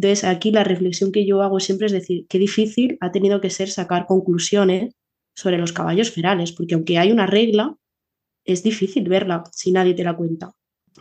Entonces, 0.00 0.24
aquí 0.24 0.50
la 0.50 0.64
reflexión 0.64 1.12
que 1.12 1.26
yo 1.26 1.42
hago 1.42 1.60
siempre 1.60 1.86
es 1.86 1.92
decir, 1.92 2.24
qué 2.26 2.38
difícil 2.38 2.96
ha 3.02 3.12
tenido 3.12 3.42
que 3.42 3.50
ser 3.50 3.68
sacar 3.68 4.06
conclusiones 4.06 4.94
sobre 5.34 5.58
los 5.58 5.74
caballos 5.74 6.10
ferales, 6.10 6.52
porque 6.52 6.74
aunque 6.74 6.96
hay 6.96 7.12
una 7.12 7.26
regla, 7.26 7.76
es 8.46 8.62
difícil 8.62 9.06
verla 9.10 9.44
si 9.52 9.72
nadie 9.72 9.92
te 9.92 10.02
la 10.02 10.16
cuenta. 10.16 10.52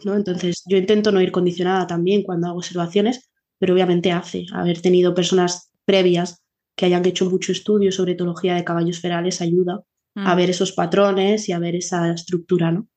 ¿no? 0.03 0.15
Entonces, 0.15 0.63
yo 0.67 0.75
intento 0.77 1.13
no 1.13 1.21
ir 1.21 1.31
condicionada 1.31 1.87
también 1.87 2.23
cuando 2.23 2.47
hago 2.47 2.57
observaciones, 2.57 3.29
pero 3.57 3.73
obviamente 3.73 4.11
hace 4.11 4.45
haber 4.51 4.81
tenido 4.81 5.13
personas 5.13 5.71
previas 5.85 6.43
que 6.75 6.85
hayan 6.85 7.05
hecho 7.05 7.29
mucho 7.29 7.53
estudio 7.53 7.93
sobre 7.93 8.11
etología 8.11 8.55
de 8.55 8.65
caballos 8.65 8.99
ferales 8.99 9.39
ayuda 9.39 9.79
a 10.15 10.33
mm. 10.33 10.37
ver 10.37 10.49
esos 10.49 10.73
patrones 10.73 11.47
y 11.47 11.53
a 11.53 11.59
ver 11.59 11.77
esa 11.77 12.11
estructura, 12.11 12.73
¿no? 12.73 12.89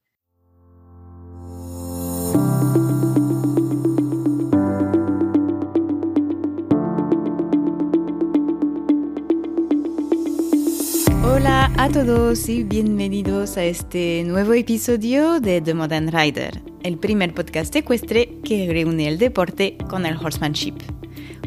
A 11.82 11.88
todos 11.88 12.48
y 12.48 12.62
bienvenidos 12.62 13.56
a 13.56 13.64
este 13.64 14.23
nuevo 14.24 14.52
episodio 14.52 15.40
de 15.40 15.60
The 15.60 15.74
Modern 15.74 16.12
Rider, 16.12 16.62
el 16.84 16.96
primer 16.96 17.34
podcast 17.34 17.74
ecuestre 17.74 18.38
que 18.45 18.73
reúne 18.73 19.09
el 19.09 19.18
deporte 19.18 19.77
con 19.90 20.06
el 20.06 20.16
horsemanship 20.16 20.76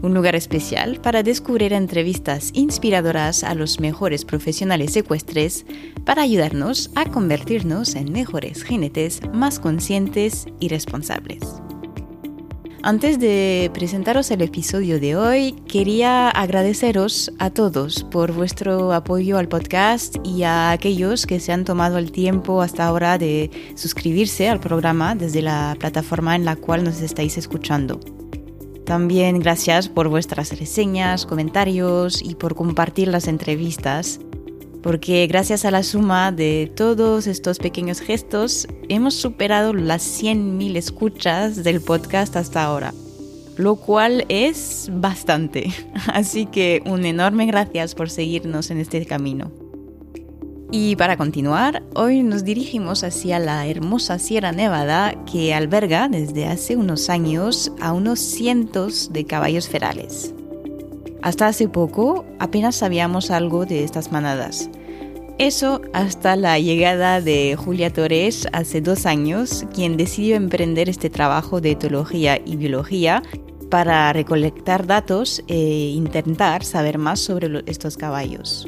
un 0.02 0.14
lugar 0.14 0.36
especial 0.36 1.00
para 1.00 1.24
descubrir 1.24 1.72
entrevistas 1.72 2.52
inspiradoras 2.54 3.46
a 3.46 3.56
los 3.56 3.80
mejores 3.80 4.26
profesionales 4.26 4.96
ecuestres 4.98 5.66
para 6.04 6.24
ayudarnos 6.24 6.92
a 6.96 7.06
convertirnos 7.06 7.96
en 7.96 8.12
mejores 8.12 8.64
jinetes 8.66 9.22
más 9.34 9.58
conscientes 9.58 10.48
y 10.60 10.68
responsables. 10.68 11.65
Antes 12.86 13.18
de 13.18 13.72
presentaros 13.74 14.30
el 14.30 14.44
episodio 14.44 15.00
de 15.00 15.16
hoy, 15.16 15.54
quería 15.68 16.30
agradeceros 16.30 17.34
a 17.40 17.50
todos 17.50 18.04
por 18.04 18.32
vuestro 18.32 18.94
apoyo 18.94 19.40
al 19.40 19.48
podcast 19.48 20.18
y 20.24 20.44
a 20.44 20.70
aquellos 20.70 21.26
que 21.26 21.40
se 21.40 21.52
han 21.52 21.66
tomado 21.66 21.98
el 21.98 22.12
tiempo 22.12 22.62
hasta 22.62 22.86
ahora 22.86 23.18
de 23.18 23.50
suscribirse 23.74 24.50
al 24.50 24.60
programa 24.60 25.16
desde 25.16 25.42
la 25.42 25.76
plataforma 25.80 26.36
en 26.36 26.46
la 26.46 26.58
cual 26.58 26.84
nos 26.84 27.02
estáis 27.02 27.40
escuchando. 27.40 28.00
También 28.86 29.40
gracias 29.40 29.90
por 29.90 30.08
vuestras 30.08 30.56
reseñas, 30.56 31.26
comentarios 31.26 32.22
y 32.22 32.36
por 32.36 32.54
compartir 32.54 33.08
las 33.08 33.28
entrevistas, 33.28 34.20
porque 34.86 35.26
gracias 35.26 35.66
a 35.66 35.72
la 35.72 35.82
suma 35.82 36.32
de 36.32 36.72
todos 36.76 37.26
estos 37.26 37.58
pequeños 37.58 38.02
gestos 38.02 38.68
hemos 38.88 39.16
superado 39.16 39.74
las 39.74 40.04
100.000 40.22 40.76
escuchas 40.76 41.64
del 41.64 41.82
podcast 41.82 42.36
hasta 42.36 42.64
ahora, 42.64 42.94
lo 43.58 43.78
cual 43.78 44.26
es 44.30 44.92
bastante. 44.94 45.74
Así 46.14 46.46
que 46.46 46.84
un 46.86 47.04
enorme 47.04 47.48
gracias 47.48 47.96
por 47.96 48.12
seguirnos 48.12 48.70
en 48.70 48.78
este 48.78 49.04
camino. 49.08 49.52
Y 50.70 50.96
para 50.98 51.18
continuar, 51.18 51.82
hoy 51.96 52.22
nos 52.22 52.44
dirigimos 52.44 53.04
hacia 53.04 53.40
la 53.40 53.66
hermosa 53.66 54.20
Sierra 54.20 54.52
Nevada 54.52 55.16
que 55.26 55.56
alberga 55.56 56.10
desde 56.10 56.46
hace 56.46 56.76
unos 56.76 57.10
años 57.10 57.72
a 57.82 57.92
unos 57.92 58.20
cientos 58.20 59.12
de 59.12 59.26
caballos 59.26 59.68
ferales. 59.68 60.36
Hasta 61.26 61.48
hace 61.48 61.68
poco 61.68 62.24
apenas 62.38 62.76
sabíamos 62.76 63.32
algo 63.32 63.66
de 63.66 63.84
estas 63.84 64.12
manadas. 64.12 64.70
Eso 65.40 65.82
hasta 65.92 66.36
la 66.36 66.60
llegada 66.60 67.20
de 67.20 67.56
Julia 67.56 67.92
Torres 67.92 68.48
hace 68.54 68.80
dos 68.80 69.08
años, 69.08 69.66
quien 69.74 69.98
decidió 69.98 70.36
emprender 70.36 70.88
este 70.88 71.10
trabajo 71.10 71.62
de 71.62 71.72
etología 71.72 72.40
y 72.46 72.58
biología 72.58 73.24
para 73.72 74.14
recolectar 74.14 74.86
datos 74.86 75.44
e 75.48 75.94
intentar 75.96 76.64
saber 76.64 77.00
más 77.00 77.22
sobre 77.22 77.64
estos 77.66 77.98
caballos. 77.98 78.68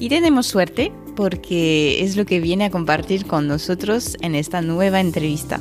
Y 0.00 0.08
tenemos 0.08 0.48
suerte 0.48 0.90
porque 1.14 2.02
es 2.02 2.16
lo 2.16 2.26
que 2.26 2.40
viene 2.40 2.64
a 2.64 2.70
compartir 2.70 3.24
con 3.24 3.46
nosotros 3.46 4.16
en 4.20 4.34
esta 4.34 4.62
nueva 4.62 4.98
entrevista. 4.98 5.60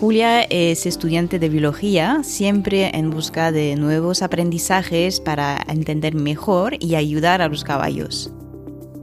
Julia 0.00 0.42
es 0.42 0.86
estudiante 0.86 1.40
de 1.40 1.48
biología, 1.48 2.20
siempre 2.22 2.96
en 2.96 3.10
busca 3.10 3.50
de 3.50 3.74
nuevos 3.74 4.22
aprendizajes 4.22 5.18
para 5.18 5.60
entender 5.66 6.14
mejor 6.14 6.76
y 6.78 6.94
ayudar 6.94 7.42
a 7.42 7.48
los 7.48 7.64
caballos. 7.64 8.30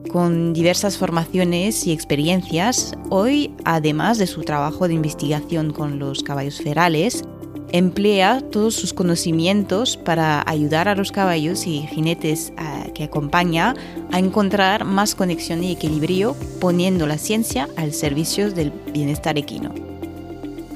Con 0.10 0.54
diversas 0.54 0.98
formaciones 0.98 1.86
y 1.86 1.92
experiencias, 1.92 2.94
hoy, 3.10 3.54
además 3.66 4.20
de 4.20 4.28
su 4.28 4.44
trabajo 4.44 4.88
de 4.88 4.94
investigación 4.94 5.74
con 5.74 6.00
los 6.00 6.24
caballos 6.24 6.62
ferales, 6.62 7.26
emplea 7.74 8.40
todos 8.40 8.76
sus 8.76 8.94
conocimientos 8.94 9.98
para 9.98 10.50
ayudar 10.50 10.88
a 10.88 10.96
los 10.96 11.12
caballos 11.12 11.68
y 11.68 11.82
jinetes 11.82 12.54
eh, 12.58 12.92
que 12.94 13.04
acompaña 13.04 13.74
a 14.14 14.20
encontrar 14.20 14.86
más 14.86 15.14
conexión 15.14 15.62
y 15.62 15.74
equilibrio 15.74 16.38
poniendo 16.62 17.06
la 17.06 17.18
ciencia 17.18 17.68
al 17.76 17.92
servicio 17.92 18.50
del 18.50 18.72
bienestar 18.94 19.38
equino. 19.38 19.85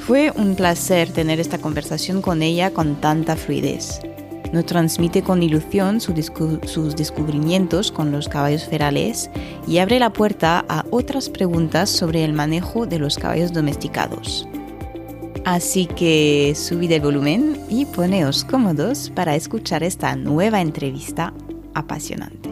Fue 0.10 0.34
un 0.36 0.56
placer 0.56 1.14
tener 1.14 1.40
esta 1.40 1.60
conversación 1.60 2.24
con 2.24 2.42
ella 2.42 2.72
con 2.72 3.00
tanta 3.00 3.36
fluidez. 3.36 4.02
Nos 4.52 4.66
transmite 4.66 5.22
con 5.22 5.44
ilusión 5.44 6.02
sus 6.02 6.96
descubrimientos 6.96 7.92
con 7.92 8.12
los 8.12 8.28
caballos 8.28 8.64
ferales 8.64 9.30
y 9.68 9.78
abre 9.78 10.00
la 10.00 10.12
puerta 10.12 10.66
a 10.68 10.84
otras 10.90 11.30
preguntas 11.30 11.92
sobre 11.92 12.26
el 12.26 12.34
manejo 12.34 12.88
de 12.88 12.98
los 12.98 13.20
caballos 13.20 13.54
domesticados. 13.54 14.48
Así 15.46 15.86
que 15.86 16.54
subid 16.56 16.92
el 16.92 17.02
volumen 17.02 17.62
y 17.70 17.86
poneos 17.86 18.44
cómodos 18.46 19.12
para 19.12 19.36
escuchar 19.36 19.84
esta 19.84 20.16
nueva 20.16 20.60
entrevista 20.60 21.36
apasionante. 21.76 22.50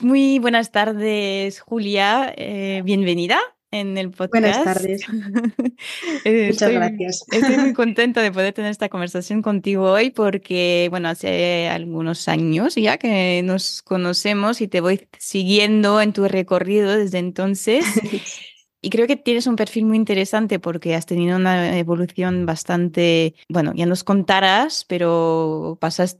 Muy 0.00 0.40
buenas 0.40 0.72
tardes, 0.72 1.60
Julia. 1.60 2.34
Eh, 2.36 2.82
bienvenida 2.84 3.38
en 3.70 3.96
el 3.98 4.10
podcast. 4.10 4.32
Buenas 4.32 4.64
tardes. 4.64 5.06
Muchas 6.48 6.72
gracias. 6.72 7.24
Estoy 7.30 7.56
muy 7.58 7.72
contenta 7.74 8.22
de 8.22 8.32
poder 8.32 8.52
tener 8.52 8.70
esta 8.70 8.88
conversación 8.88 9.42
contigo 9.42 9.90
hoy 9.90 10.10
porque, 10.10 10.88
bueno, 10.90 11.08
hace 11.08 11.68
algunos 11.68 12.28
años 12.28 12.74
ya 12.74 12.98
que 12.98 13.42
nos 13.44 13.82
conocemos 13.82 14.60
y 14.60 14.68
te 14.68 14.80
voy 14.80 15.08
siguiendo 15.18 16.00
en 16.00 16.12
tu 16.12 16.26
recorrido 16.26 16.96
desde 16.96 17.18
entonces. 17.18 17.84
Y 18.82 18.88
creo 18.88 19.06
que 19.06 19.16
tienes 19.16 19.46
un 19.46 19.56
perfil 19.56 19.84
muy 19.84 19.98
interesante 19.98 20.58
porque 20.58 20.94
has 20.94 21.04
tenido 21.04 21.36
una 21.36 21.76
evolución 21.76 22.46
bastante, 22.46 23.34
bueno, 23.50 23.74
ya 23.74 23.84
nos 23.84 24.04
contarás, 24.04 24.86
pero 24.88 25.76
pasaste 25.82 26.18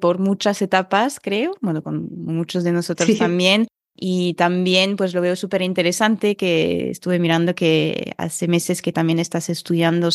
por 0.00 0.20
muchas 0.20 0.62
etapas, 0.62 1.18
creo, 1.18 1.56
bueno, 1.60 1.82
con 1.82 2.08
muchos 2.14 2.62
de 2.62 2.70
nosotros 2.70 3.18
también. 3.18 3.66
Y 3.96 4.34
también, 4.34 4.96
pues 4.96 5.14
lo 5.14 5.20
veo 5.20 5.36
súper 5.36 5.62
interesante 5.62 6.36
que 6.36 6.90
estuve 6.90 7.18
mirando 7.18 7.54
que 7.54 8.12
hace 8.18 8.46
meses 8.46 8.82
que 8.82 8.92
también 8.92 9.18
estás 9.18 9.48
estudiando 9.48 10.10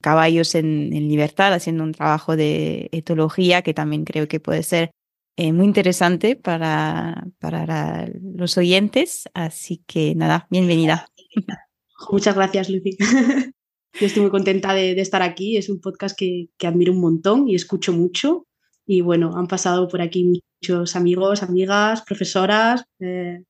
caballos 0.00 0.54
en, 0.54 0.90
libertad, 0.90 1.52
haciendo 1.52 1.82
un 1.82 1.92
trabajo 1.92 2.36
de 2.36 2.88
etología 2.92 3.62
que 3.62 3.74
también 3.74 4.04
creo 4.04 4.28
que 4.28 4.38
puede 4.38 4.62
ser 4.62 4.90
eh, 5.36 5.52
muy 5.52 5.64
interesante 5.64 6.36
para, 6.36 7.26
para 7.40 8.08
los 8.22 8.56
oyentes. 8.56 9.24
Así 9.34 9.82
que 9.86 10.14
nada, 10.14 10.46
bienvenida. 10.50 11.08
Muchas 12.10 12.34
gracias, 12.34 12.68
Lucy. 12.70 12.96
Yo 14.00 14.06
estoy 14.06 14.22
muy 14.22 14.30
contenta 14.30 14.74
de, 14.74 15.00
estar 15.00 15.22
aquí. 15.22 15.56
Es 15.56 15.68
un 15.68 15.80
podcast 15.80 16.18
que, 16.18 16.48
admiro 16.64 16.92
un 16.92 17.00
montón 17.00 17.48
y 17.48 17.54
escucho 17.54 17.92
mucho. 17.92 18.46
Y 18.86 19.00
bueno, 19.00 19.36
han 19.36 19.46
pasado 19.46 19.88
por 19.88 20.02
aquí 20.02 20.42
muchos 20.60 20.96
amigos, 20.96 21.42
amigas, 21.42 22.02
profesoras, 22.02 22.84
eh, 23.00 23.42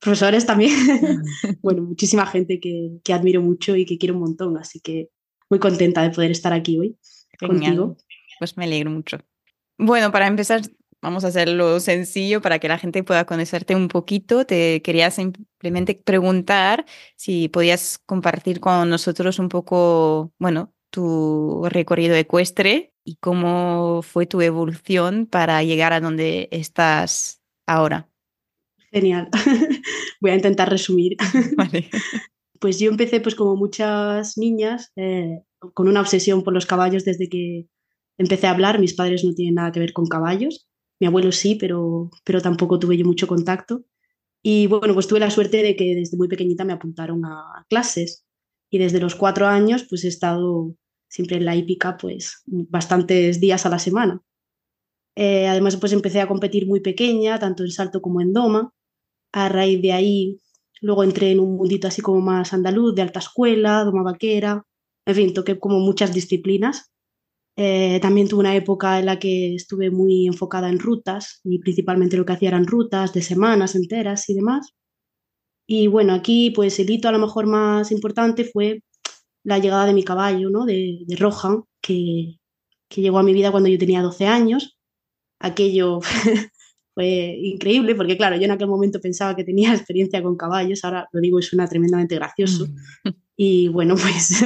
profesores 0.00 0.46
también. 0.46 0.72
bueno, 1.62 1.82
muchísima 1.82 2.26
gente 2.26 2.60
que, 2.60 3.00
admiro 3.12 3.42
mucho 3.42 3.76
y 3.76 3.84
que 3.84 3.98
quiero 3.98 4.14
un 4.14 4.20
montón. 4.20 4.56
Así 4.56 4.80
que 4.80 5.08
muy 5.48 5.58
contenta 5.58 6.02
de 6.02 6.10
poder 6.10 6.30
estar 6.30 6.52
aquí 6.52 6.78
hoy 6.78 6.96
contigo. 7.38 7.96
Pues 8.38 8.56
me 8.56 8.64
alegro 8.64 8.90
mucho. 8.90 9.18
Bueno, 9.78 10.12
para 10.12 10.26
empezar, 10.26 10.62
vamos 11.00 11.24
a 11.24 11.28
hacerlo 11.28 11.80
sencillo 11.80 12.40
para 12.40 12.58
que 12.58 12.68
la 12.68 12.78
gente 12.78 13.02
pueda 13.02 13.24
conocerte 13.24 13.74
un 13.74 13.88
poquito. 13.88 14.44
Te 14.44 14.82
quería 14.82 15.10
simplemente 15.10 15.94
preguntar 15.94 16.84
si 17.16 17.48
podías 17.48 17.98
compartir 18.06 18.60
con 18.60 18.88
nosotros 18.90 19.38
un 19.38 19.48
poco, 19.48 20.32
bueno, 20.38 20.72
tu 20.90 21.66
recorrido 21.68 22.14
ecuestre 22.16 22.89
y 23.04 23.16
cómo 23.16 24.02
fue 24.02 24.26
tu 24.26 24.40
evolución 24.40 25.26
para 25.26 25.62
llegar 25.62 25.92
a 25.92 26.00
donde 26.00 26.48
estás 26.50 27.40
ahora. 27.66 28.08
Genial. 28.92 29.28
Voy 30.20 30.30
a 30.30 30.36
intentar 30.36 30.68
resumir. 30.70 31.16
Pues 32.60 32.78
yo 32.78 32.90
empecé, 32.90 33.20
pues 33.20 33.34
como 33.34 33.56
muchas 33.56 34.36
niñas, 34.36 34.92
eh, 34.94 35.40
con 35.72 35.88
una 35.88 36.02
obsesión 36.02 36.44
por 36.44 36.52
los 36.52 36.66
caballos 36.66 37.06
desde 37.06 37.30
que 37.30 37.68
empecé 38.18 38.48
a 38.48 38.50
hablar. 38.50 38.78
Mis 38.78 38.92
padres 38.92 39.24
no 39.24 39.32
tienen 39.32 39.54
nada 39.54 39.72
que 39.72 39.80
ver 39.80 39.94
con 39.94 40.06
caballos. 40.06 40.68
Mi 41.00 41.06
abuelo 41.06 41.32
sí, 41.32 41.54
pero, 41.54 42.10
pero 42.22 42.42
tampoco 42.42 42.78
tuve 42.78 42.98
yo 42.98 43.06
mucho 43.06 43.26
contacto. 43.26 43.86
Y 44.42 44.66
bueno, 44.66 44.92
pues 44.92 45.06
tuve 45.06 45.20
la 45.20 45.30
suerte 45.30 45.62
de 45.62 45.74
que 45.74 45.94
desde 45.94 46.18
muy 46.18 46.28
pequeñita 46.28 46.66
me 46.66 46.74
apuntaron 46.74 47.24
a 47.24 47.64
clases. 47.70 48.26
Y 48.68 48.76
desde 48.76 49.00
los 49.00 49.14
cuatro 49.14 49.46
años, 49.46 49.86
pues 49.88 50.04
he 50.04 50.08
estado 50.08 50.76
siempre 51.10 51.36
en 51.36 51.44
la 51.44 51.56
hípica, 51.56 51.98
pues 51.98 52.42
bastantes 52.46 53.40
días 53.40 53.66
a 53.66 53.68
la 53.68 53.78
semana. 53.78 54.22
Eh, 55.16 55.48
además, 55.48 55.76
pues 55.76 55.92
empecé 55.92 56.20
a 56.20 56.28
competir 56.28 56.66
muy 56.66 56.80
pequeña, 56.80 57.38
tanto 57.38 57.64
en 57.64 57.70
salto 57.70 58.00
como 58.00 58.20
en 58.22 58.32
doma. 58.32 58.72
A 59.32 59.48
raíz 59.48 59.82
de 59.82 59.92
ahí, 59.92 60.40
luego 60.80 61.04
entré 61.04 61.32
en 61.32 61.40
un 61.40 61.56
mundito 61.56 61.88
así 61.88 62.00
como 62.00 62.20
más 62.20 62.52
andaluz, 62.52 62.94
de 62.94 63.02
alta 63.02 63.18
escuela, 63.20 63.84
doma 63.84 64.02
vaquera, 64.02 64.64
en 65.06 65.14
fin, 65.14 65.34
toqué 65.34 65.58
como 65.58 65.80
muchas 65.80 66.14
disciplinas. 66.14 66.90
Eh, 67.56 67.98
también 68.00 68.28
tuve 68.28 68.40
una 68.40 68.56
época 68.56 68.98
en 68.98 69.06
la 69.06 69.18
que 69.18 69.54
estuve 69.54 69.90
muy 69.90 70.26
enfocada 70.26 70.70
en 70.70 70.78
rutas 70.78 71.40
y 71.44 71.58
principalmente 71.58 72.16
lo 72.16 72.24
que 72.24 72.32
hacía 72.32 72.48
eran 72.50 72.66
rutas 72.66 73.12
de 73.12 73.22
semanas 73.22 73.74
enteras 73.74 74.28
y 74.30 74.34
demás. 74.34 74.72
Y 75.66 75.86
bueno, 75.88 76.14
aquí 76.14 76.50
pues 76.50 76.78
el 76.80 76.90
hito 76.90 77.08
a 77.08 77.12
lo 77.12 77.18
mejor 77.18 77.46
más 77.46 77.92
importante 77.92 78.44
fue 78.44 78.82
la 79.44 79.58
llegada 79.58 79.86
de 79.86 79.94
mi 79.94 80.04
caballo, 80.04 80.50
¿no? 80.50 80.64
de, 80.64 81.00
de 81.06 81.16
Rohan, 81.16 81.62
que, 81.80 82.38
que 82.88 83.00
llegó 83.00 83.18
a 83.18 83.22
mi 83.22 83.32
vida 83.32 83.50
cuando 83.50 83.68
yo 83.68 83.78
tenía 83.78 84.02
12 84.02 84.26
años. 84.26 84.78
Aquello 85.38 86.00
fue 86.94 87.36
increíble 87.42 87.94
porque, 87.94 88.16
claro, 88.16 88.36
yo 88.36 88.44
en 88.44 88.50
aquel 88.50 88.68
momento 88.68 89.00
pensaba 89.00 89.34
que 89.36 89.44
tenía 89.44 89.72
experiencia 89.74 90.22
con 90.22 90.36
caballos, 90.36 90.84
ahora 90.84 91.08
lo 91.12 91.20
digo, 91.20 91.38
es 91.38 91.52
una 91.52 91.66
tremendamente 91.66 92.14
gracioso. 92.16 92.66
Mm. 93.04 93.08
Y 93.42 93.68
bueno, 93.68 93.94
pues 93.94 94.44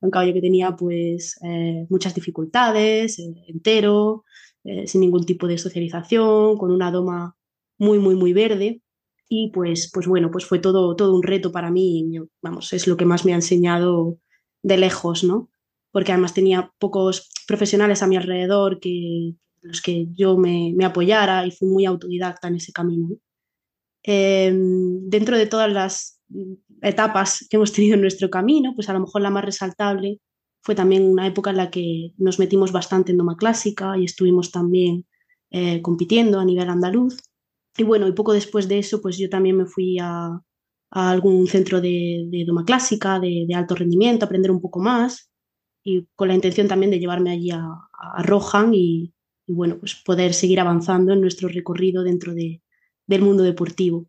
un 0.00 0.10
caballo 0.10 0.32
que 0.32 0.40
tenía 0.40 0.74
pues 0.74 1.38
eh, 1.42 1.84
muchas 1.90 2.14
dificultades, 2.14 3.18
eh, 3.18 3.34
entero, 3.48 4.24
eh, 4.64 4.86
sin 4.86 5.02
ningún 5.02 5.26
tipo 5.26 5.46
de 5.46 5.58
socialización, 5.58 6.56
con 6.56 6.70
una 6.70 6.90
doma 6.90 7.36
muy, 7.76 7.98
muy, 7.98 8.14
muy 8.14 8.32
verde. 8.32 8.80
Y 9.28 9.50
pues, 9.52 9.90
pues 9.92 10.06
bueno, 10.06 10.30
pues 10.30 10.46
fue 10.46 10.58
todo, 10.58 10.96
todo 10.96 11.14
un 11.14 11.22
reto 11.22 11.52
para 11.52 11.70
mí. 11.70 12.18
vamos, 12.40 12.72
es 12.72 12.86
lo 12.86 12.96
que 12.96 13.04
más 13.04 13.26
me 13.26 13.32
ha 13.32 13.36
enseñado 13.36 14.16
de 14.62 14.76
lejos, 14.76 15.24
¿no? 15.24 15.50
Porque 15.92 16.12
además 16.12 16.34
tenía 16.34 16.72
pocos 16.78 17.30
profesionales 17.46 18.02
a 18.02 18.06
mi 18.06 18.16
alrededor 18.16 18.80
que 18.80 19.34
los 19.62 19.82
que 19.82 20.06
yo 20.14 20.36
me, 20.36 20.74
apoyara 20.84 21.46
y 21.46 21.50
fui 21.50 21.68
muy 21.68 21.84
autodidacta 21.84 22.48
en 22.48 22.56
ese 22.56 22.72
camino. 22.72 23.08
Em, 24.02 25.08
dentro 25.08 25.36
de 25.36 25.46
todas 25.46 25.70
las 25.70 26.20
etapas 26.82 27.46
que 27.50 27.56
hemos 27.56 27.72
tenido 27.72 27.94
en 27.94 28.00
nuestro 28.00 28.30
camino, 28.30 28.72
pues 28.74 28.88
a 28.88 28.92
lo 28.94 29.00
mejor 29.00 29.22
la 29.22 29.30
más 29.30 29.44
resaltable 29.44 30.20
fue 30.62 30.74
también 30.74 31.04
una 31.04 31.26
época 31.26 31.50
en 31.50 31.56
la 31.56 31.70
que 31.70 32.12
nos 32.18 32.38
metimos 32.38 32.72
bastante 32.72 33.12
en 33.12 33.18
doma 33.18 33.36
clásica 33.36 33.98
y 33.98 34.04
estuvimos 34.04 34.50
también 34.50 35.06
eh, 35.50 35.82
compitiendo 35.82 36.38
a 36.38 36.44
nivel 36.44 36.68
andaluz. 36.68 37.16
Y 37.76 37.82
bueno, 37.84 38.08
y 38.08 38.12
poco 38.12 38.32
después 38.32 38.68
de 38.68 38.78
eso, 38.78 39.00
pues 39.00 39.18
yo 39.18 39.28
también 39.28 39.56
me 39.56 39.66
fui 39.66 39.98
a, 40.00 40.40
a 40.90 41.10
algún 41.10 41.46
centro 41.46 41.80
de, 41.80 42.26
de 42.28 42.44
doma 42.44 42.64
clásica, 42.64 43.20
de, 43.20 43.44
de, 43.46 43.54
alto 43.54 43.74
rendimiento, 43.74 44.24
aprender 44.24 44.50
un 44.50 44.60
poco 44.60 44.80
más 44.80 45.30
y 45.82 46.06
con 46.14 46.28
la 46.28 46.34
intención 46.34 46.68
también 46.68 46.90
de 46.90 46.98
llevarme 46.98 47.30
allí 47.30 47.50
a, 47.50 47.62
a 47.62 48.22
Rohan 48.22 48.74
y, 48.74 49.14
y, 49.46 49.52
bueno, 49.52 49.78
pues 49.78 49.94
poder 49.94 50.34
seguir 50.34 50.60
avanzando 50.60 51.12
en 51.12 51.20
nuestro 51.20 51.48
recorrido 51.48 52.02
dentro 52.02 52.34
de, 52.34 52.62
del 53.06 53.22
mundo 53.22 53.42
deportivo. 53.42 54.08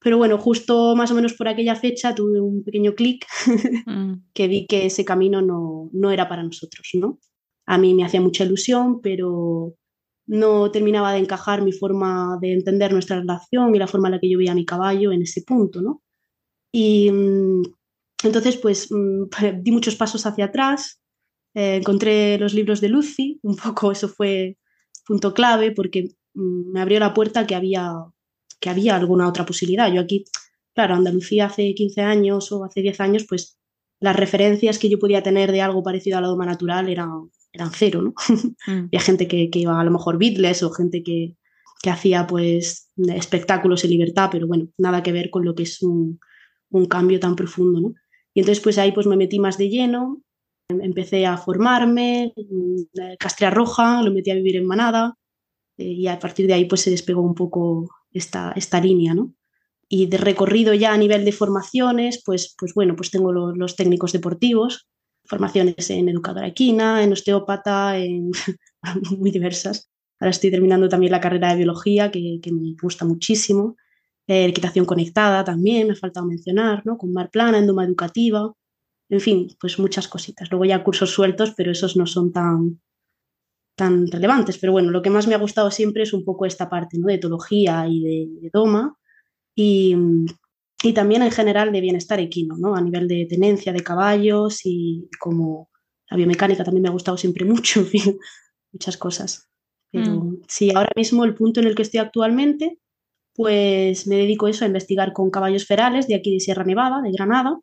Pero 0.00 0.18
bueno, 0.18 0.36
justo 0.36 0.94
más 0.94 1.10
o 1.10 1.14
menos 1.14 1.32
por 1.32 1.48
aquella 1.48 1.76
fecha 1.76 2.14
tuve 2.14 2.38
un 2.38 2.62
pequeño 2.62 2.94
clic 2.94 3.26
mm. 3.86 4.12
que 4.34 4.48
vi 4.48 4.66
que 4.66 4.86
ese 4.86 5.04
camino 5.04 5.40
no, 5.40 5.88
no 5.92 6.10
era 6.10 6.28
para 6.28 6.42
nosotros, 6.42 6.90
¿no? 6.94 7.18
A 7.66 7.78
mí 7.78 7.94
me 7.94 8.04
hacía 8.04 8.20
mucha 8.20 8.44
ilusión, 8.44 9.00
pero 9.00 9.74
no 10.26 10.70
terminaba 10.70 11.12
de 11.12 11.20
encajar 11.20 11.62
mi 11.62 11.72
forma 11.72 12.38
de 12.40 12.52
entender 12.52 12.92
nuestra 12.92 13.18
relación 13.18 13.74
y 13.74 13.78
la 13.78 13.86
forma 13.86 14.08
en 14.08 14.12
la 14.12 14.20
que 14.20 14.28
yo 14.28 14.36
veía 14.36 14.52
a 14.52 14.54
mi 14.54 14.66
caballo 14.66 15.10
en 15.12 15.22
ese 15.22 15.42
punto, 15.42 15.80
¿no? 15.80 16.02
Y 16.76 17.08
mm, 17.08 17.62
entonces, 18.24 18.56
pues 18.56 18.88
mm, 18.90 19.26
di 19.62 19.70
muchos 19.70 19.94
pasos 19.94 20.26
hacia 20.26 20.46
atrás, 20.46 21.00
eh, 21.54 21.76
encontré 21.76 22.36
los 22.36 22.52
libros 22.52 22.80
de 22.80 22.88
Lucy, 22.88 23.38
un 23.42 23.56
poco 23.56 23.92
eso 23.92 24.08
fue 24.08 24.58
punto 25.06 25.32
clave 25.32 25.70
porque 25.70 26.08
me 26.34 26.80
abrió 26.80 26.98
la 26.98 27.14
puerta 27.14 27.46
que 27.46 27.54
había 27.54 27.92
que 28.60 28.70
había 28.70 28.96
alguna 28.96 29.28
otra 29.28 29.44
posibilidad. 29.44 29.92
Yo 29.92 30.00
aquí, 30.00 30.24
claro, 30.74 30.94
Andalucía 30.94 31.46
hace 31.46 31.74
15 31.74 32.00
años 32.00 32.50
o 32.50 32.64
hace 32.64 32.80
10 32.80 32.98
años, 33.00 33.26
pues 33.28 33.58
las 34.00 34.16
referencias 34.16 34.78
que 34.78 34.88
yo 34.88 34.98
podía 34.98 35.22
tener 35.22 35.52
de 35.52 35.60
algo 35.60 35.82
parecido 35.82 36.18
a 36.18 36.22
la 36.22 36.28
doma 36.28 36.46
natural 36.46 36.88
eran, 36.88 37.30
eran 37.52 37.70
cero, 37.72 38.02
¿no? 38.02 38.14
Mm. 38.66 38.86
Había 38.86 39.00
gente 39.00 39.28
que, 39.28 39.50
que, 39.50 39.58
iba 39.58 39.78
a 39.78 39.84
lo 39.84 39.90
mejor 39.90 40.18
Beatles 40.18 40.62
o 40.62 40.70
gente 40.70 41.02
que, 41.02 41.36
que, 41.82 41.90
hacía 41.90 42.26
pues 42.26 42.90
espectáculos 42.96 43.84
en 43.84 43.90
libertad, 43.90 44.30
pero 44.32 44.46
bueno, 44.46 44.68
nada 44.78 45.02
que 45.02 45.12
ver 45.12 45.28
con 45.28 45.44
lo 45.44 45.54
que 45.54 45.64
es 45.64 45.82
un, 45.82 46.18
un 46.78 46.86
cambio 46.86 47.20
tan 47.20 47.36
profundo, 47.36 47.80
¿no? 47.80 47.94
Y 48.34 48.40
entonces 48.40 48.62
pues 48.62 48.78
ahí 48.78 48.92
pues 48.92 49.06
me 49.06 49.16
metí 49.16 49.38
más 49.38 49.58
de 49.58 49.68
lleno, 49.68 50.20
empecé 50.68 51.26
a 51.26 51.36
formarme, 51.36 52.32
mm, 52.36 53.16
Castrea 53.18 53.50
Roja, 53.50 54.02
lo 54.02 54.12
metí 54.12 54.30
a 54.30 54.34
vivir 54.34 54.56
en 54.56 54.66
Manada 54.66 55.16
eh, 55.78 55.84
y 55.84 56.06
a 56.08 56.18
partir 56.18 56.46
de 56.46 56.54
ahí 56.54 56.64
pues 56.66 56.82
se 56.82 56.90
despegó 56.90 57.22
un 57.22 57.34
poco 57.34 57.88
esta, 58.10 58.52
esta 58.56 58.80
línea, 58.80 59.14
¿no? 59.14 59.32
Y 59.88 60.06
de 60.06 60.18
recorrido 60.18 60.74
ya 60.74 60.92
a 60.92 60.98
nivel 60.98 61.24
de 61.24 61.32
formaciones, 61.32 62.22
pues, 62.24 62.54
pues 62.58 62.74
bueno, 62.74 62.96
pues 62.96 63.10
tengo 63.10 63.32
los, 63.32 63.76
técnicos 63.76 64.12
deportivos, 64.12 64.88
formaciones 65.26 65.90
en 65.90 66.08
educadora 66.08 66.48
equina, 66.48 67.04
en 67.04 67.12
osteópata, 67.12 67.98
en 67.98 68.30
muy 69.18 69.30
diversas. 69.30 69.90
Ahora 70.18 70.30
estoy 70.30 70.50
terminando 70.50 70.88
también 70.88 71.12
la 71.12 71.20
carrera 71.20 71.50
de 71.50 71.56
biología, 71.56 72.10
que 72.10 72.40
me 72.50 72.74
gusta 72.80 73.04
muchísimo. 73.04 73.76
Eh, 74.26 74.46
equitación 74.46 74.86
conectada 74.86 75.44
también, 75.44 75.86
me 75.86 75.92
ha 75.92 75.96
faltado 75.96 76.26
mencionar, 76.26 76.84
¿no? 76.86 76.96
Con 76.96 77.12
Mar 77.12 77.30
Plana, 77.30 77.58
endoma 77.58 77.84
educativa, 77.84 78.52
en 79.10 79.20
fin, 79.20 79.48
pues 79.60 79.78
muchas 79.78 80.08
cositas. 80.08 80.50
Luego 80.50 80.64
ya 80.64 80.82
cursos 80.82 81.10
sueltos, 81.10 81.52
pero 81.56 81.70
esos 81.70 81.96
no 81.96 82.06
son 82.06 82.32
tan, 82.32 82.80
tan 83.76 84.06
relevantes. 84.06 84.58
Pero 84.58 84.72
bueno, 84.72 84.90
lo 84.90 85.02
que 85.02 85.10
más 85.10 85.26
me 85.26 85.34
ha 85.34 85.38
gustado 85.38 85.70
siempre 85.70 86.02
es 86.02 86.12
un 86.12 86.24
poco 86.24 86.46
esta 86.46 86.68
parte 86.70 86.98
¿no? 86.98 87.06
de 87.08 87.14
etología 87.14 87.86
y 87.88 88.00
de, 88.00 88.50
doma 88.52 88.96
y, 89.54 89.94
y, 90.82 90.92
también 90.94 91.22
en 91.22 91.30
general 91.30 91.70
de 91.72 91.80
bienestar 91.80 92.18
equino, 92.20 92.56
¿no? 92.56 92.74
a 92.74 92.80
nivel 92.80 93.06
de 93.08 93.26
tenencia 93.28 93.72
de 93.72 93.82
caballos 93.82 94.60
y 94.64 95.08
como 95.20 95.70
la 96.10 96.16
biomecánica 96.16 96.64
también 96.64 96.82
me 96.82 96.88
ha 96.88 96.92
gustado 96.92 97.16
siempre 97.16 97.44
mucho, 97.44 97.80
en 97.80 97.86
fin, 97.86 98.18
muchas 98.72 98.96
cosas. 98.96 99.50
Pero 99.92 100.12
mm. 100.12 100.42
sí, 100.48 100.70
ahora 100.74 100.90
mismo 100.96 101.24
el 101.24 101.34
punto 101.34 101.60
en 101.60 101.66
el 101.66 101.74
que 101.74 101.82
estoy 101.82 102.00
actualmente, 102.00 102.80
pues 103.34 104.06
me 104.06 104.16
dedico 104.16 104.48
eso 104.48 104.64
a 104.64 104.68
investigar 104.68 105.12
con 105.12 105.30
caballos 105.30 105.66
ferales 105.66 106.06
de 106.06 106.14
aquí 106.14 106.32
de 106.32 106.40
Sierra 106.40 106.64
Nevada, 106.64 107.02
de 107.02 107.10
Granada, 107.10 107.58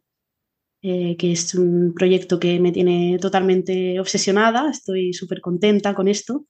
eh, 0.81 1.15
que 1.18 1.31
es 1.31 1.53
un 1.56 1.94
proyecto 1.94 2.39
que 2.39 2.59
me 2.59 2.71
tiene 2.71 3.18
totalmente 3.19 4.00
obsesionada, 4.00 4.69
estoy 4.69 5.13
súper 5.13 5.39
contenta 5.39 5.94
con 5.94 6.07
esto. 6.07 6.45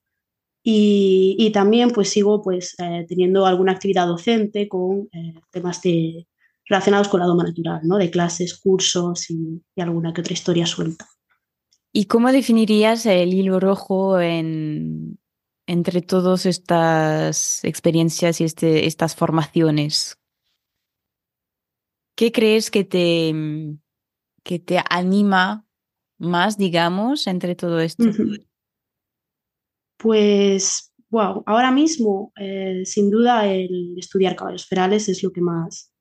Y, 0.64 1.36
y, 1.40 1.52
también 1.52 1.90
pues 1.90 2.10
sigo 2.10 2.42
pues 2.44 2.76
eh, 2.78 3.06
teniendo 3.10 3.48
alguna 3.48 3.72
actividad 3.72 4.06
docente 4.06 4.68
con 4.68 5.10
eh, 5.12 5.34
temas 5.50 5.82
de, 5.82 6.28
relacionados 6.66 7.08
con 7.08 7.20
la 7.20 7.26
doma 7.26 7.44
natural, 7.44 7.82
¿no? 7.84 7.98
de 7.98 8.12
clases, 8.12 8.60
cursos 8.60 9.32
y, 9.32 9.64
y, 9.76 9.82
alguna 9.82 10.14
que 10.14 10.22
otra 10.22 10.34
historia 10.34 10.68
suelta. 10.68 11.08
¿Y 11.92 12.06
cómo 12.06 12.32
definirías 12.32 13.08
el 13.08 13.34
hilo 13.34 13.60
rojo 13.60 14.20
en, 14.20 15.18
entre 15.72 16.02
todas 16.02 16.46
estas 16.46 17.64
experiencias 17.64 18.42
y 18.42 18.44
este, 18.44 18.88
estas 18.88 19.16
formaciones? 19.16 20.20
¿Qué 22.14 22.34
crees 22.34 22.70
que 22.70 22.84
te, 22.84 23.34
que 24.44 24.60
te 24.60 24.80
anima 24.90 25.66
más, 26.20 26.58
digamos, 26.58 27.26
entre 27.26 27.56
todo 27.56 27.80
esto? 27.80 28.04
Pues, 29.98 30.94
wow, 31.10 31.42
ahora 31.46 31.72
mismo, 31.72 32.34
eh, 32.36 32.82
sin 32.84 33.10
duda, 33.10 33.48
el 33.48 33.98
estudiar 33.98 34.36
caballos 34.36 34.68
ferales 34.68 35.08
es 35.08 35.24
lo 35.24 35.32
que 35.32 35.40
más, 35.40 35.94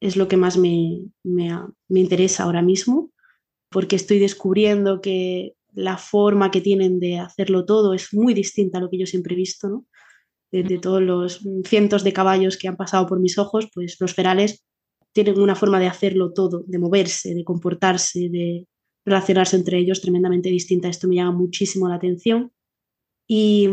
es 0.00 0.16
lo 0.16 0.28
que 0.28 0.38
más 0.38 0.56
me, 0.56 1.10
me, 1.22 1.50
me 1.88 2.00
interesa 2.00 2.44
ahora 2.44 2.62
mismo, 2.62 3.10
porque 3.70 3.96
estoy 3.96 4.18
descubriendo 4.18 5.02
que 5.02 5.56
la 5.74 5.98
forma 5.98 6.50
que 6.50 6.60
tienen 6.60 7.00
de 7.00 7.18
hacerlo 7.18 7.64
todo 7.64 7.94
es 7.94 8.14
muy 8.14 8.34
distinta 8.34 8.78
a 8.78 8.80
lo 8.80 8.90
que 8.90 8.98
yo 8.98 9.06
siempre 9.06 9.34
he 9.34 9.36
visto, 9.36 9.68
¿no? 9.68 9.86
De, 10.52 10.78
todos 10.78 11.02
los 11.02 11.40
cientos 11.64 12.04
de 12.04 12.12
caballos 12.12 12.56
que 12.56 12.68
han 12.68 12.76
pasado 12.76 13.08
por 13.08 13.18
mis 13.18 13.38
ojos, 13.38 13.68
pues 13.74 13.96
los 13.98 14.14
ferales 14.14 14.64
tienen 15.12 15.40
una 15.40 15.56
forma 15.56 15.80
de 15.80 15.88
hacerlo 15.88 16.32
todo, 16.32 16.62
de 16.68 16.78
moverse, 16.78 17.34
de 17.34 17.42
comportarse, 17.42 18.28
de 18.30 18.68
relacionarse 19.04 19.56
entre 19.56 19.78
ellos 19.78 20.00
tremendamente 20.00 20.50
distinta. 20.50 20.86
Esto 20.86 21.08
me 21.08 21.16
llama 21.16 21.32
muchísimo 21.32 21.88
la 21.88 21.96
atención. 21.96 22.52
Y, 23.26 23.68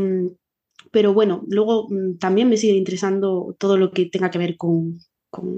pero 0.91 1.13
bueno, 1.13 1.43
luego 1.47 1.87
mm, 1.87 2.17
también 2.17 2.49
me 2.49 2.57
sigue 2.57 2.73
interesando 2.73 3.55
todo 3.59 3.77
lo 3.77 3.91
que 3.91 4.07
tenga 4.07 4.31
que 4.31 4.39
ver 4.39 4.57
con 4.57 4.97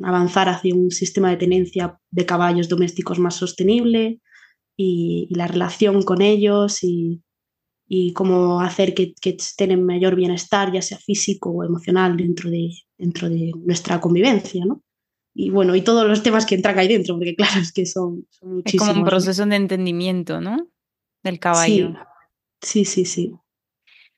avanzar 0.03 0.49
hacia 0.49 0.75
un 0.75 0.91
sistema 0.91 1.29
de 1.29 1.37
tenencia 1.37 2.01
de 2.11 2.25
caballos 2.25 2.67
domésticos 2.67 3.17
más 3.17 3.35
sostenible 3.35 4.19
y, 4.75 5.27
y 5.29 5.35
la 5.35 5.47
relación 5.47 6.03
con 6.03 6.21
ellos 6.21 6.83
y, 6.83 7.21
y 7.87 8.13
cómo 8.13 8.61
hacer 8.61 8.93
que, 8.93 9.13
que, 9.19 9.31
estén 9.31 9.71
en 9.71 9.85
mayor 9.85 10.15
bienestar, 10.15 10.71
ya 10.71 10.81
sea 10.81 10.97
físico 10.97 11.51
o 11.51 11.63
emocional, 11.63 12.17
dentro 12.17 12.49
de, 12.49 12.71
dentro 12.97 13.29
de 13.29 13.51
nuestra 13.65 13.99
convivencia, 13.99 14.65
¿no? 14.65 14.81
y 15.35 15.49
bueno, 15.49 15.75
y 15.75 15.81
todos 15.81 16.07
los 16.07 16.21
temas 16.21 16.45
que 16.45 16.55
entran 16.55 16.77
ahí 16.77 16.87
dentro, 16.87 17.15
porque 17.15 17.35
claro, 17.35 17.59
es 17.61 17.71
que 17.71 17.85
son, 17.85 18.27
son 18.29 18.55
muchísimos. 18.55 18.87
Es 18.87 18.93
como 18.93 19.03
un 19.03 19.09
proceso 19.09 19.45
de 19.45 19.55
entendimiento, 19.55 20.41
¿no? 20.41 20.57
del 21.23 21.39
caballo. 21.39 21.93
Sí, 22.61 22.85
sí, 22.85 23.05
sí. 23.05 23.33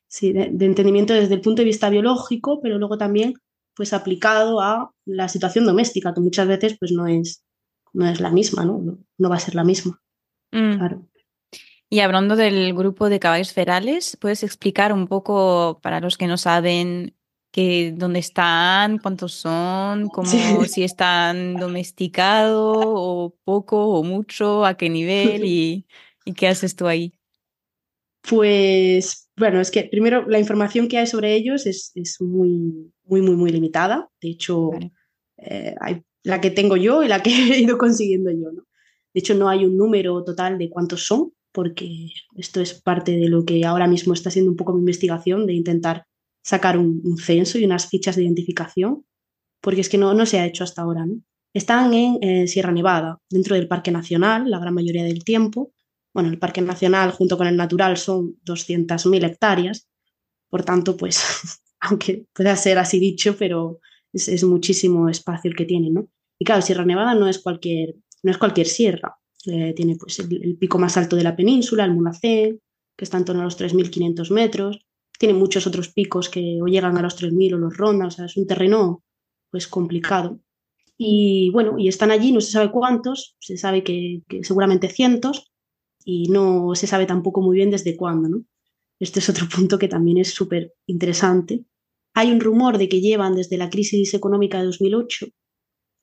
Sí, 0.08 0.32
de, 0.32 0.44
entendimiento 0.44 1.14
desde 1.14 1.34
el 1.34 1.40
punto 1.40 1.62
de 1.62 1.66
vista 1.66 1.88
biológico, 1.90 2.60
pero 2.60 2.78
luego 2.78 2.98
también 2.98 3.34
pues 3.74 3.92
aplicado 3.92 4.60
a 4.60 4.90
la 5.04 5.28
situación 5.28 5.66
doméstica, 5.66 6.14
que 6.14 6.20
muchas 6.20 6.48
veces 6.48 6.76
pues 6.78 6.92
no 6.92 7.06
es, 7.06 7.44
no 7.92 8.08
es 8.08 8.20
la 8.20 8.30
misma, 8.30 8.64
¿no? 8.64 8.98
No, 9.18 9.28
va 9.28 9.36
a 9.36 9.40
ser 9.40 9.54
la 9.54 9.64
misma. 9.64 10.00
Mm. 10.56 10.78
Claro. 10.78 11.06
Y 11.88 12.00
hablando 12.00 12.34
del 12.34 12.74
grupo 12.74 13.08
de 13.08 13.20
caballos 13.20 13.52
ferales, 13.52 14.16
¿puedes 14.20 14.42
explicar 14.42 14.92
un 14.92 15.06
poco 15.06 15.78
para 15.82 16.00
los 16.00 16.16
que 16.16 16.26
no 16.26 16.36
saben 16.36 17.14
que 17.52 17.94
dónde 17.96 18.18
están, 18.18 18.98
cuántos 18.98 19.34
son, 19.34 20.08
como 20.08 20.64
si 20.64 20.82
están 20.82 21.54
domesticados 21.54 22.84
o 22.84 23.36
poco 23.44 23.88
o 23.90 24.02
mucho, 24.02 24.64
a 24.64 24.76
qué 24.76 24.90
nivel 24.90 25.44
y, 25.44 25.86
qué 26.34 26.48
haces 26.48 26.74
tú 26.74 26.88
ahí? 26.88 27.12
Pues 28.28 29.30
bueno, 29.36 29.60
es 29.60 29.70
que 29.70 29.84
primero 29.84 30.26
la 30.28 30.40
información 30.40 30.88
que 30.88 30.98
hay 30.98 31.06
sobre 31.06 31.34
ellos 31.34 31.66
es, 31.66 31.92
muy, 32.20 32.92
muy, 33.04 33.22
muy, 33.22 33.36
muy 33.36 33.50
limitada. 33.52 34.10
De 34.20 34.30
hecho, 34.30 34.72
eh, 35.36 35.74
hay 35.80 36.02
la 36.24 36.40
que 36.40 36.50
tengo 36.50 36.76
yo 36.76 37.04
y 37.04 37.08
la 37.08 37.22
que 37.22 37.30
he 37.54 37.60
ido 37.60 37.78
consiguiendo 37.78 38.32
yo. 38.32 38.50
¿no? 38.50 38.65
De 39.16 39.20
hecho, 39.20 39.34
no 39.34 39.48
hay 39.48 39.64
un 39.64 39.78
número 39.78 40.22
total 40.24 40.58
de 40.58 40.68
cuántos 40.68 41.06
son, 41.06 41.32
porque 41.50 42.10
esto 42.36 42.60
es 42.60 42.74
parte 42.74 43.12
de 43.16 43.30
lo 43.30 43.46
que 43.46 43.64
ahora 43.64 43.86
mismo 43.86 44.12
está 44.12 44.30
siendo 44.30 44.50
un 44.50 44.58
poco 44.58 44.74
mi 44.74 44.80
investigación, 44.80 45.46
de 45.46 45.54
intentar 45.54 46.04
sacar 46.44 46.76
un, 46.76 47.16
censo 47.16 47.56
y 47.58 47.64
unas 47.64 47.88
fichas 47.88 48.16
de 48.16 48.24
identificación, 48.24 49.06
porque 49.62 49.80
es 49.80 49.88
que 49.88 49.96
no, 49.96 50.12
no 50.12 50.26
se 50.26 50.38
ha 50.38 50.44
hecho 50.44 50.64
hasta 50.64 50.82
ahora. 50.82 51.06
Están 51.54 51.94
en 51.94 52.18
eh, 52.20 52.46
Sierra 52.46 52.72
Nevada, 52.72 53.18
dentro 53.30 53.54
del 53.54 53.68
Parque 53.68 53.90
Nacional, 53.90 54.50
la 54.50 54.58
gran 54.58 54.74
mayoría 54.74 55.04
del 55.04 55.24
tiempo. 55.24 55.72
Bueno, 56.12 56.28
el 56.28 56.38
Parque 56.38 56.60
Nacional 56.60 57.10
junto 57.12 57.38
con 57.38 57.46
el 57.46 57.56
Natural 57.56 57.96
son 57.96 58.36
200.000 58.44 59.24
hectáreas, 59.24 59.88
por 60.50 60.62
tanto, 60.62 60.94
pues, 60.98 61.22
aunque 61.80 62.26
pueda 62.34 62.54
ser 62.54 62.76
así 62.76 63.00
dicho, 63.00 63.34
pero 63.38 63.80
es, 64.12 64.44
muchísimo 64.44 65.08
espacio 65.08 65.50
el 65.50 65.56
que 65.56 65.64
tiene, 65.64 65.88
¿no? 65.88 66.06
Y 66.38 66.44
claro, 66.44 66.60
Sierra 66.60 66.84
Nevada 66.84 67.14
no 67.14 67.28
es 67.28 67.38
cualquier, 67.38 67.94
no 68.22 68.30
es 68.30 68.38
cualquier 68.38 68.66
sierra. 68.66 69.16
Eh, 69.46 69.72
tiene 69.74 69.96
pues 69.96 70.18
el, 70.18 70.56
pico 70.58 70.78
más 70.78 70.96
alto 70.96 71.16
de 71.16 71.22
la 71.22 71.36
península, 71.36 71.84
el 71.84 71.94
Munacén, 71.94 72.60
que 72.96 73.04
está 73.04 73.18
en 73.18 73.24
torno 73.24 73.42
a 73.42 73.44
los 73.44 73.58
3.500 73.58 74.32
metros 74.32 74.86
tiene 75.18 75.34
muchos 75.34 75.66
otros 75.66 75.88
picos 75.88 76.28
que 76.28 76.58
o 76.62 76.66
llegan 76.66 76.96
a 76.96 77.02
los 77.02 77.16
3.000 77.20 77.54
o 77.54 77.58
los 77.58 77.76
rondan, 77.76 78.08
o 78.08 78.10
sea, 78.10 78.26
es 78.26 78.36
un 78.36 78.46
terreno 78.46 79.02
pues 79.50 79.66
complicado. 79.66 80.40
Y 80.98 81.50
bueno, 81.52 81.78
y 81.78 81.88
están 81.88 82.10
allí, 82.10 82.32
no 82.32 82.40
se 82.40 82.52
sabe 82.52 82.70
cuántos, 82.70 83.36
se 83.38 83.56
sabe 83.56 83.82
que, 83.84 84.22
seguramente 84.42 84.88
cientos, 84.88 85.52
y 86.04 86.28
no 86.28 86.74
se 86.74 86.86
sabe 86.86 87.06
tampoco 87.06 87.42
muy 87.42 87.56
bien 87.56 87.70
desde 87.70 87.96
cuándo, 87.96 88.28
¿no? 88.28 88.44
Este 88.98 89.20
es 89.20 89.28
otro 89.28 89.46
punto 89.54 89.78
que 89.78 89.88
también 89.88 90.18
es 90.18 90.30
súper 90.30 90.72
interesante. 90.86 91.64
Hay 92.14 92.30
un 92.30 92.40
rumor 92.40 92.78
de 92.78 92.88
que 92.88 93.00
llevan 93.00 93.34
desde 93.34 93.58
la 93.58 93.68
crisis 93.68 94.14
económica 94.14 94.58
de 94.58 94.66
2008, 94.66 95.26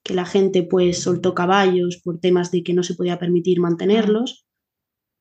que 0.04 0.14
la 0.14 0.26
gente 0.26 0.64
pues 0.64 1.02
soltó 1.02 1.34
caballos 1.34 2.02
por 2.04 2.20
temas 2.20 2.52
de 2.52 2.64
que 2.64 2.74
no 2.74 2.84
se 2.84 2.96
podía 2.96 3.20
permitir 3.20 3.60
mantenerlos, 3.60 4.46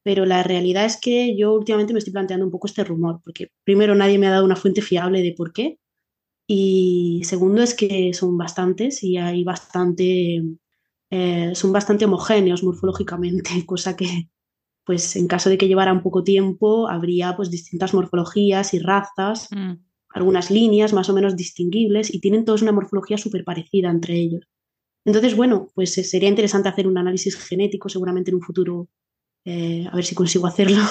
pero 0.02 0.26
la 0.26 0.42
realidad 0.42 0.84
es 0.84 0.98
que 1.00 1.36
yo 1.36 1.54
últimamente 1.54 1.92
me 1.92 2.00
estoy 2.00 2.12
planteando 2.12 2.44
un 2.44 2.52
poco 2.52 2.66
este 2.66 2.84
rumor, 2.84 3.20
porque 3.24 3.52
primero 3.64 3.94
nadie 3.94 4.18
me 4.18 4.26
ha 4.26 4.32
dado 4.32 4.44
una 4.44 4.56
fuente 4.56 4.82
fiable 4.82 5.22
de 5.22 5.32
por 5.32 5.52
qué, 5.52 5.78
y 6.46 7.22
segundo 7.24 7.62
es 7.62 7.74
que 7.74 8.12
son 8.14 8.36
bastantes 8.36 9.02
y 9.02 9.16
hay 9.16 9.44
bastante, 9.44 10.42
eh, 11.10 11.52
son 11.54 11.72
bastante 11.72 12.04
homogéneos 12.04 12.64
morfológicamente, 12.64 13.50
cosa 13.66 13.96
que, 13.96 14.28
pues 14.84 15.14
en 15.16 15.28
caso 15.28 15.48
de 15.48 15.58
que 15.58 15.68
llevara 15.68 15.92
un 15.92 16.02
poco 16.02 16.24
tiempo, 16.24 16.88
habría 16.88 17.36
pues 17.36 17.50
distintas 17.50 17.94
morfologías 17.94 18.74
y 18.74 18.80
razas, 18.80 19.48
mm. 19.52 19.74
algunas 20.10 20.50
líneas 20.50 20.92
más 20.92 21.08
o 21.08 21.14
menos 21.14 21.36
distinguibles 21.36 22.12
y 22.12 22.20
tienen 22.20 22.44
todos 22.44 22.62
una 22.62 22.72
morfología 22.72 23.16
súper 23.18 23.44
parecida 23.44 23.90
entre 23.90 24.16
ellos. 24.16 24.48
Entonces, 25.04 25.37
bueno, 25.37 25.68
pues 25.75 25.94
sería 25.94 26.28
interesante 26.28 26.68
hacer 26.68 26.87
un 26.87 26.99
análisis 26.99 27.37
genético 27.37 27.88
seguramente 27.88 28.30
en 28.30 28.37
un 28.37 28.42
futuro 28.42 28.88
eh, 29.44 29.87
a 29.90 29.97
ver 29.97 30.04
si 30.04 30.14
consigo 30.14 30.47
hacerlo, 30.47 30.82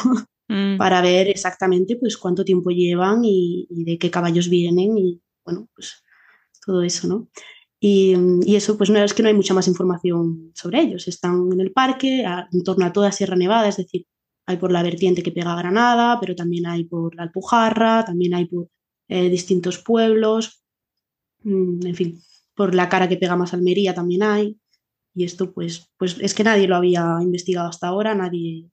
mm. 0.48 0.78
para 0.78 1.02
ver 1.02 1.30
exactamente 1.30 1.96
pues 1.96 2.18
cuánto 2.18 2.44
tiempo 2.44 2.70
llevan 2.70 3.22
y, 3.24 3.68
de 3.70 3.98
qué 3.98 4.12
caballos 4.12 4.50
vienen 4.50 4.98
y 4.98 5.22
bueno, 5.46 5.68
pues 5.74 6.04
todo 6.66 6.84
eso, 6.84 7.08
¿no? 7.08 7.30
Y, 7.80 8.16
eso, 8.56 8.78
pues 8.78 8.92
no 8.92 9.00
es 9.00 9.14
que 9.14 9.24
no 9.24 9.30
hay 9.30 9.34
mucha 9.34 9.56
más 9.56 9.68
información 9.68 10.52
sobre 10.54 10.82
ellos. 10.82 11.08
Están 11.08 11.52
en 11.52 11.62
el 11.62 11.72
parque, 11.72 12.24
en 12.52 12.64
torno 12.64 12.86
a 12.86 12.94
toda 12.94 13.12
Sierra 13.12 13.36
Nevada, 13.36 13.70
es 13.70 13.78
decir, 13.78 14.06
hay 14.46 14.58
por 14.58 14.72
la 14.72 14.84
vertiente 14.84 15.24
que 15.24 15.32
pega 15.32 15.54
a 15.54 15.58
Granada, 15.58 16.20
pero 16.20 16.36
también 16.36 16.68
hay 16.68 16.84
por 16.84 17.16
la 17.16 17.24
Alpujarra, 17.24 18.06
también 18.06 18.36
hay 18.36 18.46
por 18.46 18.68
eh, 19.08 19.30
distintos 19.30 19.80
pueblos, 19.80 20.64
mm, 21.44 21.86
en 21.88 21.96
fin, 21.96 22.22
por 22.56 22.76
la 22.76 22.90
cara 22.90 23.08
que 23.08 23.18
pega 23.18 23.36
más 23.36 23.54
Almería 23.54 23.94
también 23.94 24.24
hay. 24.24 24.58
Y 25.14 25.26
esto, 25.26 25.54
pues, 25.54 25.92
pues 25.98 26.18
es 26.22 26.34
que 26.34 26.44
nadie 26.44 26.68
lo 26.68 26.76
había 26.76 27.18
investigado 27.22 27.68
hasta 27.68 27.88
ahora, 27.88 28.16
nadie. 28.16 28.70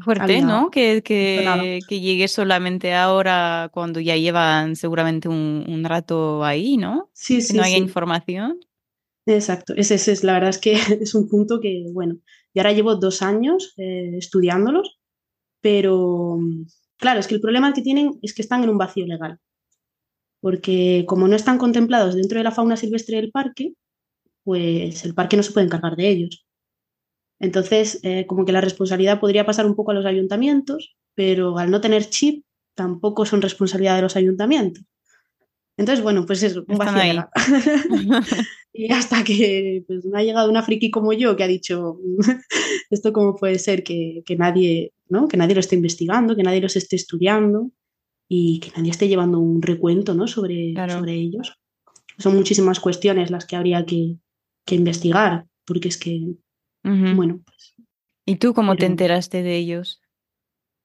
Fuerte, 0.00 0.42
¿no? 0.42 0.70
Que, 0.70 1.02
que, 1.02 1.80
que, 1.88 2.00
llegue 2.00 2.28
solamente 2.28 2.94
ahora 2.94 3.70
cuando 3.72 3.98
ya 3.98 4.16
llevan 4.16 4.76
seguramente 4.76 5.28
un, 5.28 5.84
rato 5.84 6.44
ahí, 6.44 6.76
¿no? 6.76 7.10
Sí, 7.14 7.40
sí. 7.40 7.52
Que 7.52 7.58
no 7.58 7.64
haya 7.64 7.78
información. 7.78 8.60
Exacto, 9.26 9.74
ese, 9.76 9.94
es, 9.94 10.22
la 10.22 10.34
verdad 10.34 10.50
es 10.50 10.58
que 10.58 10.72
es 11.00 11.14
un 11.14 11.28
punto 11.28 11.60
que, 11.60 11.84
bueno, 11.92 12.18
y 12.54 12.60
ahora 12.60 12.72
llevo 12.72 12.94
dos 12.94 13.22
años 13.22 13.74
eh, 13.76 14.12
estudiándolos, 14.16 15.00
pero 15.60 16.38
claro, 16.96 17.20
es 17.20 17.26
que 17.26 17.34
el 17.34 17.40
problema 17.40 17.72
que 17.72 17.82
tienen 17.82 18.18
es 18.22 18.34
que 18.34 18.42
están 18.42 18.62
en 18.62 18.70
un 18.70 18.78
vacío 18.78 19.04
legal, 19.04 19.40
porque 20.40 21.04
como 21.06 21.28
no 21.28 21.36
están 21.36 21.58
contemplados 21.58 22.14
dentro 22.14 22.38
de 22.38 22.44
la 22.44 22.52
fauna 22.52 22.76
silvestre 22.76 23.16
del 23.16 23.30
parque, 23.30 23.74
pues 24.44 25.04
el 25.04 25.14
parque 25.14 25.36
no 25.36 25.42
se 25.42 25.52
puede 25.52 25.66
encargar 25.66 25.96
de 25.96 26.08
ellos. 26.08 26.46
Entonces, 27.38 28.00
eh, 28.02 28.26
como 28.26 28.44
que 28.44 28.52
la 28.52 28.60
responsabilidad 28.60 29.20
podría 29.20 29.44
pasar 29.44 29.66
un 29.66 29.74
poco 29.74 29.90
a 29.90 29.94
los 29.94 30.06
ayuntamientos, 30.06 30.96
pero 31.14 31.58
al 31.58 31.70
no 31.70 31.80
tener 31.80 32.08
chip, 32.08 32.44
tampoco 32.74 33.26
son 33.26 33.42
responsabilidad 33.42 33.96
de 33.96 34.02
los 34.02 34.16
ayuntamientos. 34.16 34.84
Entonces, 35.76 36.02
bueno, 36.02 36.24
pues 36.24 36.42
es 36.42 36.56
un 36.56 36.78
vacío 36.78 37.28
y 38.72 38.92
hasta 38.92 39.22
que 39.24 39.84
pues, 39.86 40.04
me 40.06 40.18
ha 40.18 40.22
llegado 40.22 40.48
una 40.48 40.62
friki 40.62 40.90
como 40.90 41.12
yo 41.12 41.36
que 41.36 41.44
ha 41.44 41.48
dicho, 41.48 41.98
esto 42.90 43.12
cómo 43.12 43.36
puede 43.36 43.58
ser 43.58 43.82
que, 43.82 44.22
nadie, 44.38 44.92
¿no? 45.08 45.28
que 45.28 45.36
nadie 45.36 45.54
lo 45.54 45.60
esté 45.60 45.76
investigando, 45.76 46.34
que 46.34 46.42
nadie 46.42 46.62
los 46.62 46.76
esté 46.76 46.96
estudiando 46.96 47.70
y 48.28 48.60
que 48.60 48.70
nadie 48.76 48.90
esté 48.90 49.08
llevando 49.08 49.38
un 49.38 49.62
recuento 49.62 50.14
¿no? 50.14 50.26
sobre, 50.26 50.74
sobre 50.88 51.14
ellos. 51.14 51.58
Son 52.18 52.34
muchísimas 52.34 52.80
cuestiones 52.80 53.30
las 53.30 53.44
que 53.44 53.56
habría 53.56 53.84
que, 53.84 54.16
que 54.64 54.74
investigar, 54.74 55.46
porque 55.64 55.88
es 55.88 55.98
que, 55.98 56.34
bueno, 56.82 57.40
pues... 57.44 57.74
¿Y 58.24 58.36
tú 58.36 58.54
cómo 58.54 58.74
te 58.76 58.86
enteraste 58.86 59.42
de 59.42 59.56
ellos? 59.56 60.00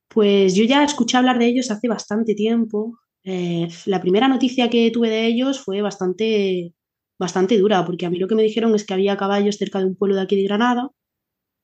Pues 0.08 0.56
yo 0.56 0.64
ya 0.66 0.84
escuché 0.84 1.18
hablar 1.18 1.40
de 1.40 1.48
ellos 1.48 1.72
hace 1.72 1.88
bastante 1.88 2.36
tiempo. 2.36 3.00
Eh, 3.24 3.68
la 3.86 4.02
primera 4.02 4.28
noticia 4.28 4.70
que 4.70 4.92
tuve 4.92 5.10
de 5.10 5.26
ellos 5.26 5.60
fue 5.60 5.82
bastante, 5.82 6.74
bastante 7.18 7.58
dura, 7.58 7.86
porque 7.86 8.06
a 8.06 8.10
mí 8.10 8.20
lo 8.20 8.28
que 8.28 8.36
me 8.36 8.44
dijeron 8.44 8.76
es 8.76 8.86
que 8.86 8.94
había 8.94 9.18
caballos 9.18 9.58
cerca 9.58 9.80
de 9.80 9.86
un 9.86 9.96
pueblo 9.96 10.16
de 10.16 10.22
aquí 10.22 10.36
de 10.36 10.44
Granada, 10.44 10.90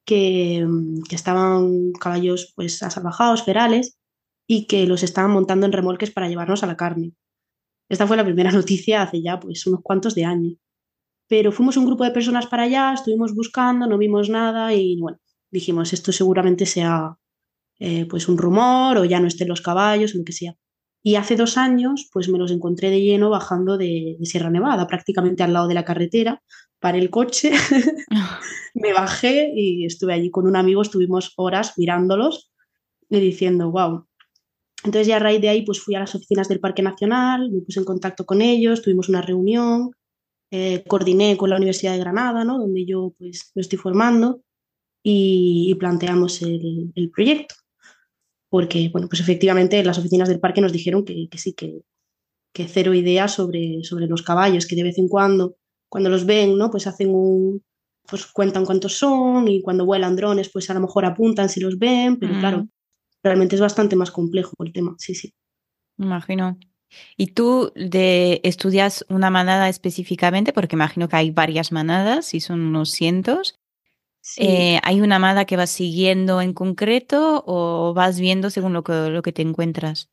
que, 0.06 0.66
que 1.10 1.16
estaban 1.16 1.92
caballos 1.92 2.54
pues 2.56 2.82
asalvajados, 2.82 3.44
ferales, 3.44 3.98
y 4.48 4.66
que 4.66 4.88
los 4.88 5.04
estaban 5.04 5.32
montando 5.32 5.66
en 5.66 5.74
remolques 5.74 6.12
para 6.12 6.30
llevarnos 6.30 6.64
a 6.64 6.68
la 6.68 6.78
carne. 6.78 7.14
Esta 7.90 8.08
fue 8.08 8.18
la 8.18 8.24
primera 8.26 8.52
noticia 8.54 9.04
hace 9.04 9.22
ya 9.22 9.40
pues 9.40 9.68
unos 9.68 9.82
cuantos 9.84 10.16
de 10.16 10.26
años. 10.26 10.54
Pero 11.28 11.52
fuimos 11.52 11.76
un 11.78 11.86
grupo 11.86 12.06
de 12.06 12.12
personas 12.12 12.48
para 12.48 12.64
allá, 12.64 12.94
estuvimos 12.94 13.36
buscando, 13.36 13.86
no 13.86 13.98
vimos 13.98 14.30
nada 14.30 14.74
y 14.74 14.98
bueno, 15.00 15.20
dijimos, 15.52 15.92
esto 15.92 16.14
seguramente 16.14 16.66
sea 16.66 17.18
eh, 17.80 18.06
pues 18.08 18.30
un 18.30 18.38
rumor 18.38 18.98
o 18.98 19.06
ya 19.06 19.20
no 19.20 19.28
estén 19.28 19.50
los 19.50 19.62
caballos 19.62 20.16
o 20.16 20.20
lo 20.20 20.24
que 20.24 20.32
sea. 20.32 20.56
Y 21.04 21.16
hace 21.16 21.36
dos 21.36 21.58
años, 21.58 22.10
pues 22.12 22.28
me 22.30 22.38
los 22.38 22.52
encontré 22.52 22.90
de 22.90 23.02
lleno 23.02 23.30
bajando 23.30 23.78
de, 23.78 24.18
Sierra 24.24 24.50
Nevada, 24.50 24.88
prácticamente 24.88 25.44
al 25.44 25.54
lado 25.54 25.68
de 25.68 25.74
la 25.74 25.86
carretera. 25.86 26.42
Paré 26.80 27.00
el 27.00 27.10
coche, 27.10 27.52
me 28.74 28.94
bajé 28.94 29.52
y 29.56 29.86
estuve 29.86 30.14
allí 30.14 30.32
con 30.32 30.48
un 30.48 30.56
amigo, 30.56 30.82
estuvimos 30.82 31.34
horas 31.38 31.74
mirándolos 31.78 32.52
y 33.10 33.20
diciendo, 33.20 33.72
wow. 33.72 34.07
Entonces 34.88 35.08
ya 35.08 35.18
a 35.18 35.20
raíz 35.20 35.42
de 35.42 35.50
ahí, 35.50 35.64
pues 35.64 35.82
fui 35.82 35.96
a 35.96 36.00
las 36.00 36.16
oficinas 36.16 36.48
del 36.48 36.62
Parque 36.62 36.82
Nacional, 36.82 37.52
me 37.52 37.60
puse 37.60 37.80
en 37.80 37.86
contacto 37.86 38.26
con 38.26 38.42
ellos, 38.42 38.82
tuvimos 38.82 39.10
una 39.10 39.22
reunión, 39.22 39.92
eh, 40.50 40.86
coordiné 40.88 41.36
con 41.36 41.50
la 41.50 41.58
Universidad 41.58 41.92
de 41.92 42.00
Granada, 42.00 42.46
¿no? 42.46 42.58
donde 42.58 42.86
yo 42.86 43.14
pues, 43.18 43.52
me 43.54 43.62
estoy 43.62 43.78
formando, 43.78 44.42
y, 45.04 45.76
planteamos 45.76 46.42
el, 46.42 47.12
proyecto. 47.14 47.56
Porque, 48.50 48.90
bueno, 48.90 49.10
pues 49.10 49.20
efectivamente 49.20 49.84
las 49.84 49.98
oficinas 49.98 50.30
del 50.30 50.40
parque 50.40 50.62
nos 50.62 50.72
dijeron 50.72 51.04
que, 51.04 51.28
sí, 51.36 51.52
que, 51.52 51.82
que, 52.54 52.68
cero 52.70 52.94
ideas 52.94 53.34
sobre, 53.34 53.84
sobre 53.84 54.08
los 54.08 54.22
caballos, 54.22 54.66
que 54.66 54.78
de 54.78 54.84
vez 54.84 54.98
en 54.98 55.10
cuando, 55.10 55.58
cuando 55.90 56.10
los 56.10 56.26
ven, 56.26 56.58
¿no? 56.58 56.72
Pues 56.72 56.88
hacen 56.88 57.10
un, 57.14 57.62
pues 58.08 58.26
cuentan 58.28 58.66
cuántos 58.66 58.98
son 58.98 59.50
y 59.50 59.62
cuando 59.62 59.86
vuelan 59.86 60.16
drones, 60.16 60.50
pues 60.50 60.70
a 60.70 60.74
lo 60.74 60.80
mejor 60.80 61.04
apuntan 61.04 61.50
si 61.50 61.60
los 61.60 61.78
ven, 61.78 62.18
pero 62.18 62.40
claro, 62.40 62.68
realmente 63.24 63.56
es 63.56 63.62
bastante 63.62 63.96
más 63.96 64.12
complejo 64.12 64.54
el 64.64 64.74
tema, 64.74 64.96
sí, 64.98 65.16
sí. 65.16 65.34
Imagino. 65.98 66.58
¿Y 67.18 67.28
tú 67.28 67.72
de, 67.76 68.40
estudias 68.44 69.06
una 69.10 69.30
manada 69.30 69.70
específicamente? 69.70 70.54
Porque 70.54 70.76
imagino 70.76 71.10
que 71.10 71.18
hay 71.18 71.32
varias 71.32 71.72
manadas 71.72 72.34
y 72.34 72.40
son 72.40 72.62
unos 72.62 72.92
cientos. 72.92 73.60
Eh, 74.38 74.80
¿Hay 74.84 75.02
una 75.02 75.20
manada 75.20 75.46
que 75.46 75.58
vas 75.58 75.70
siguiendo 75.70 76.42
en 76.42 76.54
concreto 76.54 77.44
o 77.46 77.94
vas 77.94 78.20
viendo 78.20 78.50
según 78.50 78.74
lo 78.74 78.84
que, 78.84 79.10
lo 79.10 79.22
que 79.22 79.32
te 79.32 79.42
encuentras? 79.42 80.10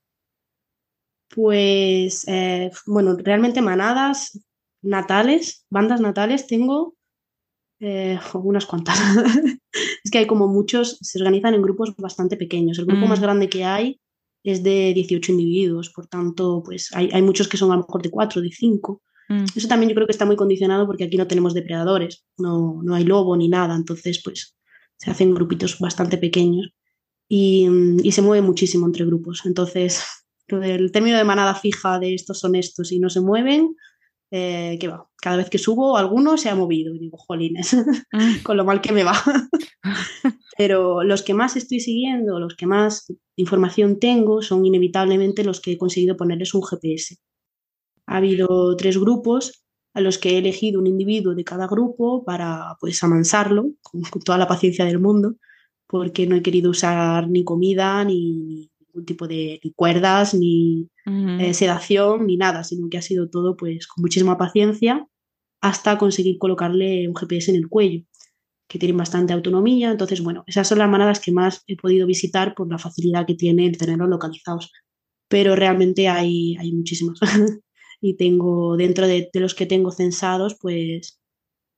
Pues, 1.34 2.24
eh, 2.28 2.70
bueno, 2.86 3.16
realmente 3.16 3.60
manadas 3.60 4.38
natales, 4.82 5.64
bandas 5.68 6.00
natales, 6.00 6.46
tengo 6.46 6.94
eh, 7.80 8.18
unas 8.34 8.66
cuantas. 8.66 8.98
es 10.04 10.10
que 10.10 10.18
hay 10.18 10.26
como 10.26 10.48
muchos, 10.48 10.98
se 11.00 11.18
organizan 11.18 11.54
en 11.54 11.62
grupos 11.62 11.94
bastante 11.96 12.36
pequeños. 12.36 12.78
El 12.78 12.86
grupo 12.86 13.06
más 13.06 13.20
mm. 13.20 13.22
grande 13.22 13.48
que 13.48 13.64
hay 13.64 14.00
es 14.42 14.62
de 14.62 14.92
18 14.94 15.32
individuos, 15.32 15.90
por 15.90 16.06
tanto, 16.06 16.62
pues 16.64 16.90
hay, 16.94 17.10
hay 17.12 17.22
muchos 17.22 17.48
que 17.48 17.56
son 17.56 17.72
a 17.72 17.76
lo 17.76 17.82
mejor 17.82 18.02
de 18.02 18.10
4, 18.10 18.42
de 18.42 18.50
5. 18.50 19.02
Mm. 19.28 19.44
Eso 19.56 19.68
también 19.68 19.88
yo 19.88 19.94
creo 19.94 20.06
que 20.06 20.12
está 20.12 20.26
muy 20.26 20.36
condicionado 20.36 20.86
porque 20.86 21.04
aquí 21.04 21.16
no 21.16 21.26
tenemos 21.26 21.54
depredadores, 21.54 22.24
no, 22.36 22.80
no 22.82 22.94
hay 22.94 23.04
lobo 23.04 23.36
ni 23.36 23.48
nada, 23.48 23.74
entonces 23.74 24.20
pues 24.22 24.56
se 24.96 25.10
hacen 25.10 25.34
grupitos 25.34 25.78
bastante 25.78 26.18
pequeños 26.18 26.70
y, 27.28 27.66
y 28.02 28.12
se 28.12 28.22
mueve 28.22 28.46
muchísimo 28.46 28.86
entre 28.86 29.06
grupos. 29.06 29.42
Entonces, 29.46 30.04
el 30.48 30.92
término 30.92 31.16
de 31.16 31.24
manada 31.24 31.54
fija 31.54 31.98
de 31.98 32.14
estos 32.14 32.38
son 32.38 32.54
estos 32.54 32.92
y 32.92 32.98
no 32.98 33.08
se 33.10 33.20
mueven, 33.20 33.76
eh, 34.30 34.78
que 34.80 34.88
va, 34.88 35.08
cada 35.24 35.38
vez 35.38 35.48
que 35.48 35.56
subo 35.56 35.96
alguno 35.96 36.36
se 36.36 36.50
ha 36.50 36.54
movido 36.54 36.94
y 36.94 36.98
digo, 36.98 37.16
jolines, 37.16 37.72
mm. 37.72 38.42
con 38.44 38.58
lo 38.58 38.64
mal 38.66 38.82
que 38.82 38.92
me 38.92 39.04
va. 39.04 39.14
Pero 40.58 41.02
los 41.02 41.22
que 41.22 41.32
más 41.32 41.56
estoy 41.56 41.80
siguiendo, 41.80 42.38
los 42.38 42.54
que 42.54 42.66
más 42.66 43.10
información 43.34 43.98
tengo, 43.98 44.42
son 44.42 44.66
inevitablemente 44.66 45.42
los 45.42 45.62
que 45.62 45.72
he 45.72 45.78
conseguido 45.78 46.18
ponerles 46.18 46.52
un 46.52 46.62
GPS. 46.62 47.16
Ha 48.06 48.18
habido 48.18 48.76
tres 48.76 48.98
grupos 48.98 49.64
a 49.94 50.02
los 50.02 50.18
que 50.18 50.34
he 50.34 50.38
elegido 50.38 50.78
un 50.78 50.88
individuo 50.88 51.34
de 51.34 51.42
cada 51.42 51.68
grupo 51.68 52.22
para 52.22 52.76
pues 52.78 53.02
amansarlo 53.02 53.70
con, 53.80 54.02
toda 54.22 54.36
la 54.36 54.46
paciencia 54.46 54.84
del 54.84 55.00
mundo, 55.00 55.36
porque 55.86 56.26
no 56.26 56.36
he 56.36 56.42
querido 56.42 56.70
usar 56.70 57.30
ni 57.30 57.44
comida, 57.44 58.04
ni 58.04 58.70
ningún 58.78 59.06
tipo 59.06 59.26
de 59.26 59.58
cuerdas, 59.74 60.34
ni 60.34 60.90
eh, 61.06 61.54
sedación, 61.54 62.26
ni 62.26 62.36
nada, 62.36 62.62
sino 62.62 62.90
que 62.90 62.98
ha 62.98 63.02
sido 63.02 63.30
todo 63.30 63.56
pues 63.56 63.86
con 63.86 64.02
muchísima 64.02 64.36
paciencia 64.36 65.08
hasta 65.64 65.96
conseguir 65.96 66.36
colocarle 66.36 67.08
un 67.08 67.14
GPS 67.14 67.50
en 67.50 67.56
el 67.56 67.68
cuello, 67.70 68.04
que 68.68 68.78
tiene 68.78 68.94
bastante 68.94 69.32
autonomía. 69.32 69.90
Entonces, 69.90 70.22
bueno, 70.22 70.44
esas 70.46 70.68
son 70.68 70.78
las 70.78 70.90
manadas 70.90 71.20
que 71.20 71.32
más 71.32 71.62
he 71.66 71.74
podido 71.76 72.06
visitar 72.06 72.54
por 72.54 72.70
la 72.70 72.76
facilidad 72.78 73.26
que 73.26 73.34
tiene 73.34 73.66
el 73.66 73.78
tenerlos 73.78 74.10
localizados. 74.10 74.70
Pero 75.26 75.56
realmente 75.56 76.06
hay, 76.08 76.54
hay 76.58 76.70
muchísimas. 76.70 77.18
y 78.02 78.14
tengo, 78.18 78.76
dentro 78.76 79.06
de, 79.06 79.30
los 79.32 79.54
que 79.54 79.64
tengo 79.64 79.90
censados, 79.90 80.58
pues, 80.60 81.18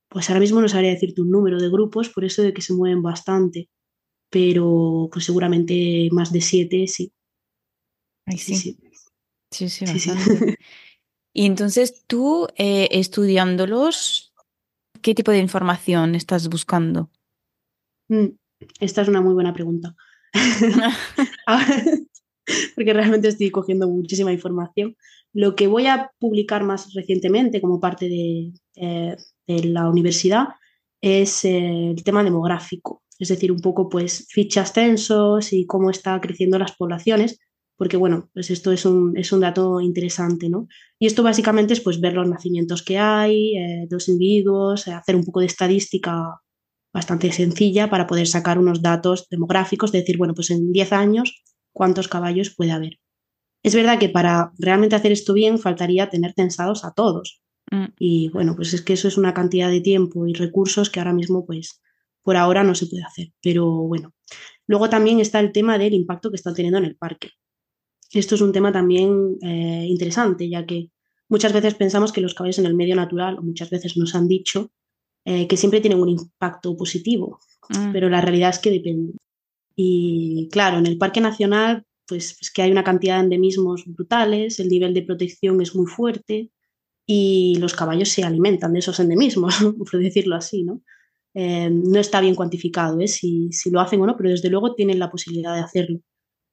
pues 0.09 0.29
ahora 0.31 0.41
mismo 0.41 0.61
no 0.61 0.69
sabría 0.69 0.91
decirte 0.91 1.21
un 1.21 1.31
número 1.31 1.61
de 1.61 1.71
grupos, 1.71 2.09
por 2.09 2.25
eso 2.25 2.43
de 2.43 2.53
que 2.53 2.63
se 2.63 2.75
mueven 2.75 3.03
bastante, 3.03 3.69
pero 4.31 5.09
pues 5.13 5.27
seguramente 5.27 6.09
más 6.11 6.33
de 6.33 6.41
siete, 6.41 6.89
sí. 6.89 7.13
sí. 8.37 8.77
Sí, 9.53 9.69
sí, 9.69 9.69
sí, 9.69 9.85
bastante. 9.85 10.59
y 11.37 11.45
entonces 11.45 12.03
tú, 12.07 12.49
eh, 12.57 12.89
estudiándolos, 12.93 14.33
¿qué 15.03 15.15
tipo 15.15 15.31
de 15.33 15.39
información 15.39 16.15
estás 16.15 16.49
buscando? 16.49 17.11
Mm, 18.09 18.29
esta 18.81 19.03
es 19.03 19.09
una 19.09 19.21
muy 19.21 19.35
buena 19.35 19.53
pregunta. 19.53 19.95
porque 22.75 22.93
realmente 22.95 23.29
estoy 23.29 23.51
cogiendo 23.51 23.87
muchísima 23.87 24.33
información. 24.33 24.97
Lo 25.35 25.55
que 25.57 25.67
voy 25.67 25.87
a 25.89 26.11
publicar 26.19 26.65
más 26.65 26.95
recientemente 26.95 27.61
como 27.61 27.81
parte 27.81 28.09
de, 28.09 28.53
eh, 28.77 29.17
la 29.47 29.91
universidad 29.91 30.49
es 31.03 31.45
eh, 31.45 31.91
el 31.91 32.03
tema 32.03 32.25
demográfico, 32.25 33.03
es 33.19 33.29
decir, 33.29 33.53
un 33.53 33.61
poco 33.61 33.91
pues 33.91 34.27
fichas 34.31 34.73
censos 34.73 35.53
y 35.53 35.67
cómo 35.67 35.91
está 35.91 36.19
creciendo 36.19 36.59
las 36.59 36.75
poblaciones, 36.77 37.39
porque 37.77 37.97
bueno, 37.97 38.31
pues 38.33 38.51
esto 38.51 38.73
es 38.73 38.85
un, 38.87 39.17
es 39.17 39.33
un 39.33 39.41
dato 39.41 39.81
interesante, 39.81 40.49
¿no? 40.49 40.69
Y 40.99 41.07
esto 41.07 41.23
básicamente 41.23 41.75
es 41.75 41.81
pues 41.81 42.01
ver 42.01 42.15
los 42.15 42.29
nacimientos 42.29 42.83
que 42.83 42.99
hay, 42.99 43.57
eh, 43.57 43.87
los 43.91 44.09
individuos, 44.09 44.89
hacer 44.89 45.17
un 45.17 45.25
poco 45.25 45.41
de 45.41 45.47
estadística 45.47 46.41
bastante 46.93 47.31
sencilla 47.33 47.91
para 47.91 48.07
poder 48.07 48.27
sacar 48.27 48.59
unos 48.59 48.81
datos 48.81 49.29
demográficos, 49.31 49.93
decir, 49.93 50.17
bueno, 50.17 50.35
pues 50.35 50.51
en 50.51 50.73
10 50.73 50.93
años, 50.93 51.45
¿cuántos 51.73 52.09
caballos 52.09 52.55
puede 52.57 52.73
haber? 52.73 52.99
Es 53.63 53.75
verdad 53.75 53.99
que 53.99 54.09
para 54.09 54.53
realmente 54.59 54.97
hacer 54.97 55.13
esto 55.13 55.35
bien 55.35 55.59
faltaría 55.59 56.09
tener 56.09 56.33
censados 56.35 56.85
a 56.85 56.93
todos. 56.93 57.43
Mm. 57.71 57.87
Y 57.99 58.29
bueno, 58.31 58.55
pues 58.57 58.73
es 58.73 58.81
que 58.81 58.95
eso 58.95 59.09
es 59.09 59.19
una 59.19 59.35
cantidad 59.35 59.69
de 59.69 59.81
tiempo 59.81 60.27
y 60.27 60.33
recursos 60.33 60.89
que 60.89 61.01
ahora 61.01 61.13
mismo, 61.13 61.45
pues, 61.45 61.83
por 62.23 62.37
ahora 62.37 62.65
no 62.65 62.75
se 62.75 62.87
puede 62.87 63.03
hacer. 63.03 63.29
Pero 63.43 63.67
bueno, 63.67 64.15
luego 64.67 64.89
también 64.89 65.21
está 65.21 65.41
el 65.41 65.53
tema 65.53 65.79
del 65.79 65.95
impacto 65.95 66.31
que 66.31 66.37
está 66.37 66.55
teniendo 66.55 66.79
en 66.79 66.87
el 66.87 66.97
parque. 66.97 67.31
Esto 68.19 68.35
es 68.35 68.41
un 68.41 68.53
tema 68.53 68.73
también 68.73 69.37
eh, 69.43 69.87
interesante, 69.89 70.49
ya 70.49 70.67
que 70.67 70.91
muchas 71.29 71.53
veces 71.53 71.75
pensamos 71.75 72.13
que 72.13 72.21
los 72.21 72.35
caballos 72.35 72.59
en 72.59 72.67
el 72.67 72.75
medio 72.75 72.97
natural, 72.97 73.39
o 73.39 73.43
muchas 73.43 73.71
veces 73.71 73.97
nos 73.97 74.15
han 74.15 74.29
dicho, 74.29 74.73
eh, 75.25 75.47
que 75.49 75.57
siempre 75.57 75.81
tienen 75.81 76.01
un 76.01 76.09
impacto 76.09 76.77
positivo, 76.77 77.41
mm. 77.69 77.93
pero 77.93 78.09
la 78.09 78.21
realidad 78.21 78.51
es 78.51 78.59
que 78.59 78.71
depende. 78.71 79.15
Y 79.75 80.49
claro, 80.51 80.79
en 80.79 80.87
el 80.87 80.99
Parque 80.99 81.21
Nacional 81.21 81.85
pues, 82.07 82.39
que 82.55 82.63
hay 82.63 82.71
una 82.71 82.85
cantidad 82.85 83.17
de 83.17 83.25
endemismos 83.25 83.85
brutales, 83.87 84.61
el 84.61 84.69
nivel 84.69 84.95
de 84.95 85.03
protección 85.03 85.61
es 85.61 85.75
muy 85.75 85.87
fuerte 85.87 86.51
y 87.05 87.57
los 87.59 87.75
caballos 87.75 88.09
se 88.09 88.23
alimentan 88.23 88.73
de 88.73 88.79
esos 88.79 89.01
endemismos, 89.01 89.55
por 89.79 90.01
decirlo 90.01 90.37
así, 90.37 90.63
¿no? 90.63 90.83
Eh, 91.35 91.69
no 91.71 92.01
está 92.01 92.21
bien 92.23 92.35
cuantificado 92.35 92.99
¿eh? 92.99 93.09
si, 93.09 93.53
si, 93.53 93.71
lo 93.71 93.81
hacen 93.81 94.01
o 94.01 94.07
no, 94.07 94.17
pero 94.17 94.31
desde 94.31 94.49
luego 94.49 94.75
tienen 94.75 94.99
la 94.99 95.11
posibilidad 95.11 95.55
de 95.55 95.61
hacerlo 95.61 96.01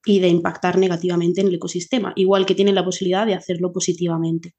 y 0.04 0.20
de 0.20 0.28
impactar 0.28 0.78
negativamente 0.78 1.40
en 1.40 1.48
el 1.48 1.54
ecosistema, 1.54 2.12
igual 2.16 2.46
que 2.46 2.54
tienen 2.54 2.74
la 2.74 2.84
posibilidad 2.84 3.26
de 3.26 3.34
hacerlo 3.34 3.72
positivamente. 3.72 4.54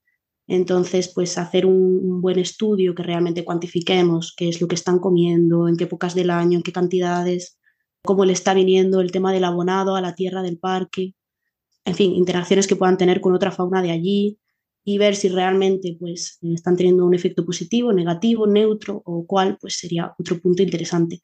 Entonces, 0.47 1.11
pues 1.13 1.37
hacer 1.37 1.65
un, 1.65 2.21
buen 2.21 2.39
estudio 2.39 2.95
que 2.95 3.03
realmente 3.03 3.43
cuantifiquemos 3.43 4.33
qué 4.35 4.49
es 4.49 4.61
lo 4.61 4.67
que 4.67 4.75
están 4.75 4.99
comiendo, 4.99 5.67
en 5.67 5.77
qué 5.77 5.85
épocas 5.85 6.15
del 6.15 6.29
año, 6.29 6.57
en 6.57 6.63
qué 6.63 6.71
cantidades, 6.71 7.59
cómo 8.03 8.25
le 8.25 8.33
está 8.33 8.53
viniendo 8.53 9.01
el 9.01 9.11
tema 9.11 9.33
del 9.33 9.43
abonado 9.43 9.95
a 9.95 10.01
la 10.01 10.15
tierra 10.15 10.43
del 10.43 10.59
parque, 10.59 11.15
en 11.85 11.95
fin, 11.95 12.13
interacciones 12.13 12.67
que 12.67 12.75
puedan 12.75 12.97
tener 12.97 13.21
con 13.21 13.35
otra 13.35 13.51
fauna 13.51 13.81
de 13.81 13.91
allí 13.91 14.39
y 14.83 14.97
ver 14.97 15.15
si 15.15 15.29
realmente 15.29 15.95
pues, 15.99 16.39
están 16.41 16.75
teniendo 16.75 17.05
un 17.05 17.13
efecto 17.15 17.45
positivo, 17.45 17.93
negativo, 17.93 18.47
neutro 18.47 19.01
o 19.05 19.25
cuál, 19.25 19.57
pues 19.59 19.77
sería 19.77 20.13
otro 20.17 20.39
punto 20.39 20.63
interesante. 20.63 21.21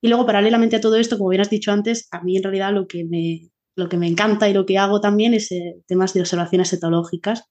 Y 0.00 0.08
luego, 0.08 0.26
paralelamente 0.26 0.76
a 0.76 0.80
todo 0.80 0.96
esto, 0.96 1.16
como 1.16 1.30
bien 1.30 1.40
has 1.40 1.50
dicho 1.50 1.72
antes, 1.72 2.08
a 2.10 2.22
mí 2.22 2.36
en 2.36 2.42
realidad 2.42 2.72
lo 2.74 2.86
que 2.86 3.04
me, 3.04 3.50
lo 3.76 3.88
que 3.88 3.96
me 3.96 4.06
encanta 4.06 4.48
y 4.48 4.54
lo 4.54 4.66
que 4.66 4.78
hago 4.78 5.00
también 5.00 5.34
es 5.34 5.50
eh, 5.52 5.76
temas 5.86 6.14
de 6.14 6.20
observaciones 6.20 6.72
etológicas. 6.72 7.44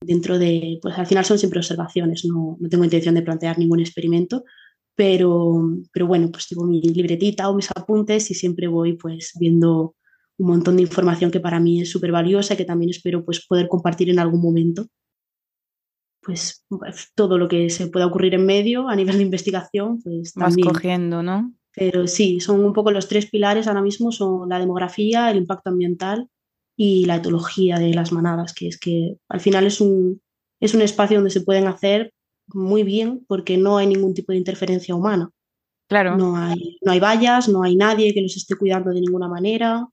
Dentro 0.00 0.38
de, 0.38 0.78
pues 0.82 0.98
al 0.98 1.06
final 1.06 1.24
son 1.24 1.38
siempre 1.38 1.60
observaciones, 1.60 2.24
no, 2.24 2.56
no 2.58 2.68
tengo 2.68 2.84
intención 2.84 3.14
de 3.14 3.22
plantear 3.22 3.58
ningún 3.58 3.80
experimento, 3.80 4.44
pero, 4.96 5.62
pero 5.92 6.06
bueno, 6.06 6.28
pues 6.30 6.48
tengo 6.48 6.64
mi 6.64 6.82
libretita 6.82 7.48
o 7.48 7.54
mis 7.54 7.70
apuntes 7.70 8.30
y 8.30 8.34
siempre 8.34 8.66
voy 8.66 8.94
pues 8.94 9.32
viendo 9.38 9.94
un 10.38 10.46
montón 10.48 10.76
de 10.76 10.82
información 10.82 11.30
que 11.30 11.40
para 11.40 11.60
mí 11.60 11.80
es 11.80 11.90
súper 11.90 12.10
valiosa 12.10 12.54
y 12.54 12.56
que 12.56 12.64
también 12.64 12.90
espero 12.90 13.24
pues 13.24 13.46
poder 13.46 13.68
compartir 13.68 14.10
en 14.10 14.18
algún 14.18 14.42
momento. 14.42 14.86
Pues, 16.24 16.64
todo 17.16 17.36
lo 17.36 17.48
que 17.48 17.68
se 17.68 17.88
pueda 17.88 18.06
ocurrir 18.06 18.34
en 18.34 18.46
medio 18.46 18.88
a 18.88 18.94
nivel 18.94 19.16
de 19.16 19.24
investigación, 19.24 20.00
pues 20.02 20.32
también. 20.32 20.68
Vas 20.68 20.74
cogiendo, 20.74 21.22
¿no? 21.22 21.52
Pero 21.74 22.06
sí, 22.06 22.40
son 22.40 22.64
un 22.64 22.72
poco 22.72 22.90
los 22.90 23.08
tres 23.08 23.30
pilares 23.30 23.66
ahora 23.66 23.82
mismo, 23.82 24.12
son 24.12 24.48
la 24.48 24.58
demografía, 24.58 25.30
el 25.30 25.38
impacto 25.38 25.70
ambiental 25.70 26.28
y 26.76 27.06
la 27.06 27.16
etología 27.16 27.78
de 27.78 27.94
las 27.94 28.12
manadas, 28.12 28.52
que 28.52 28.68
es 28.68 28.78
que 28.78 29.16
al 29.28 29.40
final 29.40 29.66
es 29.66 29.80
un, 29.80 30.20
es 30.60 30.74
un 30.74 30.82
espacio 30.82 31.18
donde 31.18 31.30
se 31.30 31.40
pueden 31.40 31.66
hacer 31.66 32.12
muy 32.48 32.82
bien 32.82 33.24
porque 33.26 33.56
no 33.56 33.78
hay 33.78 33.86
ningún 33.86 34.14
tipo 34.14 34.32
de 34.32 34.38
interferencia 34.38 34.94
humana. 34.94 35.30
Claro. 35.88 36.16
No 36.16 36.36
hay, 36.36 36.78
no 36.82 36.92
hay 36.92 37.00
vallas, 37.00 37.48
no 37.48 37.62
hay 37.62 37.76
nadie 37.76 38.14
que 38.14 38.22
los 38.22 38.36
esté 38.36 38.56
cuidando 38.56 38.90
de 38.90 39.00
ninguna 39.00 39.28
manera, 39.28 39.86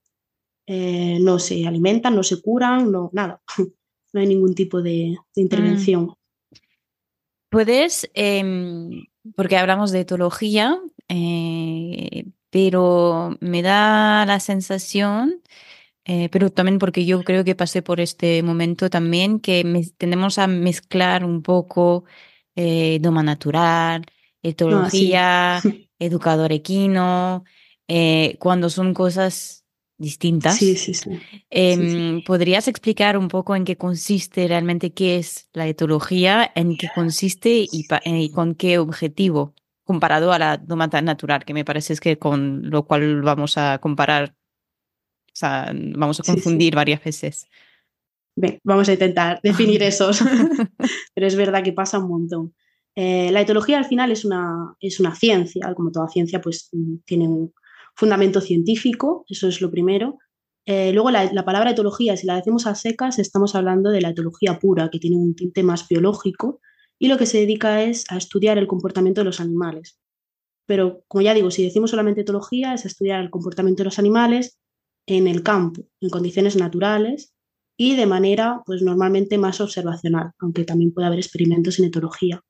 eh, 0.65 1.18
no 1.20 1.39
se 1.39 1.68
alimentan, 1.68 2.15
no 2.15 2.24
se 2.24 2.42
curan, 2.42 2.92
no, 2.92 3.10
nada. 3.13 3.42
no 4.13 4.22
hay 4.22 4.28
ningún 4.28 4.56
tipo 4.56 4.82
de, 4.82 5.18
intervención. 5.36 6.04
Mm. 6.04 6.13
Puedes, 7.50 8.10
em, 8.13 9.06
porque 9.36 9.58
hablamos 9.58 9.92
de 9.92 10.02
etología, 10.02 10.80
eh, 11.10 12.26
pero 12.50 13.38
me 13.41 13.62
da 13.62 14.26
la 14.26 14.39
sensación 14.39 15.41
eh, 16.06 16.30
pero 16.30 16.50
también 16.50 16.80
porque 16.80 17.06
yo 17.06 17.24
creo 17.24 17.43
que 17.43 17.54
pasé 17.54 17.84
por 17.84 18.00
este 18.00 18.41
momento 18.41 18.89
también 18.89 19.39
que 19.39 19.63
tendemos 19.98 20.39
a 20.39 20.48
mezclar 20.48 21.24
un 21.24 21.43
poco 21.43 22.06
eh, 22.56 22.98
Doma 23.00 23.22
Natural, 23.22 24.04
ah, 24.08 24.12
Etología, 24.41 25.62
Educador 26.00 26.52
Equino, 26.52 27.43
cuando 28.39 28.69
son 28.72 28.93
cosas 28.95 29.65
distintas. 30.00 30.58
Sí, 30.58 30.76
sí, 30.76 30.93
sí. 30.95 31.12
Em, 31.52 32.24
¿Podrías 32.24 32.67
explicar 32.67 33.17
un 33.17 33.28
poco 33.28 33.56
en 33.56 33.65
qué 33.65 33.76
consiste 33.76 34.48
realmente 34.48 34.91
qué 34.91 35.17
es 35.17 35.48
la 35.54 35.67
etología, 35.67 36.52
en 36.56 36.78
qué 36.78 36.89
consiste 36.95 37.65
y, 37.72 37.86
y 38.06 38.32
con 38.32 38.56
qué 38.56 38.80
objetivo? 38.80 39.54
Comparado 39.89 40.32
a 40.32 40.38
la 40.38 40.58
doma 40.58 40.86
natural, 40.86 41.43
que 41.43 41.56
me 41.56 41.65
parece 41.65 41.93
es 41.93 41.99
que 41.99 42.19
con 42.19 42.69
lo 42.69 42.86
cual 42.86 43.23
vamos 43.23 43.58
a 43.58 43.80
comparar, 43.80 44.36
o 45.34 45.34
sea, 45.34 45.73
vamos 45.73 46.19
a 46.19 46.23
confundir 46.23 46.75
varias 46.75 47.04
veces. 47.04 47.47
Bien, 48.36 48.60
vamos 48.63 48.88
a 48.88 48.93
intentar 48.93 49.39
definir 49.43 49.82
esos, 49.82 50.21
pero 51.15 51.25
es 51.25 51.36
verdad 51.36 51.63
que 51.63 51.73
pasa 51.73 51.97
un 51.97 52.08
montón. 52.08 52.54
Eh, 52.95 53.32
la 53.32 53.41
etología 53.41 53.80
al 53.80 53.86
final 53.86 54.12
es 54.12 54.25
una, 54.25 54.75
es 54.80 54.99
una 54.99 55.15
ciencia, 55.15 55.73
como 55.73 55.89
toda 55.89 56.08
ciencia, 56.08 56.39
pues 56.39 56.69
mm, 56.71 56.97
tiene 57.04 57.28
un 57.28 57.52
fundamento 57.95 58.41
científico, 58.41 59.25
eso 59.28 59.47
es 59.47 59.60
lo 59.60 59.71
primero. 59.71 60.19
Eh, 60.67 60.93
luego 60.93 61.10
la, 61.10 61.34
la, 61.34 61.45
palabra 61.45 61.71
etología, 61.71 62.15
si 62.15 62.28
la 62.28 62.36
decimos 62.36 62.67
a 62.67 62.75
secas, 62.75 63.17
estamos 63.17 63.56
hablando 63.56 63.89
de 63.89 64.02
la 64.02 64.10
etología 64.10 64.60
pura, 64.60 64.89
que 64.91 64.99
tiene 64.99 65.17
un 65.17 65.34
tinte 65.34 65.63
más 65.63 65.88
biológico, 65.88 66.62
y 66.99 67.07
lo 67.07 67.17
que 67.17 67.25
se 67.25 67.39
dedica 67.39 67.81
es 67.81 68.05
a 68.12 68.17
estudiar 68.17 68.57
el 68.57 68.67
comportamiento 68.67 69.21
de 69.21 69.25
los 69.25 69.39
animales. 69.39 69.99
Pero, 70.67 71.03
como 71.07 71.21
ya 71.21 71.33
digo, 71.33 71.49
si 71.49 71.63
decimos 71.63 71.89
solamente 71.89 72.21
etología, 72.21 72.73
es 72.73 72.85
estudiar 72.85 73.21
el 73.21 73.31
comportamiento 73.31 73.81
de 73.81 73.85
los 73.85 73.97
animales 73.97 74.59
en 75.07 75.27
el 75.27 75.41
campo, 75.41 75.81
en 76.01 76.09
condiciones 76.09 76.55
naturales 76.57 77.33
y 77.75 77.95
de 77.95 78.05
manera, 78.05 78.62
pues 78.65 78.81
normalmente 78.81 79.38
más 79.38 79.62
observacional, 79.62 80.33
aunque 80.38 80.65
también 80.65 80.93
puede 80.93 81.07
haber 81.07 81.19
experimentos 81.19 81.79
en 81.79 81.85
etología. 81.85 82.43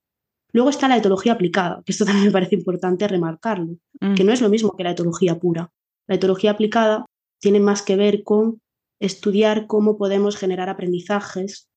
Luego 0.51 0.71
está 0.71 0.87
la 0.87 0.97
etología 0.97 1.33
aplicada, 1.33 1.81
que 1.85 1.91
esto 1.91 2.05
también 2.05 2.25
me 2.25 2.31
parece 2.31 2.55
importante 2.55 3.07
remarcarlo, 3.07 3.77
mm. 4.01 4.15
que 4.15 4.23
no 4.23 4.33
es 4.33 4.41
lo 4.41 4.49
mismo 4.49 4.75
que 4.75 4.83
la 4.83 4.91
etología 4.91 5.39
pura. 5.39 5.71
La 6.07 6.15
etología 6.15 6.51
aplicada 6.51 7.05
tiene 7.39 7.59
más 7.59 7.83
que 7.83 7.95
ver 7.95 8.23
con 8.23 8.61
estudiar 8.99 9.67
cómo 9.67 9.97
podemos 9.97 10.35
generar 10.35 10.67
aprendizajes 10.67 11.68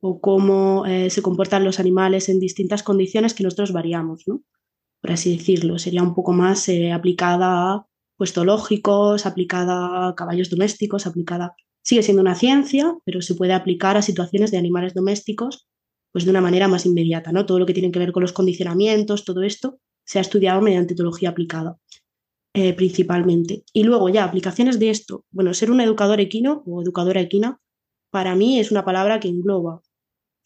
o 0.00 0.20
cómo 0.20 0.86
eh, 0.86 1.10
se 1.10 1.22
comportan 1.22 1.64
los 1.64 1.80
animales 1.80 2.28
en 2.28 2.40
distintas 2.40 2.82
condiciones 2.82 3.34
que 3.34 3.44
nosotros 3.44 3.72
variamos, 3.72 4.24
¿no? 4.26 4.42
por 5.00 5.12
así 5.12 5.36
decirlo. 5.36 5.78
Sería 5.78 6.02
un 6.02 6.14
poco 6.14 6.32
más 6.32 6.68
eh, 6.68 6.92
aplicada 6.92 7.72
a 7.72 7.86
puestológicos, 8.16 9.26
aplicada 9.26 10.08
a 10.08 10.14
caballos 10.14 10.50
domésticos, 10.50 11.06
aplicada... 11.06 11.54
Sigue 11.82 12.02
siendo 12.02 12.20
una 12.20 12.34
ciencia, 12.34 12.94
pero 13.04 13.22
se 13.22 13.34
puede 13.34 13.54
aplicar 13.54 13.96
a 13.96 14.02
situaciones 14.02 14.50
de 14.50 14.58
animales 14.58 14.92
domésticos 14.92 15.68
pues 16.12 16.24
de 16.24 16.30
una 16.30 16.40
manera 16.40 16.68
más 16.68 16.84
inmediata, 16.86 17.32
¿no? 17.32 17.46
Todo 17.46 17.58
lo 17.58 17.66
que 17.66 17.74
tiene 17.74 17.90
que 17.90 17.98
ver 17.98 18.12
con 18.12 18.22
los 18.22 18.32
condicionamientos, 18.32 19.24
todo 19.24 19.42
esto 19.42 19.78
se 20.04 20.18
ha 20.18 20.22
estudiado 20.22 20.60
mediante 20.60 20.94
etología 20.94 21.30
aplicada, 21.30 21.78
eh, 22.54 22.72
principalmente. 22.72 23.62
Y 23.72 23.84
luego 23.84 24.08
ya, 24.08 24.24
aplicaciones 24.24 24.78
de 24.78 24.90
esto. 24.90 25.24
Bueno, 25.30 25.54
ser 25.54 25.70
un 25.70 25.80
educador 25.80 26.20
equino 26.20 26.62
o 26.66 26.82
educadora 26.82 27.20
equina, 27.20 27.60
para 28.10 28.34
mí 28.34 28.58
es 28.58 28.70
una 28.70 28.84
palabra 28.84 29.20
que 29.20 29.28
engloba 29.28 29.82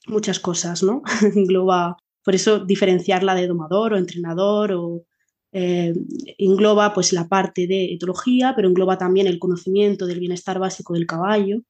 muchas 0.06 0.40
cosas, 0.40 0.82
¿no? 0.82 1.02
engloba, 1.34 1.96
por 2.24 2.34
eso 2.34 2.60
diferenciarla 2.60 3.34
de 3.34 3.46
domador 3.46 3.94
o 3.94 3.98
entrenador 3.98 4.72
o 4.72 5.04
eh, 5.52 5.92
engloba 6.38 6.94
pues 6.94 7.12
la 7.12 7.28
parte 7.28 7.66
de 7.66 7.92
etología, 7.92 8.54
pero 8.56 8.68
engloba 8.68 8.96
también 8.96 9.26
el 9.26 9.38
conocimiento 9.38 10.06
del 10.06 10.20
bienestar 10.20 10.58
básico 10.58 10.94
del 10.94 11.06
caballo, 11.06 11.62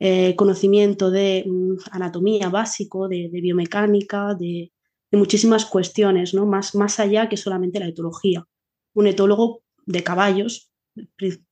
eh, 0.00 0.34
conocimiento 0.34 1.10
de 1.10 1.44
mm, 1.46 1.76
anatomía 1.92 2.48
básico, 2.48 3.06
de, 3.06 3.28
biomecánica, 3.32 4.34
de, 4.34 4.72
muchísimas 5.12 5.64
cuestiones, 5.64 6.34
¿no? 6.34 6.46
más, 6.46 6.74
más 6.74 7.00
allá 7.00 7.28
que 7.28 7.36
solamente 7.36 7.80
la 7.80 7.88
etología. 7.88 8.46
Un 8.94 9.08
etólogo 9.08 9.62
de 9.86 10.02
caballos, 10.04 10.70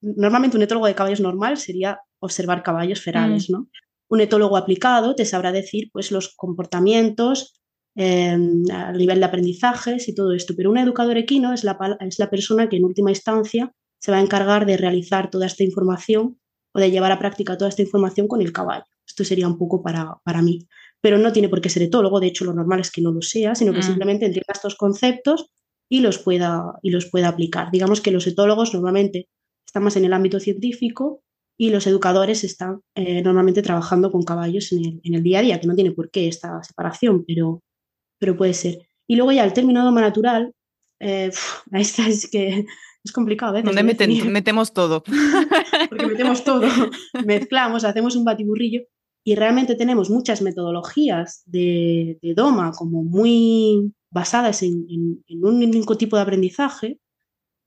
normalmente 0.01 0.57
un 0.57 0.62
etólogo 0.62 0.87
de 0.87 0.95
caballos 0.95 1.21
normal 1.21 1.59
sería 1.59 2.01
observar 2.21 2.62
caballos 2.62 3.01
ferales, 3.01 3.51
mm. 3.51 3.53
¿no? 3.53 3.69
Un 4.09 4.21
etólogo 4.21 4.57
aplicado 4.57 5.14
te 5.14 5.25
sabrá 5.25 5.53
decir 5.53 5.90
pues, 5.92 6.11
los 6.11 6.35
comportamientos 6.35 7.55
a 8.01 8.92
nivel 8.92 9.18
de 9.18 9.25
aprendizajes 9.25 10.09
y 10.09 10.14
todo 10.14 10.33
esto, 10.33 10.55
pero 10.57 10.71
un 10.71 10.79
educador 10.79 11.16
equino 11.18 11.53
es 11.53 11.64
la, 11.64 11.77
es 12.01 12.18
la 12.21 12.31
persona 12.31 12.68
que 12.68 12.77
en 12.77 12.85
última 12.85 13.11
instancia 13.11 13.73
se 13.99 14.12
va 14.12 14.18
a 14.18 14.21
encargar 14.21 14.66
de 14.66 14.77
realizar 14.77 15.31
toda 15.31 15.47
esta 15.47 15.64
información 15.64 16.38
o 16.73 16.81
de 16.81 16.92
llevar 16.92 17.11
a 17.11 17.18
práctica 17.18 17.57
toda 17.57 17.68
esta 17.68 17.83
información 17.83 18.29
con 18.29 18.40
el 18.40 18.53
caballo. 18.53 18.85
Esto 19.05 19.25
sería 19.25 19.49
un 19.49 19.59
poco 19.59 19.83
para, 19.83 20.14
para 20.23 20.42
mí. 20.42 20.68
Pero 21.01 21.18
no 21.18 21.33
tiene 21.33 21.49
por 21.49 21.61
qué 21.61 21.71
ser 21.71 21.83
etólogo, 21.83 22.21
de 22.21 22.29
hecho 22.29 22.44
lo 22.44 22.53
normal 22.53 22.81
es 22.81 22.90
que 22.90 23.01
no 23.01 23.11
lo 23.11 23.23
sea, 23.23 23.55
sino 23.55 23.73
que 23.73 23.81
mm. 23.81 23.83
simplemente 23.83 24.27
entienda 24.27 24.53
estos 24.53 24.77
conceptos 24.77 25.51
y 25.88 26.01
los, 26.01 26.18
pueda, 26.18 26.75
y 26.83 26.90
los 26.90 27.07
pueda 27.07 27.29
aplicar. 27.29 27.71
Digamos 27.73 28.01
que 28.01 28.11
los 28.11 28.27
etólogos 28.27 28.75
normalmente 28.75 29.29
están 29.66 29.83
más 29.83 29.97
en 29.97 30.05
el 30.05 30.12
ámbito 30.12 30.38
científico 30.38 31.23
y 31.61 31.71
los 31.71 31.87
educadores 31.88 32.44
están 32.44 32.81
eh, 32.94 33.21
normalmente 33.21 33.62
trabajando 33.62 34.12
con 34.12 34.23
caballos 34.23 34.71
en 34.73 35.01
el, 35.03 35.23
día 35.25 35.40
a 35.40 35.42
día, 35.42 35.61
que 35.61 35.66
no 35.66 35.75
tiene 35.75 35.90
por 35.90 36.09
qué 36.09 36.29
esta 36.29 36.62
separación, 36.62 37.25
pero, 37.27 37.62
pero 38.18 38.37
puede 38.37 38.55
ser. 38.55 38.79
Y 39.09 39.16
luego 39.16 39.33
ya 39.33 39.44
el 39.44 39.53
término 39.53 39.85
doma 39.85 40.01
natural, 40.01 40.55
eh, 41.01 41.31
esta 41.73 42.09
es 42.09 42.31
que 42.31 42.64
es 43.05 43.12
complicado. 43.12 43.57
¿eh? 43.57 43.62
Donde 43.62 43.83
metemos 43.83 44.73
todo. 44.73 45.03
Porque 45.90 46.07
metemos 46.07 46.44
todo, 46.44 46.62
mezclamos, 47.27 47.85
hacemos 47.85 48.14
un 48.14 48.25
batiburrillo 48.25 48.83
y 49.25 49.35
realmente 49.35 49.75
tenemos 49.75 50.11
muchas 50.11 50.40
metodologías 50.40 51.42
de, 51.44 52.18
doma 52.37 52.71
como 52.71 53.03
muy 53.03 53.92
basadas 54.11 54.62
en, 54.62 54.87
en 54.88 55.44
un 55.44 55.57
único 55.57 55.97
tipo 55.97 56.14
de 56.16 56.23
aprendizaje 56.23 57.01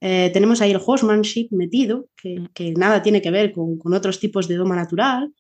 eh, 0.03 0.31
tenemos 0.33 0.61
ahí 0.61 0.71
el 0.71 0.81
horsemanship 0.83 1.49
metido, 1.51 2.07
que, 2.17 2.39
mm. 2.39 2.73
nada 2.79 3.03
tiene 3.03 3.21
que 3.21 3.29
ver 3.29 3.51
con, 3.51 3.77
otros 3.93 4.19
tipos 4.19 4.47
de 4.47 4.55
doma 4.55 4.75
natural. 4.75 5.31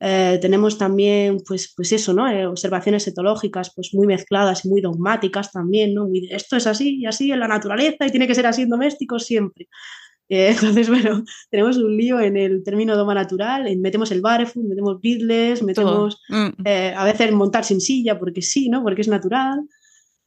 Eh, 0.00 0.38
tenemos 0.40 0.78
también, 0.78 1.38
pues, 1.46 1.72
pues 1.76 1.92
eso, 1.92 2.14
¿no? 2.14 2.28
Eh, 2.28 2.46
observaciones 2.46 3.06
etológicas 3.06 3.72
pues 3.74 3.90
muy 3.94 4.06
mezcladas 4.06 4.64
y 4.64 4.68
muy 4.68 4.80
dogmáticas 4.80 5.52
también, 5.52 5.94
¿no? 5.94 6.08
esto 6.30 6.56
es 6.56 6.66
así 6.66 6.98
y 7.00 7.06
así 7.06 7.30
en 7.32 7.40
la 7.40 7.48
naturaleza 7.48 8.06
y 8.06 8.10
tiene 8.10 8.26
que 8.26 8.34
ser 8.34 8.46
así 8.46 8.62
en 8.62 8.70
doméstico 8.70 9.18
siempre. 9.18 9.68
entonces, 10.28 10.88
bueno, 10.88 11.22
tenemos 11.50 11.76
un 11.76 11.96
lío 11.96 12.20
en 12.20 12.36
el 12.36 12.62
término 12.64 12.96
doma 12.96 13.14
natural, 13.14 13.64
metemos 13.78 14.10
el 14.12 14.20
barefoot, 14.22 14.64
metemos 14.64 15.00
beatles, 15.00 15.62
metemos 15.62 16.20
mm. 16.28 16.66
a 16.96 17.04
veces 17.04 17.32
montar 17.32 17.64
sin 17.64 17.80
silla 17.80 18.18
porque 18.18 18.42
sí, 18.42 18.68
¿no? 18.68 18.82
Porque 18.82 19.02
es 19.02 19.08
natural. 19.08 19.60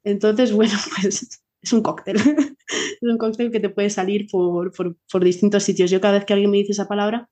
Entonces, 0.03 0.51
bueno, 0.53 0.73
pues 1.01 1.41
es 1.61 1.73
un 1.73 1.81
cóctel. 1.81 2.15
es 2.67 3.01
un 3.01 3.17
cóctel 3.17 3.51
que 3.51 3.59
te 3.59 3.69
puede 3.69 3.89
salir 3.89 4.27
por, 4.31 4.71
por, 4.71 5.23
distintos 5.23 5.63
sitios. 5.63 5.91
Yo 5.91 6.01
cada 6.01 6.15
vez 6.15 6.25
que 6.25 6.33
alguien 6.33 6.51
me 6.51 6.57
dice 6.57 6.71
esa 6.71 6.87
palabra, 6.87 7.29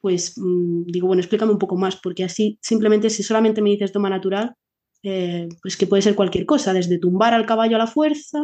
pues 0.00 0.34
mm, 0.36 0.84
digo, 0.86 1.06
bueno, 1.06 1.20
explícame 1.20 1.52
un 1.52 1.58
poco 1.58 1.76
más, 1.76 1.96
porque 1.96 2.24
así 2.24 2.58
simplemente 2.62 3.10
si 3.10 3.22
solamente 3.22 3.62
me 3.62 3.70
dices 3.70 3.92
toma 3.92 4.10
natural, 4.10 4.54
eh, 5.02 5.48
pues 5.62 5.76
que 5.76 5.86
puede 5.86 6.02
ser 6.02 6.14
cualquier 6.14 6.46
cosa, 6.46 6.72
desde 6.72 6.98
tumbar 6.98 7.34
al 7.34 7.46
caballo 7.46 7.76
a 7.76 7.78
la 7.78 7.86
fuerza 7.86 8.38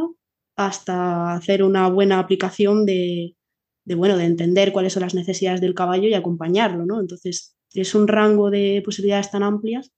hasta 0.57 1.35
hacer 1.35 1.63
una 1.63 1.89
buena 1.89 2.19
aplicación 2.19 2.85
de, 2.85 3.37
de, 3.85 3.95
bueno, 3.95 4.17
de 4.17 4.25
entender 4.25 4.73
cuáles 4.73 4.93
son 4.93 5.03
las 5.03 5.15
necesidades 5.15 5.61
del 5.61 5.75
caballo 5.75 6.09
y 6.09 6.15
acompañarlo, 6.15 6.85
¿no? 6.85 7.01
Entonces, 7.01 7.57
es 7.75 7.95
un 7.95 8.09
rango 8.09 8.51
de 8.51 8.83
posibilidades 8.85 9.31
tan 9.31 9.43
amplias 9.43 9.93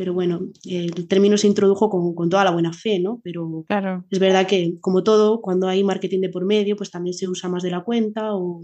pero 0.00 0.14
bueno, 0.14 0.40
el 0.64 1.06
término 1.08 1.36
se 1.36 1.46
introdujo 1.46 1.90
con, 1.90 2.30
toda 2.30 2.42
la 2.42 2.52
buena 2.52 2.72
fe, 2.72 2.98
¿no? 3.00 3.20
Pero 3.22 3.66
claro. 3.68 4.02
es 4.08 4.18
verdad 4.18 4.46
que, 4.46 4.78
como 4.80 5.02
todo, 5.02 5.42
cuando 5.42 5.68
hay 5.68 5.84
marketing 5.84 6.20
de 6.20 6.30
por 6.30 6.46
medio, 6.46 6.74
pues 6.74 6.90
también 6.90 7.12
se 7.12 7.28
usa 7.28 7.50
más 7.50 7.62
de 7.62 7.70
la 7.70 7.82
cuenta 7.82 8.34
o, 8.34 8.62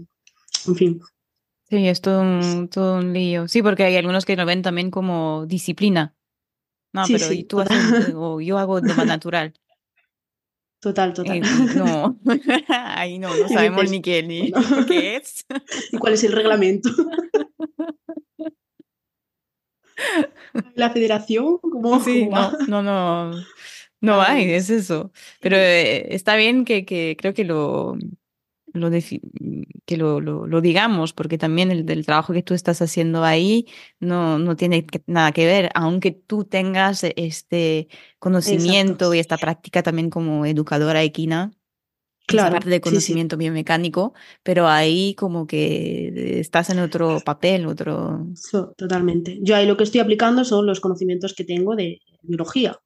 en 0.67 0.75
fin. 0.75 0.99
Sí, 1.69 1.87
es 1.87 2.01
todo 2.01 2.21
un, 2.21 2.69
todo 2.69 2.97
un 2.97 3.13
lío. 3.13 3.47
Sí, 3.47 3.61
porque 3.61 3.83
hay 3.83 3.95
algunos 3.97 4.25
que 4.25 4.35
lo 4.35 4.47
ven 4.47 4.63
también 4.63 4.89
como 4.89 5.45
disciplina. 5.45 6.15
No, 6.91 7.03
pero 7.07 7.27
tú 7.47 7.59
haces, 7.59 8.15
o 8.15 8.41
yo 8.41 8.57
hago 8.57 8.81
de 8.81 8.87
manera 8.87 9.05
natural. 9.05 9.53
Total, 10.79 11.13
total. 11.13 11.41
no, 11.75 12.19
ahí 12.67 13.19
no, 13.19 13.35
no 13.35 13.47
sabemos 13.47 13.91
ni 13.91 14.01
qué, 14.01 14.23
ni 14.23 14.51
qué 14.87 15.17
es. 15.17 15.45
¿Y 15.91 15.97
cuál 15.97 16.13
es 16.13 16.23
el 16.23 16.31
reglamento? 16.31 16.89
La 20.75 20.89
federación? 20.89 21.57
¿Cómo, 21.59 21.99
sí, 21.99 22.27
no, 22.27 22.51
no, 22.67 22.83
no, 22.83 23.31
no 24.01 24.21
hay, 24.21 24.51
es 24.51 24.69
eso. 24.69 25.11
Pero 25.41 25.57
eh, 25.57 26.13
está 26.13 26.35
bien 26.35 26.65
que, 26.65 26.85
que, 26.85 27.15
creo 27.19 27.33
que 27.33 27.43
lo, 27.43 27.97
lo, 28.73 28.89
que 29.85 29.97
lo, 29.97 30.19
lo, 30.21 30.61
digamos, 30.61 31.13
porque 31.13 31.37
también 31.37 31.71
el, 31.71 31.85
del 31.85 32.05
trabajo 32.05 32.33
que 32.33 32.43
tú 32.43 32.53
estás 32.53 32.81
haciendo 32.81 33.23
ahí 33.23 33.67
no, 33.99 34.39
no 34.39 34.55
tiene 34.55 34.85
nada 35.07 35.31
que 35.31 35.45
ver, 35.45 35.69
aunque 35.73 36.11
tú 36.11 36.43
tengas 36.43 37.03
este 37.15 37.87
conocimiento 38.19 39.13
y 39.13 39.19
esta 39.19 39.37
práctica 39.37 39.83
también 39.83 40.09
como 40.09 40.45
educadora 40.45 41.01
equina, 41.03 41.51
claro, 42.27 42.53
parte 42.53 42.69
de 42.69 42.81
conocimiento 42.81 43.37
biomecánico, 43.37 44.13
pero 44.43 44.67
ahí 44.67 45.15
como 45.15 45.47
que 45.47 46.39
estás 46.39 46.69
en 46.69 46.79
otro 46.79 47.19
papel, 47.25 47.65
otro... 47.65 48.27
totalmente. 48.77 49.39
Yo 49.41 49.55
ahí 49.55 49.65
lo 49.65 49.77
que 49.77 49.83
estoy 49.83 50.01
aplicando 50.01 50.43
son 50.43 50.65
los 50.65 50.79
conocimientos 50.79 51.33
que 51.33 51.43
tengo 51.43 51.75
de 51.75 52.01
biología. 52.21 52.79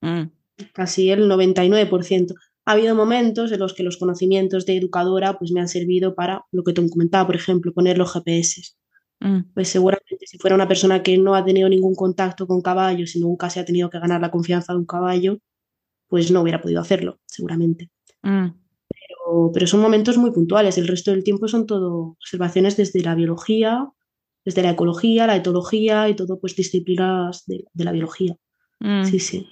Mm. 0.00 0.24
Casi 0.72 1.10
el 1.10 1.28
99%. 1.28 2.34
ha 2.66 2.72
habido 2.72 2.94
momentos 2.94 3.50
en 3.52 3.58
los 3.58 3.74
que 3.74 3.82
los 3.82 3.96
conocimientos 3.96 4.66
de 4.66 4.76
educadora 4.76 5.38
pues 5.38 5.50
me 5.50 5.60
han 5.60 5.68
servido 5.68 6.14
para 6.14 6.44
lo 6.52 6.62
que 6.62 6.72
te 6.72 6.88
comentaba, 6.88 7.26
por 7.26 7.36
ejemplo, 7.36 7.72
poner 7.72 7.98
los 7.98 8.12
GPS. 8.12 8.74
Mm. 9.20 9.52
Pues 9.54 9.68
seguramente 9.68 10.26
si 10.26 10.38
fuera 10.38 10.54
una 10.54 10.68
persona 10.68 11.02
que 11.02 11.16
no 11.18 11.34
ha 11.34 11.44
tenido 11.44 11.68
ningún 11.68 11.94
contacto 11.94 12.46
con 12.46 12.60
caballos 12.60 13.16
y 13.16 13.20
nunca 13.20 13.48
se 13.50 13.60
ha 13.60 13.64
tenido 13.64 13.88
que 13.90 13.98
ganar 13.98 14.20
la 14.20 14.30
confianza 14.30 14.72
de 14.72 14.78
un 14.80 14.86
caballo, 14.86 15.38
pues 16.08 16.30
no 16.30 16.42
hubiera 16.42 16.60
podido 16.60 16.80
hacerlo, 16.80 17.18
seguramente. 17.26 17.90
Mm. 18.22 18.63
Pero, 19.52 19.66
son 19.66 19.80
momentos 19.80 20.18
muy 20.18 20.30
puntuales. 20.32 20.78
El 20.78 20.88
resto 20.88 21.10
del 21.10 21.24
tiempo 21.24 21.48
son 21.48 21.66
todo 21.66 22.16
observaciones 22.20 22.76
desde 22.76 23.02
la 23.02 23.14
biología, 23.14 23.88
desde 24.44 24.62
la 24.62 24.70
ecología, 24.70 25.26
la 25.26 25.36
etología 25.36 26.08
y 26.08 26.14
todo, 26.14 26.38
pues 26.38 26.56
disciplinas 26.56 27.44
de, 27.46 27.64
la 27.74 27.92
biología. 27.92 28.36
Mm. 28.80 29.04
Sí, 29.04 29.18
sí. 29.20 29.46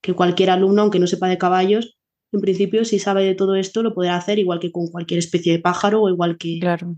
Que 0.00 0.14
cualquier 0.14 0.50
alumno, 0.50 0.82
aunque 0.82 0.98
no 0.98 1.06
sepa 1.06 1.28
de 1.28 1.38
caballos, 1.38 1.98
en 2.32 2.40
principio, 2.40 2.84
si 2.84 2.98
sabe 2.98 3.24
de 3.24 3.34
todo 3.34 3.54
esto, 3.54 3.82
lo 3.82 3.94
podrá 3.94 4.16
hacer 4.16 4.38
igual 4.38 4.60
que 4.60 4.70
con 4.70 4.88
cualquier 4.88 5.18
especie 5.18 5.52
de 5.52 5.58
pájaro 5.60 6.02
o 6.02 6.08
igual 6.08 6.36
que. 6.36 6.58
Claro. 6.60 6.96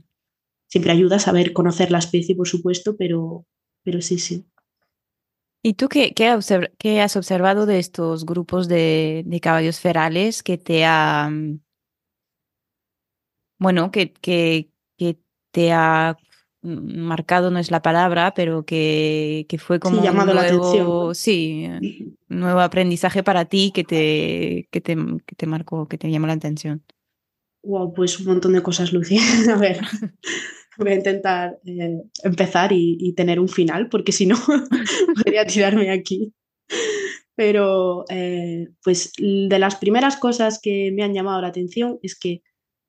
Siempre 0.66 0.92
ayuda 0.92 1.16
a 1.16 1.20
saber 1.20 1.52
conocer 1.52 1.90
la 1.90 1.98
especie, 1.98 2.36
por 2.36 2.46
supuesto, 2.46 2.96
pero, 2.96 3.44
pero 3.82 4.00
sí, 4.00 4.18
sí. 4.18 4.44
¿Y 5.62 5.74
tú 5.74 5.88
qué, 5.88 6.12
qué, 6.14 7.00
has 7.00 7.16
observado 7.16 7.66
de 7.66 7.78
estos 7.78 8.24
grupos 8.24 8.66
de, 8.66 9.24
caballos 9.42 9.78
ferales 9.78 10.42
que 10.42 10.56
te 10.56 10.84
ha, 10.86 11.30
bueno, 13.60 13.92
que, 13.92 14.12
que, 14.12 14.70
que, 14.96 15.18
te 15.52 15.72
ha 15.72 16.16
marcado, 16.62 17.50
no 17.50 17.58
es 17.58 17.70
la 17.70 17.82
palabra, 17.82 18.34
pero 18.34 18.64
que, 18.64 19.46
que 19.48 19.58
fue 19.58 19.78
como 19.80 19.98
un 19.98 20.04
nuevo, 20.14 21.08
la 21.08 21.14
sí, 21.14 21.68
nuevo 22.28 22.60
aprendizaje 22.60 23.22
para 23.22 23.44
ti 23.44 23.70
que 23.74 23.84
te, 23.84 24.68
que 24.70 24.80
te, 24.80 24.96
que 25.26 25.36
te 25.36 25.46
marcó, 25.46 25.86
que 25.88 25.98
te 25.98 26.10
llamó 26.10 26.26
la 26.26 26.34
atención? 26.34 26.82
Wow, 27.62 27.92
pues 27.92 28.18
un 28.20 28.26
montón 28.26 28.54
de 28.54 28.62
cosas, 28.62 28.92
Lucy. 28.92 29.18
a 29.52 29.56
ver, 29.56 29.80
voy 30.78 30.92
a 30.92 30.94
intentar 30.94 31.58
eh, 31.64 32.02
empezar 32.22 32.72
y, 32.72 33.12
tener 33.14 33.38
un 33.38 33.48
final, 33.48 33.88
porque 33.88 34.12
si 34.12 34.26
no, 34.26 34.36
podría 35.16 35.44
tirarme 35.46 35.90
aquí. 35.90 36.32
Pero, 37.34 38.04
eh, 38.08 38.68
pues, 38.82 39.12
de 39.18 39.58
las 39.58 39.76
primeras 39.76 40.16
cosas 40.16 40.60
que 40.62 40.92
me 40.92 41.02
han 41.02 41.14
llamado 41.14 41.40
la 41.40 41.48
atención 41.48 41.98
es 42.02 42.18
que 42.18 42.42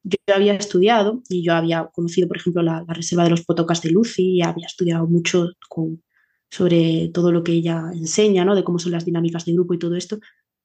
yo 0.04 0.18
había 0.36 0.56
estudiado 0.56 1.22
y 1.30 1.44
yo 1.44 1.54
había 1.54 1.90
conocido, 1.94 2.28
por 2.28 2.38
ejemplo, 2.38 2.64
la, 2.64 2.84
reserva 2.88 3.24
de 3.24 3.32
los 3.32 3.44
potocas 3.44 3.82
de 3.82 3.92
Lucy 3.92 4.38
y 4.38 4.42
había 4.42 4.66
estudiado 4.66 5.08
mucho 5.08 5.50
con, 5.70 6.04
sobre 6.50 7.10
todo 7.14 7.32
lo 7.32 7.44
que 7.44 7.54
ella 7.54 7.84
enseña, 7.94 8.46
¿no? 8.46 8.56
De 8.56 8.64
cómo 8.64 8.80
son 8.80 8.94
las 8.94 9.06
dinámicas 9.06 9.46
de 9.46 9.54
grupo 9.54 9.74
y 9.74 9.80
todo 9.80 9.96
esto. 9.96 10.20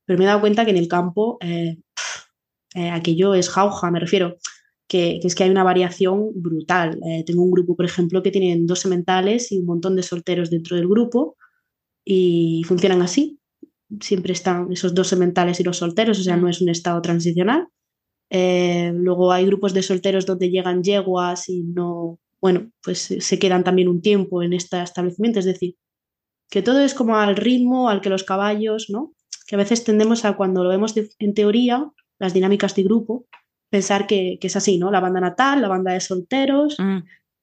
Pero 0.05 0.18
me 0.18 0.25
he 0.25 0.29
dado 0.29 0.40
cuenta 0.40 0.64
que 0.64 0.70
en 0.70 0.77
el 0.79 0.88
campo 0.88 1.38
eh, 1.40 1.79
aquello 2.90 3.35
es 3.35 3.49
jauja, 3.49 3.90
me 3.90 4.01
refiero 4.01 4.37
que, 4.88 5.20
es 5.22 5.35
que 5.35 5.44
hay 5.44 5.51
una 5.51 5.64
variación 5.64 6.31
brutal. 6.35 6.99
Eh, 7.07 7.25
tengo 7.25 7.42
un 7.42 7.51
grupo, 7.51 7.77
por 7.77 7.85
ejemplo, 7.85 8.22
que 8.22 8.31
tienen 8.31 8.66
dos 8.66 8.81
sementales 8.81 9.53
y 9.53 9.59
un 9.59 9.66
montón 9.66 9.96
de 9.96 10.03
solteros 10.03 10.51
dentro 10.51 10.77
del 10.77 10.88
grupo 10.88 11.37
y 12.05 12.62
funcionan 12.66 13.03
así. 13.03 13.40
Siempre 14.01 14.33
están 14.33 14.72
esos 14.72 14.94
dos 14.94 15.09
sementales 15.09 15.61
y 15.61 15.64
los 15.64 15.79
solteros, 15.79 16.18
o 16.18 16.22
sea, 16.22 16.37
no 16.37 16.49
es 16.49 16.61
un 16.61 16.68
estado 16.68 17.01
transicional. 17.03 17.68
Eh, 18.30 18.92
luego 18.94 19.32
hay 19.32 19.46
grupos 19.46 19.72
de 19.72 19.82
solteros 19.82 20.26
donde 20.26 20.50
llegan 20.50 20.82
yeguas 20.82 21.48
y 21.48 21.62
no, 21.62 22.18
bueno, 22.40 22.70
pues 22.82 23.14
se 23.18 23.38
quedan 23.38 23.64
también 23.64 23.88
un 23.88 24.02
tiempo 24.02 24.42
en 24.42 24.52
este 24.52 24.82
establecimiento. 24.82 25.38
Es 25.38 25.44
decir, 25.44 25.76
que 26.50 26.62
todo 26.62 26.80
es 26.80 26.94
como 26.94 27.16
al 27.16 27.36
ritmo 27.36 27.88
al 27.88 28.00
que 28.00 28.10
los 28.10 28.24
caballos, 28.24 28.86
¿no? 28.90 29.14
Que 29.46 29.56
a 29.56 29.58
veces 29.58 29.84
tendemos 29.84 30.24
a 30.24 30.36
cuando 30.36 30.64
lo 30.64 30.70
vemos 30.70 30.94
en 31.18 31.34
teoría, 31.34 31.90
las 32.18 32.34
dinámicas 32.34 32.74
de 32.74 32.82
grupo, 32.82 33.26
pensar 33.70 34.06
que, 34.06 34.38
es 34.40 34.56
así, 34.56 34.78
¿no? 34.78 34.90
La 34.90 35.00
banda 35.00 35.20
natal, 35.20 35.60
la 35.60 35.68
banda 35.68 35.92
de 35.92 36.00
solteros, 36.00 36.76
mm. 36.78 36.98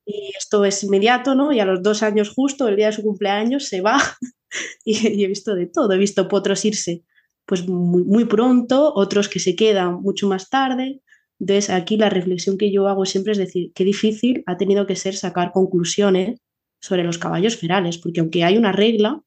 y 0.06 0.32
esto 0.38 0.66
es 0.66 0.84
inmediato, 0.84 1.36
¿no? 1.36 1.52
Y 1.52 1.60
a 1.60 1.66
los 1.66 1.82
dos 1.82 2.04
años 2.04 2.30
justo, 2.34 2.68
el 2.68 2.76
día 2.76 2.88
de 2.88 2.94
su 2.94 3.04
cumpleaños, 3.04 3.68
se 3.68 3.82
va. 3.82 4.02
y, 4.86 5.24
he 5.24 5.28
visto 5.28 5.56
de 5.56 5.68
todo, 5.68 5.94
he 5.94 5.98
visto 5.98 6.28
potros 6.28 6.66
irse 6.66 7.04
pues 7.46 7.68
muy, 7.68 8.04
muy, 8.04 8.26
pronto, 8.26 8.94
otros 8.96 9.30
que 9.30 9.40
se 9.40 9.56
quedan 9.56 10.02
mucho 10.02 10.28
más 10.28 10.50
tarde. 10.50 11.02
Entonces, 11.40 11.70
aquí 11.70 11.98
la 11.98 12.10
reflexión 12.10 12.58
que 12.58 12.72
yo 12.72 12.88
hago 12.88 13.06
siempre 13.06 13.34
es 13.34 13.38
decir, 13.38 13.72
qué 13.74 13.84
difícil 13.84 14.44
ha 14.46 14.58
tenido 14.58 14.88
que 14.88 14.96
ser 14.96 15.16
sacar 15.16 15.52
conclusiones 15.52 16.40
sobre 16.80 17.04
los 17.04 17.18
caballos 17.18 17.58
ferales, 17.58 17.98
porque 17.98 18.20
aunque 18.20 18.44
hay 18.44 18.58
una 18.58 18.72
regla, 18.72 19.22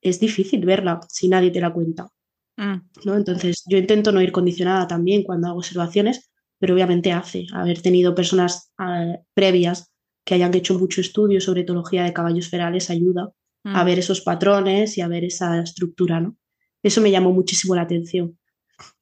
es 0.00 0.20
difícil 0.20 0.64
verla 0.64 1.00
si 1.08 1.28
nadie 1.28 1.50
te 1.50 1.60
la 1.60 1.72
cuenta. 1.72 2.08
Mm. 2.56 2.74
¿no? 3.04 3.16
Entonces, 3.16 3.64
yo 3.66 3.78
intento 3.78 4.12
no 4.12 4.20
ir 4.20 4.32
condicionada 4.32 4.86
también 4.86 5.22
cuando 5.22 5.48
hago 5.48 5.58
observaciones, 5.58 6.30
pero 6.58 6.74
obviamente 6.74 7.12
hace 7.12 7.46
haber 7.52 7.82
tenido 7.82 8.14
personas 8.14 8.72
ah, 8.78 9.18
previas 9.34 9.90
que 10.24 10.34
hayan 10.34 10.54
hecho 10.54 10.78
mucho 10.78 11.00
estudio 11.00 11.40
sobre 11.40 11.62
etología 11.62 12.04
de 12.04 12.12
caballos 12.12 12.48
ferales 12.48 12.90
ayuda 12.90 13.30
a 13.64 13.82
mm. 13.82 13.86
ver 13.86 13.98
esos 13.98 14.20
patrones 14.20 14.96
y 14.98 15.00
a 15.00 15.08
ver 15.08 15.24
esa 15.24 15.60
estructura, 15.60 16.20
¿no? 16.20 16.36
Eso 16.84 17.00
me 17.00 17.10
llamó 17.10 17.32
muchísimo 17.32 17.74
la 17.74 17.82
atención. 17.82 18.38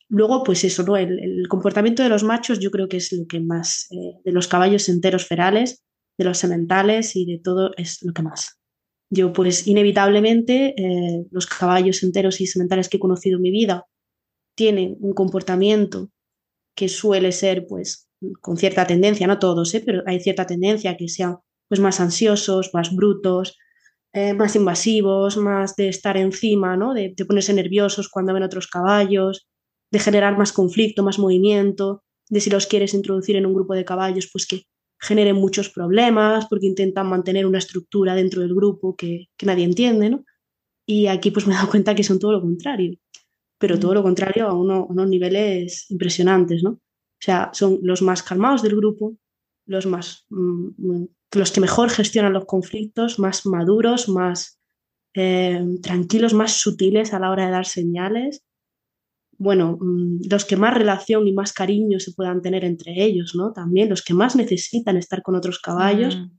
Luego, 0.09 0.45
pues 0.45 0.63
eso, 0.65 0.85
¿no? 0.85 0.97
El, 0.97 1.47
comportamiento 1.49 2.03
de 2.03 2.09
los 2.09 2.23
machos 2.23 2.61
yo 2.61 2.71
creo 2.71 2.89
que 2.89 2.99
es 2.99 3.13
lo 3.13 3.27
que 3.27 3.41
más, 3.41 3.89
eh, 3.91 4.21
de 4.25 4.33
los 4.33 4.47
caballos 4.47 4.89
enteros 4.89 5.27
ferales, 5.27 5.83
de 6.17 6.25
los 6.25 6.39
sementales 6.39 7.17
y 7.17 7.27
de 7.27 7.39
todo, 7.39 7.73
es 7.77 8.03
lo 8.03 8.13
que 8.13 8.23
más. 8.23 8.61
Yo, 9.11 9.33
pues 9.33 9.67
inevitablemente, 9.67 10.75
eh, 10.77 11.27
los 11.31 11.47
caballos 11.47 12.03
enteros 12.03 12.41
y 12.41 12.47
sementales 12.47 12.89
que 12.89 12.99
he 12.99 13.01
conocido 13.01 13.37
en 13.37 13.43
mi 13.43 13.51
vida 13.51 13.87
tienen 14.55 14.97
un 15.01 15.13
comportamiento 15.13 16.11
que 16.77 16.89
suele 16.89 17.33
ser, 17.33 17.67
pues, 17.67 18.09
con 18.41 18.57
cierta 18.57 18.87
tendencia, 18.87 19.27
no 19.27 19.39
todos, 19.39 19.75
¿eh? 19.75 19.83
pero 19.85 20.03
hay 20.07 20.21
cierta 20.21 20.47
tendencia 20.47 20.97
que 20.97 21.09
sean 21.09 21.39
pues, 21.69 21.81
más 21.81 22.01
ansiosos, 22.01 22.71
más 22.73 22.95
brutos, 22.95 23.59
eh, 24.13 24.35
más 24.35 24.57
invasivos, 24.57 25.37
más 25.37 25.77
de 25.77 25.89
estar 25.89 26.17
encima, 26.17 26.77
¿no? 26.77 26.95
de, 26.95 27.15
de 27.17 27.25
ponerse 27.25 27.55
nerviosos 27.55 28.09
cuando 28.09 28.35
ven 28.35 28.43
otros 28.43 28.67
caballos, 28.67 29.49
de 29.91 29.99
generar 29.99 30.37
más 30.37 30.53
conflicto, 30.53 31.03
más 31.03 31.19
movimiento, 31.19 32.03
de 32.29 32.41
si 32.41 32.51
los 32.51 32.67
quieres 32.67 32.95
introducir 32.95 33.37
en 33.37 33.47
un 33.47 33.55
grupo 33.55 33.75
de 33.75 33.85
caballos, 33.85 34.29
pues 34.33 34.47
que 34.47 34.63
generen 35.03 35.37
muchos 35.37 35.69
problemas 35.69 36.47
porque 36.49 36.67
intentan 36.67 37.09
mantener 37.09 37.45
una 37.45 37.59
estructura 37.59 38.15
dentro 38.15 38.41
del 38.41 38.55
grupo 38.55 38.97
que, 38.97 39.27
nadie 39.43 39.65
entiende, 39.65 40.11
¿no? 40.11 40.25
Y 40.87 41.09
aquí 41.09 41.31
pues 41.31 41.47
me 41.47 41.53
he 41.53 41.57
dado 41.57 41.71
cuenta 41.71 41.95
que 41.95 42.05
son 42.05 42.19
todo 42.19 42.33
lo 42.33 42.41
contrario, 42.41 42.97
pero 43.59 43.79
todo 43.79 43.93
mm. 43.93 43.95
lo 43.95 44.03
contrario 44.03 44.47
a, 44.47 44.55
unos 44.55 45.09
niveles 45.09 45.91
impresionantes, 45.91 46.63
¿no? 46.63 46.71
O 46.71 47.25
sea, 47.25 47.51
son 47.53 47.81
los 47.83 48.01
más 48.03 48.23
calmados 48.23 48.63
del 48.63 48.77
grupo, 48.77 49.17
los 49.67 49.87
más 49.87 50.27
mm, 50.31 51.05
los 51.33 51.53
que 51.53 51.61
mejor 51.61 51.91
gestionan 51.91 52.33
los 52.33 52.45
conflictos, 52.45 53.19
más 53.19 53.47
maduros, 53.47 54.09
más 54.09 54.59
eh, 55.15 55.65
tranquilos, 55.83 56.35
más 56.35 56.53
sutiles 56.53 57.13
a 57.13 57.19
la 57.19 57.31
hora 57.31 57.47
de 57.47 57.53
dar 57.53 57.67
señales 57.67 58.45
bueno, 59.43 59.77
mm, 59.81 60.21
los 60.31 60.45
que 60.45 60.57
más 60.57 60.73
relación 60.73 61.27
y 61.27 61.33
más 61.33 61.53
cariño 61.53 61.99
se 61.99 62.13
puedan 62.13 62.43
tener 62.43 62.65
entre 62.65 63.03
ellos, 63.03 63.35
¿no? 63.35 63.53
También 63.53 63.89
los 63.89 64.03
que 64.03 64.15
más 64.15 64.37
necesitan 64.37 64.97
estar 64.97 65.23
con 65.23 65.35
otros 65.35 65.59
caballos 65.59 66.17
mm. 66.17 66.31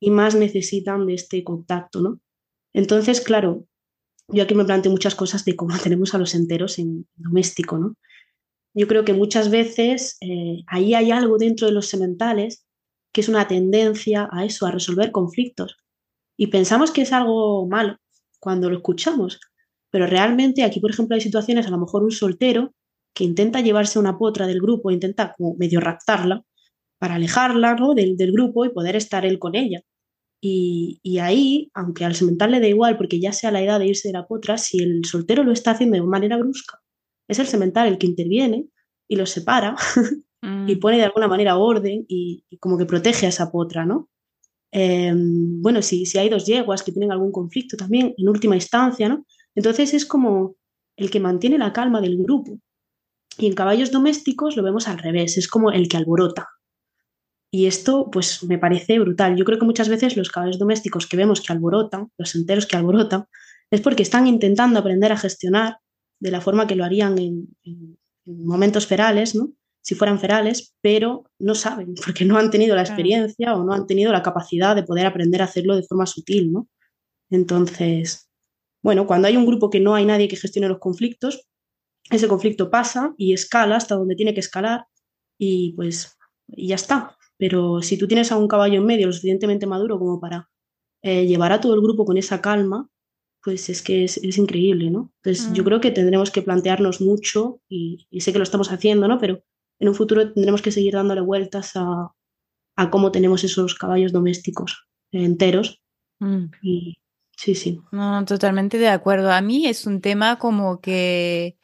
y 0.00 0.10
más 0.10 0.34
necesitan 0.34 1.06
de 1.06 1.14
este 1.14 1.44
contacto, 1.44 2.00
¿no? 2.00 2.20
Entonces, 2.72 3.20
claro, 3.20 3.64
yo 4.26 4.42
aquí 4.42 4.56
me 4.56 4.64
planteo 4.64 4.90
muchas 4.90 5.14
cosas 5.14 5.44
de 5.44 5.54
cómo 5.54 5.78
tenemos 5.82 6.14
a 6.14 6.18
los 6.18 6.34
enteros 6.34 6.80
en 6.80 7.06
doméstico, 7.14 7.78
¿no? 7.78 7.96
Yo 8.74 8.88
creo 8.88 9.04
que 9.04 9.14
muchas 9.14 9.50
veces 9.50 10.18
eh, 10.20 10.62
ahí 10.66 10.94
hay 10.94 11.12
algo 11.12 11.38
dentro 11.38 11.68
de 11.68 11.72
los 11.72 11.86
sementales 11.86 12.66
que 13.12 13.20
es 13.20 13.28
una 13.28 13.48
tendencia 13.48 14.28
a 14.30 14.44
eso, 14.44 14.66
a 14.66 14.70
resolver 14.70 15.12
conflictos. 15.12 15.76
Y 16.36 16.48
pensamos 16.48 16.90
que 16.90 17.02
es 17.02 17.12
algo 17.12 17.66
malo 17.66 17.96
cuando 18.40 18.70
lo 18.70 18.76
escuchamos, 18.76 19.40
pero 19.90 20.06
realmente 20.06 20.62
aquí, 20.64 20.80
por 20.80 20.90
ejemplo, 20.90 21.14
hay 21.14 21.20
situaciones, 21.20 21.66
a 21.66 21.70
lo 21.70 21.78
mejor 21.78 22.02
un 22.02 22.10
soltero 22.10 22.74
que 23.14 23.24
intenta 23.24 23.60
llevarse 23.60 23.98
una 23.98 24.18
potra 24.18 24.46
del 24.46 24.60
grupo, 24.60 24.90
intenta 24.90 25.34
como 25.36 25.54
medio 25.54 25.80
raptarla 25.80 26.44
para 26.98 27.14
alejarla 27.14 27.74
¿no? 27.74 27.94
del, 27.94 28.16
grupo 28.32 28.64
y 28.64 28.70
poder 28.70 28.96
estar 28.96 29.24
él 29.24 29.38
con 29.38 29.54
ella. 29.54 29.82
Y, 30.40 31.18
ahí, 31.20 31.70
aunque 31.74 32.04
al 32.04 32.14
semental 32.14 32.52
le 32.52 32.60
da 32.60 32.68
igual, 32.68 32.96
porque 32.96 33.18
ya 33.18 33.32
sea 33.32 33.50
la 33.50 33.60
edad 33.60 33.80
de 33.80 33.88
irse 33.88 34.08
de 34.08 34.14
la 34.14 34.26
potra, 34.26 34.56
si 34.56 34.78
el 34.78 35.04
soltero 35.04 35.42
lo 35.42 35.52
está 35.52 35.72
haciendo 35.72 35.96
de 35.96 36.02
manera 36.02 36.36
brusca, 36.36 36.80
es 37.28 37.40
el 37.40 37.46
semental 37.46 37.88
el 37.88 37.98
que 37.98 38.06
interviene 38.06 38.68
y 39.08 39.16
lo 39.16 39.26
separa 39.26 39.74
y 40.42 40.76
mm. 40.76 40.80
pone 40.80 40.98
de 40.98 41.04
alguna 41.04 41.28
manera 41.28 41.56
orden 41.56 42.04
y, 42.08 42.44
como 42.60 42.78
que 42.78 42.86
protege 42.86 43.26
a 43.26 43.30
esa 43.30 43.50
potra, 43.50 43.84
¿no? 43.84 44.08
Em, 44.70 45.60
bueno, 45.62 45.82
si, 45.82 46.06
si 46.06 46.18
hay 46.18 46.28
dos 46.28 46.46
yeguas 46.46 46.82
que 46.82 46.92
tienen 46.92 47.10
algún 47.10 47.32
conflicto 47.32 47.76
también, 47.76 48.14
en 48.16 48.28
última 48.28 48.54
instancia, 48.54 49.08
¿no? 49.08 49.24
Entonces 49.54 49.94
es 49.94 50.06
como 50.06 50.56
el 50.96 51.10
que 51.10 51.20
mantiene 51.20 51.58
la 51.58 51.72
calma 51.72 52.00
del 52.00 52.18
grupo. 52.18 52.58
Y 53.38 53.46
en 53.46 53.54
caballos 53.54 53.92
domésticos 53.92 54.56
lo 54.56 54.62
vemos 54.62 54.88
al 54.88 54.98
revés, 54.98 55.38
es 55.38 55.48
como 55.48 55.70
el 55.70 55.88
que 55.88 55.96
alborota. 55.96 56.48
Y 57.50 57.66
esto 57.66 58.10
pues 58.10 58.42
me 58.44 58.58
parece 58.58 58.98
brutal. 58.98 59.36
Yo 59.36 59.44
creo 59.44 59.58
que 59.58 59.64
muchas 59.64 59.88
veces 59.88 60.16
los 60.16 60.30
caballos 60.30 60.58
domésticos 60.58 61.06
que 61.06 61.16
vemos 61.16 61.40
que 61.40 61.52
alborotan, 61.52 62.10
los 62.18 62.34
enteros 62.34 62.66
que 62.66 62.76
alborotan, 62.76 63.26
es 63.70 63.80
porque 63.80 64.02
están 64.02 64.26
intentando 64.26 64.78
aprender 64.78 65.12
a 65.12 65.16
gestionar 65.16 65.78
de 66.20 66.30
la 66.30 66.40
forma 66.40 66.66
que 66.66 66.74
lo 66.74 66.84
harían 66.84 67.18
en, 67.18 67.48
momentos 68.26 68.86
ferales, 68.86 69.34
¿no? 69.34 69.52
Si 69.82 69.94
fueran 69.94 70.18
ferales, 70.18 70.74
pero 70.80 71.24
no 71.38 71.54
saben, 71.54 71.94
porque 72.04 72.24
no 72.24 72.38
han 72.38 72.50
tenido 72.50 72.76
la 72.76 72.82
experiencia 72.82 73.54
o 73.54 73.64
no 73.64 73.72
han 73.72 73.86
tenido 73.86 74.12
la 74.12 74.22
capacidad 74.22 74.76
de 74.76 74.82
poder 74.82 75.06
aprender 75.06 75.42
a 75.42 75.46
hacerlo 75.46 75.76
de 75.76 75.82
forma 75.82 76.06
sutil, 76.06 76.52
¿no? 76.52 76.68
Entonces, 77.30 78.30
bueno, 78.82 79.06
cuando 79.06 79.28
hay 79.28 79.36
un 79.36 79.46
grupo 79.46 79.70
que 79.70 79.80
no 79.80 79.94
hay 79.94 80.06
nadie 80.06 80.28
que 80.28 80.36
gestione 80.36 80.68
los 80.68 80.78
conflictos, 80.78 81.46
ese 82.10 82.28
conflicto 82.28 82.70
pasa 82.70 83.14
y 83.18 83.34
escala 83.34 83.76
hasta 83.76 83.96
donde 83.96 84.16
tiene 84.16 84.32
que 84.32 84.40
escalar 84.40 84.86
y 85.38 85.74
pues 85.74 86.16
y 86.48 86.68
ya 86.68 86.76
está. 86.76 87.16
Pero 87.36 87.82
si 87.82 87.96
tú 87.98 88.08
tienes 88.08 88.32
a 88.32 88.36
un 88.36 88.48
caballo 88.48 88.78
en 88.78 88.86
medio 88.86 89.06
lo 89.06 89.12
suficientemente 89.12 89.66
maduro 89.66 89.98
como 89.98 90.20
para 90.20 90.48
eh, 91.02 91.26
llevar 91.26 91.52
a 91.52 91.60
todo 91.60 91.74
el 91.74 91.80
grupo 91.80 92.04
con 92.04 92.16
esa 92.16 92.40
calma, 92.40 92.88
pues 93.42 93.68
es 93.68 93.82
que 93.82 94.04
es, 94.04 94.38
increíble, 94.38 94.90
¿no? 94.90 95.12
Entonces 95.22 95.52
yo 95.52 95.62
mm. 95.62 95.66
creo 95.66 95.80
que 95.80 95.90
tendremos 95.90 96.30
que 96.30 96.42
plantearnos 96.42 97.00
mucho 97.00 97.60
y, 97.68 98.08
sé 98.20 98.32
que 98.32 98.38
lo 98.38 98.44
estamos 98.44 98.72
haciendo, 98.72 99.06
¿no? 99.06 99.18
Pero 99.18 99.42
en 99.78 99.88
un 99.88 99.94
futuro 99.94 100.32
tendremos 100.32 100.62
que 100.62 100.72
seguir 100.72 100.94
dándole 100.94 101.20
vueltas 101.20 101.72
a, 101.74 102.12
cómo 102.90 103.10
tenemos 103.10 103.42
esos 103.42 103.74
caballos 103.74 104.12
domésticos 104.12 104.86
enteros. 105.10 105.82
Mm. 106.20 106.44
Y 106.62 106.96
sí, 107.36 107.54
sí. 107.54 107.80
No, 107.90 108.24
totalmente 108.24 108.78
de 108.78 108.88
acuerdo. 108.88 109.32
A 109.32 109.40
mí 109.40 109.66
es 109.66 109.86
un 109.86 110.00
tema 110.00 110.38
como 110.38 110.80
que 110.80 111.56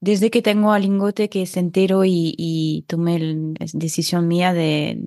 desde 0.00 0.30
que 0.30 0.42
tengo 0.42 0.72
al 0.72 0.82
lingote 0.82 1.28
que 1.28 1.42
es 1.42 1.56
entero 1.56 2.02
y, 2.04 2.84
tomé 2.86 3.18
la 3.18 3.66
decisión 3.72 4.28
mía 4.28 4.52
de, 4.52 5.00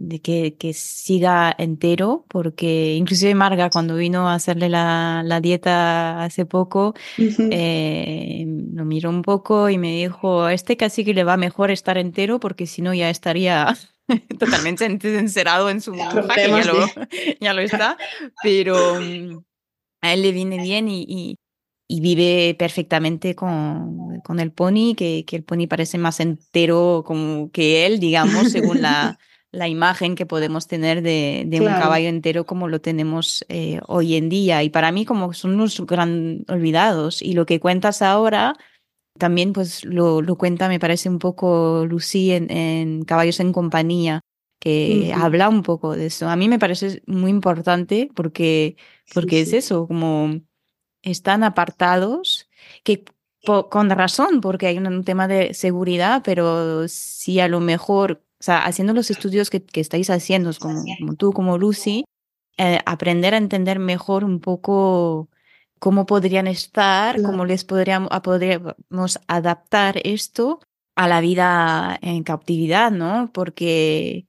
de 0.00 0.20
que, 0.20 0.56
que, 0.56 0.72
siga 0.72 1.54
entero, 1.58 2.24
porque 2.28 2.94
inclusive 2.94 3.34
Marga 3.34 3.68
cuando 3.68 3.96
vino 3.96 4.28
a 4.28 4.34
hacerle 4.34 4.70
la, 4.70 5.22
la 5.24 5.40
dieta 5.40 6.24
hace 6.24 6.46
poco, 6.46 6.94
eh, 7.18 8.46
lo 8.72 8.84
miró 8.86 9.10
un 9.10 9.20
poco 9.20 9.68
y 9.68 9.76
me 9.76 9.92
dijo, 9.92 10.44
a 10.44 10.54
este 10.54 10.78
casi 10.78 11.04
que 11.04 11.12
le 11.12 11.22
va 11.22 11.36
mejor 11.36 11.70
estar 11.70 11.98
entero 11.98 12.40
porque 12.40 12.66
si 12.66 12.80
no 12.80 12.94
ya 12.94 13.10
estaría 13.10 13.76
totalmente 14.38 14.86
encerrado 14.86 15.68
en 15.68 15.82
su 15.82 15.94
ya, 15.94 16.10
ya, 16.36 16.64
lo, 16.64 16.86
ya 17.40 17.52
lo 17.52 17.60
está, 17.60 17.98
pero 18.42 19.00
mm, 19.00 19.38
a 20.00 20.14
él 20.14 20.22
le 20.22 20.32
viene 20.32 20.62
bien 20.62 20.88
y, 20.88 21.36
y 21.86 22.00
vive 22.00 22.54
perfectamente 22.58 23.34
con, 23.34 24.20
con 24.24 24.40
el 24.40 24.50
pony, 24.50 24.94
que, 24.96 25.24
que, 25.26 25.36
el 25.36 25.44
pony 25.44 25.66
parece 25.68 25.98
más 25.98 26.20
entero 26.20 27.02
como 27.04 27.50
que 27.50 27.84
él, 27.84 28.00
digamos, 28.00 28.50
según 28.50 28.80
la, 28.80 29.18
la 29.52 29.68
imagen 29.68 30.14
que 30.14 30.26
podemos 30.26 30.66
tener 30.66 31.02
de, 31.02 31.44
de 31.46 31.60
un 31.60 31.66
caballo 31.66 32.08
entero 32.08 32.46
como 32.46 32.68
lo 32.68 32.80
tenemos 32.80 33.44
eh, 33.48 33.80
hoy 33.86 34.14
en 34.14 34.28
día. 34.28 34.62
Y 34.62 34.70
para 34.70 34.92
mí 34.92 35.04
como 35.04 35.32
son 35.32 35.54
unos 35.54 35.80
gran 35.86 36.44
olvidados. 36.48 37.20
Y 37.22 37.32
lo 37.32 37.46
que 37.46 37.60
cuentas 37.60 38.02
ahora, 38.02 38.54
también 39.18 39.52
pues 39.52 39.84
lo, 39.84 40.22
lo 40.22 40.36
cuenta, 40.36 40.68
me 40.68 40.78
parece 40.78 41.08
un 41.08 41.18
poco 41.18 41.84
Lucy 41.86 42.32
en, 42.32 42.50
en 42.50 43.04
Caballos 43.04 43.40
en 43.40 43.52
Compañía, 43.52 44.20
que 44.60 45.12
habla 45.14 45.48
un 45.48 45.62
poco 45.62 45.96
de 45.96 46.06
eso. 46.06 46.28
A 46.28 46.36
mí 46.36 46.48
me 46.48 46.58
parece 46.58 47.02
muy 47.06 47.30
importante 47.30 48.10
porque, 48.14 48.76
porque 49.12 49.40
es 49.40 49.52
eso, 49.52 49.88
como 49.88 50.40
están 51.02 51.42
apartados, 51.42 52.48
que 52.84 53.04
con 53.42 53.88
razón, 53.90 54.40
porque 54.40 54.66
hay 54.66 54.78
un, 54.78 55.02
tema 55.02 55.26
de 55.26 55.54
seguridad, 55.54 56.22
pero 56.24 56.86
si 56.88 57.40
a 57.40 57.48
lo 57.48 57.60
mejor, 57.60 58.22
o 58.40 58.42
sea, 58.42 58.64
haciendo 58.64 58.94
los 58.94 59.10
estudios 59.10 59.50
que, 59.50 59.62
que 59.62 59.82
estáis 59.82 60.08
haciendo, 60.08 60.50
como, 60.58 60.82
como, 60.98 61.14
tú, 61.14 61.32
como 61.32 61.58
Lucy, 61.58 62.04
eh, 62.56 62.78
aprender 62.86 63.34
a 63.34 63.36
entender 63.36 63.78
mejor 63.78 64.24
un 64.24 64.40
poco 64.40 65.28
cómo 65.78 66.06
podrían 66.06 66.46
estar, 66.46 67.20
cómo 67.20 67.44
les 67.44 67.64
podríamos, 67.64 68.08
podríamos 68.22 69.20
adaptar 69.26 70.00
esto 70.04 70.60
a 70.94 71.06
la 71.06 71.20
vida 71.20 71.98
en 72.00 72.22
cautividad, 72.22 72.90
¿no? 72.90 73.30
Porque 73.34 74.26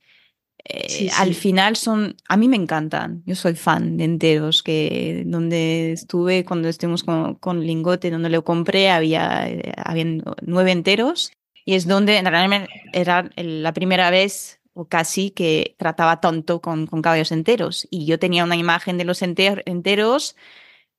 eh, 0.65 1.09
al 1.17 1.33
final 1.33 1.77
son, 1.77 2.17
a 2.27 2.35
mí 2.35 2.49
me 2.49 2.57
encantan, 2.57 3.23
yo 3.25 3.35
soy 3.35 3.55
fan 3.55 3.95
de 3.95 4.03
enteros, 4.03 4.61
que 4.61 5.23
donde 5.25 5.93
estuve 5.93 6.43
cuando 6.43 6.67
estuvimos 6.67 7.05
con, 7.05 7.35
con 7.35 7.65
Lingote, 7.65 8.11
donde 8.11 8.29
lo 8.29 8.43
compré, 8.43 8.89
había, 8.89 9.49
eh, 9.49 9.71
había 9.77 10.05
nueve 10.41 10.71
enteros 10.73 11.31
y 11.65 11.75
es 11.75 11.87
donde 11.87 12.21
realmente 12.21 12.69
era 12.93 13.29
la 13.35 13.73
primera 13.73 14.09
vez 14.09 14.59
o 14.73 14.85
casi 14.85 15.31
que 15.31 15.75
trataba 15.77 16.21
tanto 16.21 16.61
con, 16.61 16.87
con 16.87 17.01
caballos 17.01 17.31
enteros 17.31 17.87
y 17.89 18.05
yo 18.05 18.19
tenía 18.19 18.43
una 18.43 18.55
imagen 18.55 18.97
de 18.97 19.05
los 19.05 19.21
enteros 19.21 20.35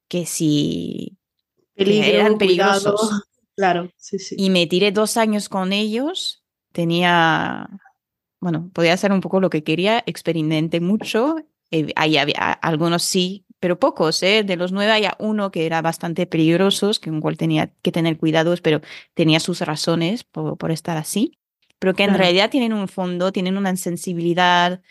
que 0.08 0.26
si 0.26 1.16
eran 1.74 2.38
peligrosos. 2.38 3.28
Claro, 3.56 3.90
sí, 3.96 4.18
sí. 4.18 4.34
Y 4.38 4.50
me 4.50 4.66
tiré 4.66 4.92
dos 4.92 5.16
años 5.16 5.48
con 5.48 5.72
ellos, 5.72 6.42
tenía 6.72 7.68
bueno, 8.42 8.70
podía 8.72 8.92
hacer 8.92 9.12
un 9.12 9.20
poco 9.20 9.40
lo 9.40 9.50
que 9.50 9.62
quería, 9.62 10.02
experimenté 10.04 10.80
mucho, 10.80 11.36
eh, 11.72 11.92
ahí 11.96 12.16
había 12.18 12.52
algunos 12.52 13.02
sí, 13.02 13.46
pero 13.58 13.78
pocos, 13.78 14.22
¿eh? 14.22 14.44
De 14.44 14.56
los 14.56 14.72
nueve 14.72 14.92
había 14.92 15.16
uno 15.18 15.50
que 15.50 15.66
era 15.66 15.82
bastante 15.82 16.26
peligroso, 16.26 16.92
que 17.00 17.10
un 17.10 17.20
cual 17.20 17.36
tenía 17.36 17.72
que 17.82 17.92
tener 17.92 18.18
cuidados, 18.18 18.60
pero 18.60 18.80
tenía 19.14 19.40
sus 19.40 19.60
razones 19.60 20.24
por, 20.24 20.58
por 20.58 20.70
estar 20.70 20.96
así, 20.96 21.38
pero 21.78 21.94
que 21.94 22.04
en 22.04 22.14
realidad 22.14 22.50
tienen 22.50 22.72
un 22.72 22.86
fondo, 22.88 23.32
tienen 23.32 23.56
una 23.56 23.74
sensibilidad, 23.76 24.82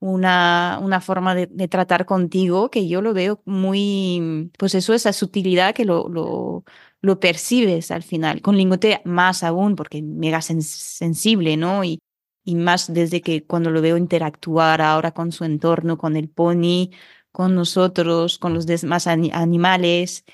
una, 0.00 0.78
una 0.82 1.00
forma 1.00 1.34
de, 1.34 1.68
tratar 1.68 2.06
contigo 2.06 2.70
que 2.70 2.88
yo 2.88 3.02
lo 3.02 3.12
veo 3.14 3.42
muy, 3.44 4.50
pues 4.58 4.74
eso, 4.74 4.94
esa 4.94 5.12
sutilidad 5.12 5.74
que 5.74 5.84
lo, 5.84 6.08
lo, 6.08 6.64
lo 7.00 7.20
percibes 7.20 7.90
al 7.90 8.02
final. 8.02 8.40
Con 8.42 8.56
lingote 8.56 9.02
más 9.04 9.42
aún, 9.42 9.76
porque 9.76 10.02
mega 10.02 10.40
sensible, 10.40 11.56
¿no? 11.56 11.84
Y, 11.84 12.00
y 12.48 12.54
más 12.54 12.90
desde 12.90 13.20
que 13.20 13.44
cuando 13.44 13.70
lo 13.70 13.82
veo 13.82 13.98
interactuar 13.98 14.80
ahora 14.80 15.12
con 15.12 15.32
su 15.32 15.44
entorno, 15.44 15.98
con 15.98 16.16
el 16.16 16.30
pony, 16.30 16.88
con 17.30 17.54
nosotros, 17.54 18.38
con 18.38 18.54
los 18.54 18.64
demás 18.64 19.06
animales. 19.06 20.24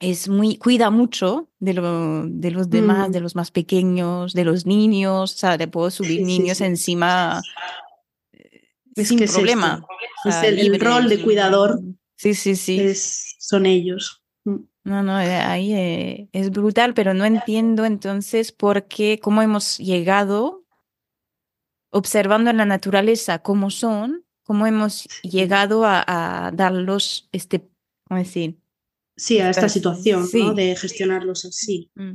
Es 0.00 0.30
muy, 0.30 0.56
cuida 0.56 0.88
mucho 0.88 1.50
de, 1.58 1.74
lo, 1.74 2.26
de 2.26 2.50
los 2.50 2.70
demás, 2.70 3.10
mm. 3.10 3.12
de 3.12 3.20
los 3.20 3.36
más 3.36 3.50
pequeños, 3.50 4.32
de 4.32 4.44
los 4.44 4.64
niños, 4.64 5.34
o 5.34 5.36
sea, 5.36 5.58
le 5.58 5.68
puedo 5.68 5.90
subir 5.90 6.22
niños 6.22 6.62
encima 6.62 7.42
es 8.96 9.08
sin 9.08 9.18
problema. 9.18 9.84
Es, 10.24 10.42
el, 10.42 10.80
rol 10.80 11.10
de 11.10 11.20
cuidador. 11.20 11.78
Sí, 12.16 12.32
sí, 12.32 12.56
sí. 12.56 12.90
son 13.38 13.66
ellos. 13.66 14.22
Mm. 14.44 14.56
No, 14.84 15.02
no, 15.02 15.20
eh, 15.20 15.34
ahí 15.34 15.74
eh, 15.74 16.28
es 16.32 16.50
brutal, 16.50 16.94
pero 16.94 17.12
no 17.12 17.26
entiendo 17.26 17.84
entonces 17.84 18.50
por 18.50 18.88
qué, 18.88 19.20
cómo 19.22 19.42
hemos 19.42 19.76
llegado 19.76 20.61
observando 21.92 22.50
en 22.50 22.56
la 22.56 22.64
naturaleza 22.64 23.40
cómo 23.40 23.70
son, 23.70 24.24
cómo 24.42 24.66
hemos 24.66 25.06
llegado 25.22 25.84
a, 25.84 26.50
darlos, 26.52 27.28
este, 27.32 27.68
¿cómo 28.08 28.18
decir? 28.18 28.58
Sí, 29.16 29.38
a 29.38 29.50
esta 29.50 29.68
situación 29.68 30.26
¿no? 30.32 30.54
de 30.54 30.74
gestionarlos 30.74 31.44
así. 31.44 31.90
Mm. 31.94 32.14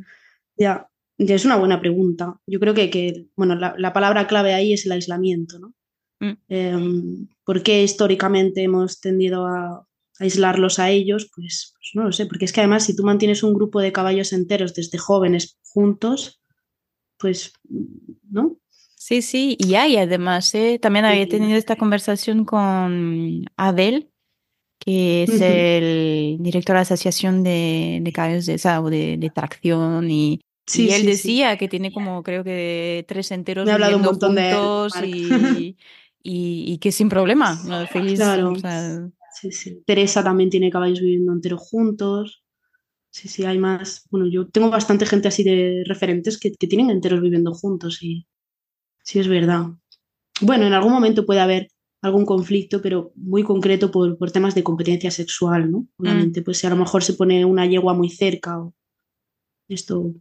Ya, 0.58 0.90
ya 1.18 1.36
es 1.36 1.46
una 1.46 1.56
buena 1.56 1.80
pregunta. 1.80 2.40
Yo 2.48 2.60
creo 2.60 2.74
que, 2.74 2.90
que 2.90 3.28
bueno, 3.36 3.56
la, 3.56 3.94
palabra 3.94 4.28
clave 4.28 4.54
ahí 4.54 4.74
es 4.74 4.86
el 4.86 4.92
aislamiento, 4.92 5.60
¿no? 5.60 5.74
Mm. 6.20 6.38
Em, 6.50 7.28
¿Por 7.46 7.62
qué 7.62 7.84
históricamente 7.84 8.64
hemos 8.64 9.00
tendido 9.00 9.46
a 9.46 9.88
aislarlos 10.20 10.80
a 10.80 10.90
ellos? 10.90 11.30
Pues, 11.36 11.74
pues, 11.76 11.92
no 11.94 12.04
lo 12.04 12.12
sé, 12.12 12.26
porque 12.26 12.46
es 12.46 12.52
que 12.52 12.62
además 12.62 12.86
si 12.86 12.96
tú 12.96 13.04
mantienes 13.04 13.44
un 13.44 13.54
grupo 13.54 13.80
de 13.80 13.92
caballos 13.92 14.34
enteros 14.34 14.74
desde 14.74 14.98
jóvenes 14.98 15.60
juntos, 15.64 16.42
pues, 17.20 17.54
¿no? 18.30 18.58
Sí, 19.08 19.22
sí, 19.22 19.56
y 19.58 19.76
hay 19.76 19.96
además, 19.96 20.54
¿eh? 20.54 20.80
también 20.82 21.06
había 21.06 21.30
tenido 21.30 21.58
esta 21.58 21.78
conversación 21.78 22.44
con 22.44 23.46
Abel, 23.56 24.10
que 24.80 25.24
es 25.24 25.40
el 25.40 26.36
director 26.42 26.74
de 26.74 26.80
la 26.80 26.82
Asociación 26.82 27.42
de, 27.42 28.00
de 28.02 28.12
Caballos 28.12 28.46
de, 28.46 28.58
de, 28.58 29.18
de 29.18 29.30
Tracción, 29.30 30.12
y, 30.12 30.42
y 30.76 30.90
él 30.90 31.06
decía 31.06 31.56
que 31.56 31.70
tiene 31.70 31.94
como, 31.94 32.22
creo 32.22 32.44
que 32.44 33.06
tres 33.08 33.32
enteros 33.32 33.66
Me 33.66 33.72
hablado 33.72 33.96
un 33.96 34.04
montón 34.04 34.36
juntos 34.36 35.02
y, 35.02 35.78
y, 36.22 36.78
que 36.80 36.92
sin 36.92 37.08
problema, 37.08 37.56
feliz. 37.88 38.20
Claro. 38.20 38.56
sí, 39.34 39.54
sí. 39.54 39.84
Teresa 39.86 40.22
también 40.22 40.50
tiene 40.50 40.70
caballos 40.70 41.00
viviendo 41.00 41.32
enteros 41.32 41.62
juntos. 41.62 42.44
Sí, 43.10 43.30
sí, 43.30 43.46
hay 43.46 43.58
más. 43.58 44.06
Bueno, 44.12 44.28
yo 44.30 44.50
tengo 44.50 44.70
bastante 44.70 45.06
gente 45.06 45.30
así 45.30 45.46
de 45.46 45.84
referentes 45.86 46.38
que, 46.38 46.52
que 46.52 46.68
tienen 46.68 46.90
enteros 46.90 47.22
viviendo 47.22 47.54
juntos 47.54 48.04
y, 48.04 48.28
sí 49.08 49.20
es 49.20 49.28
verdad. 49.30 49.68
Bueno, 50.42 50.68
en 50.68 50.74
algún 50.74 50.92
momento 50.92 51.26
puede 51.26 51.40
haber 51.40 51.70
algún 52.02 52.26
conflicto, 52.26 52.82
pero 52.82 53.14
muy 53.16 53.42
concreto 53.42 53.90
por, 53.90 54.18
por 54.18 54.32
temas 54.32 54.54
de 54.54 54.64
competencia 54.64 55.10
sexual, 55.12 55.72
¿no? 55.72 55.80
Mm. 55.80 55.88
Obviamente, 56.02 56.42
pues 56.42 56.58
si 56.58 56.68
a 56.68 56.70
lo 56.70 56.76
mejor 56.76 57.04
se 57.04 57.14
pone 57.14 57.46
una 57.46 57.66
yegua 57.66 57.94
muy 57.94 58.10
cerca 58.10 58.60
o 58.60 58.74
esto, 59.70 60.14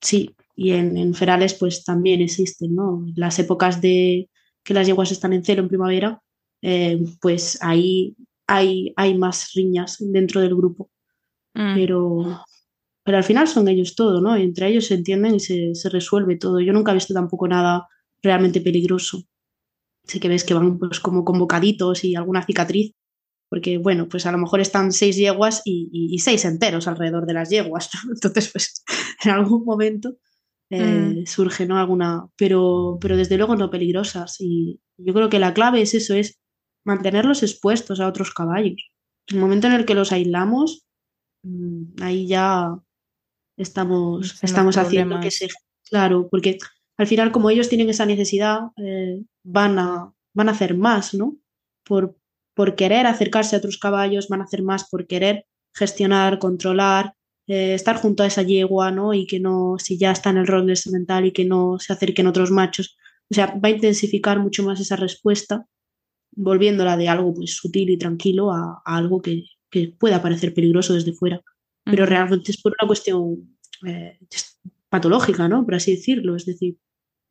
sí, 0.00 0.34
y 0.56 0.72
en, 0.72 1.14
ferales 1.14 1.54
pues 1.54 1.84
también 1.84 2.20
existen, 2.20 2.74
¿no? 2.74 3.06
Las 3.14 3.38
épocas 3.38 3.80
de 3.80 4.28
que 4.64 4.74
las 4.74 4.88
yeguas 4.88 5.12
están 5.12 5.32
en 5.32 5.44
cero 5.44 5.62
en 5.62 5.68
primavera, 5.68 6.20
eh, 6.62 7.00
pues 7.20 7.58
ahí 7.62 8.16
hay, 8.48 8.92
hay 8.96 9.16
más 9.16 9.52
riñas 9.54 9.98
dentro 10.00 10.40
del 10.40 10.56
grupo. 10.56 10.90
Mm. 11.54 11.74
Pero 11.76 12.44
pero 13.04 13.18
al 13.18 13.24
final 13.24 13.48
son 13.48 13.66
ellos 13.66 13.96
todo, 13.96 14.20
¿no? 14.20 14.36
entre 14.36 14.68
ellos 14.68 14.86
se 14.86 14.94
entienden 14.94 15.34
y 15.34 15.40
se, 15.40 15.74
se, 15.74 15.88
resuelve 15.88 16.36
todo. 16.36 16.60
Yo 16.60 16.72
nunca 16.72 16.92
he 16.92 16.94
visto 16.94 17.12
tampoco 17.12 17.48
nada 17.48 17.88
realmente 18.22 18.60
peligroso. 18.60 19.24
Sí 20.04 20.20
que 20.20 20.28
ves 20.28 20.44
que 20.44 20.54
van 20.54 20.78
pues 20.78 21.00
como 21.00 21.24
convocaditos 21.24 22.04
y 22.04 22.16
alguna 22.16 22.44
cicatriz, 22.44 22.92
porque 23.48 23.78
bueno, 23.78 24.08
pues 24.08 24.26
a 24.26 24.32
lo 24.32 24.38
mejor 24.38 24.60
están 24.60 24.92
seis 24.92 25.16
yeguas 25.16 25.62
y, 25.64 25.88
y, 25.92 26.14
y 26.14 26.18
seis 26.18 26.44
enteros 26.44 26.88
alrededor 26.88 27.26
de 27.26 27.34
las 27.34 27.50
yeguas, 27.50 27.90
¿no? 27.94 28.12
Entonces, 28.14 28.50
pues 28.52 28.84
en 29.24 29.30
algún 29.30 29.64
momento 29.64 30.16
eh, 30.70 31.22
mm. 31.22 31.26
surge, 31.26 31.66
¿no? 31.66 31.78
Alguna, 31.78 32.26
pero, 32.34 32.96
pero 32.98 33.16
desde 33.16 33.36
luego 33.36 33.54
no 33.56 33.68
peligrosas. 33.68 34.36
Y 34.40 34.80
yo 34.96 35.12
creo 35.12 35.28
que 35.28 35.38
la 35.38 35.52
clave 35.52 35.82
es 35.82 35.92
eso, 35.92 36.14
es 36.14 36.40
mantenerlos 36.84 37.42
expuestos 37.42 38.00
a 38.00 38.08
otros 38.08 38.32
caballos. 38.32 38.90
El 39.26 39.38
momento 39.38 39.66
en 39.66 39.74
el 39.74 39.84
que 39.84 39.94
los 39.94 40.12
aislamos, 40.12 40.86
mm, 41.44 42.02
ahí 42.02 42.26
ya 42.26 42.74
estamos, 43.58 44.42
estamos 44.42 44.78
haciendo 44.78 45.20
que 45.20 45.30
se... 45.30 45.48
Claro, 45.90 46.28
porque 46.30 46.56
al 47.02 47.08
final 47.08 47.32
como 47.32 47.50
ellos 47.50 47.68
tienen 47.68 47.90
esa 47.90 48.06
necesidad, 48.06 48.60
eh, 48.76 49.22
van, 49.42 49.78
a, 49.78 50.12
van 50.34 50.48
a 50.48 50.52
hacer 50.52 50.76
más, 50.76 51.14
¿no? 51.14 51.36
Por, 51.84 52.16
por 52.54 52.76
querer 52.76 53.06
acercarse 53.06 53.56
a 53.56 53.58
otros 53.58 53.78
caballos, 53.78 54.28
van 54.28 54.40
a 54.40 54.44
hacer 54.44 54.62
más 54.62 54.88
por 54.88 55.06
querer 55.06 55.46
gestionar, 55.74 56.38
controlar, 56.38 57.14
eh, 57.48 57.74
estar 57.74 57.96
junto 57.96 58.22
a 58.22 58.26
esa 58.26 58.42
yegua, 58.42 58.92
¿no? 58.92 59.14
Y 59.14 59.26
que 59.26 59.40
no, 59.40 59.76
si 59.78 59.98
ya 59.98 60.12
está 60.12 60.30
en 60.30 60.36
el 60.36 60.46
rol 60.46 60.66
de 60.66 60.76
semental 60.76 61.26
y 61.26 61.32
que 61.32 61.44
no 61.44 61.78
se 61.78 61.92
acerquen 61.92 62.28
otros 62.28 62.50
machos. 62.50 62.96
O 63.30 63.34
sea, 63.34 63.46
va 63.46 63.68
a 63.68 63.72
intensificar 63.72 64.38
mucho 64.38 64.62
más 64.62 64.78
esa 64.78 64.96
respuesta, 64.96 65.66
volviéndola 66.30 66.96
de 66.96 67.08
algo 67.08 67.34
pues 67.34 67.56
sutil 67.56 67.90
y 67.90 67.98
tranquilo 67.98 68.52
a, 68.52 68.80
algo 68.84 69.20
que, 69.20 69.44
que, 69.70 69.88
pueda 69.98 70.22
parecer 70.22 70.54
peligroso 70.54 70.94
desde 70.94 71.14
fuera. 71.14 71.40
Pero 71.84 72.06
realmente 72.06 72.52
es 72.52 72.62
por 72.62 72.74
una 72.78 72.86
cuestión 72.86 73.58
eh, 73.86 74.18
patológica, 74.88 75.48
¿no? 75.48 75.64
Por 75.64 75.74
así 75.74 75.96
decirlo. 75.96 76.36
Es 76.36 76.46
decir, 76.46 76.76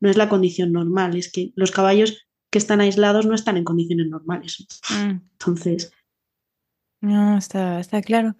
no 0.02 0.10
es 0.10 0.16
la 0.16 0.28
condición 0.28 0.72
normal, 0.72 1.16
es 1.16 1.30
que 1.30 1.52
los 1.54 1.70
caballos 1.70 2.26
que 2.50 2.58
están 2.58 2.80
aislados 2.80 3.24
no 3.24 3.36
están 3.36 3.56
en 3.56 3.62
condiciones 3.62 4.08
normales. 4.08 4.66
Mm. 4.90 5.20
Entonces. 5.38 5.92
No, 7.00 7.38
está, 7.38 7.78
está 7.78 8.02
claro. 8.02 8.34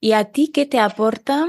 ¿Y 0.00 0.12
a 0.12 0.24
ti 0.24 0.50
qué 0.52 0.66
te 0.66 0.80
aporta? 0.80 1.46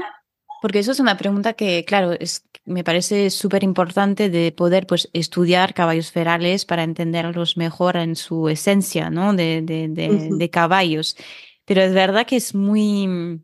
Porque 0.62 0.78
eso 0.78 0.92
es 0.92 1.00
una 1.00 1.16
pregunta 1.16 1.54
que, 1.54 1.84
claro, 1.84 2.12
es, 2.12 2.48
me 2.64 2.84
parece 2.84 3.30
súper 3.30 3.64
importante 3.64 4.30
de 4.30 4.52
poder 4.52 4.86
pues, 4.86 5.10
estudiar 5.12 5.74
caballos 5.74 6.12
ferales 6.12 6.64
para 6.64 6.84
entenderlos 6.84 7.56
mejor 7.56 7.96
en 7.96 8.14
su 8.14 8.48
esencia, 8.48 9.10
¿no? 9.10 9.34
De, 9.34 9.60
de, 9.60 9.88
de, 9.88 10.50
caballos. 10.50 11.16
Pero 11.64 11.82
es 11.82 11.92
verdad 11.92 12.26
que 12.26 12.36
es 12.36 12.54
muy... 12.54 13.42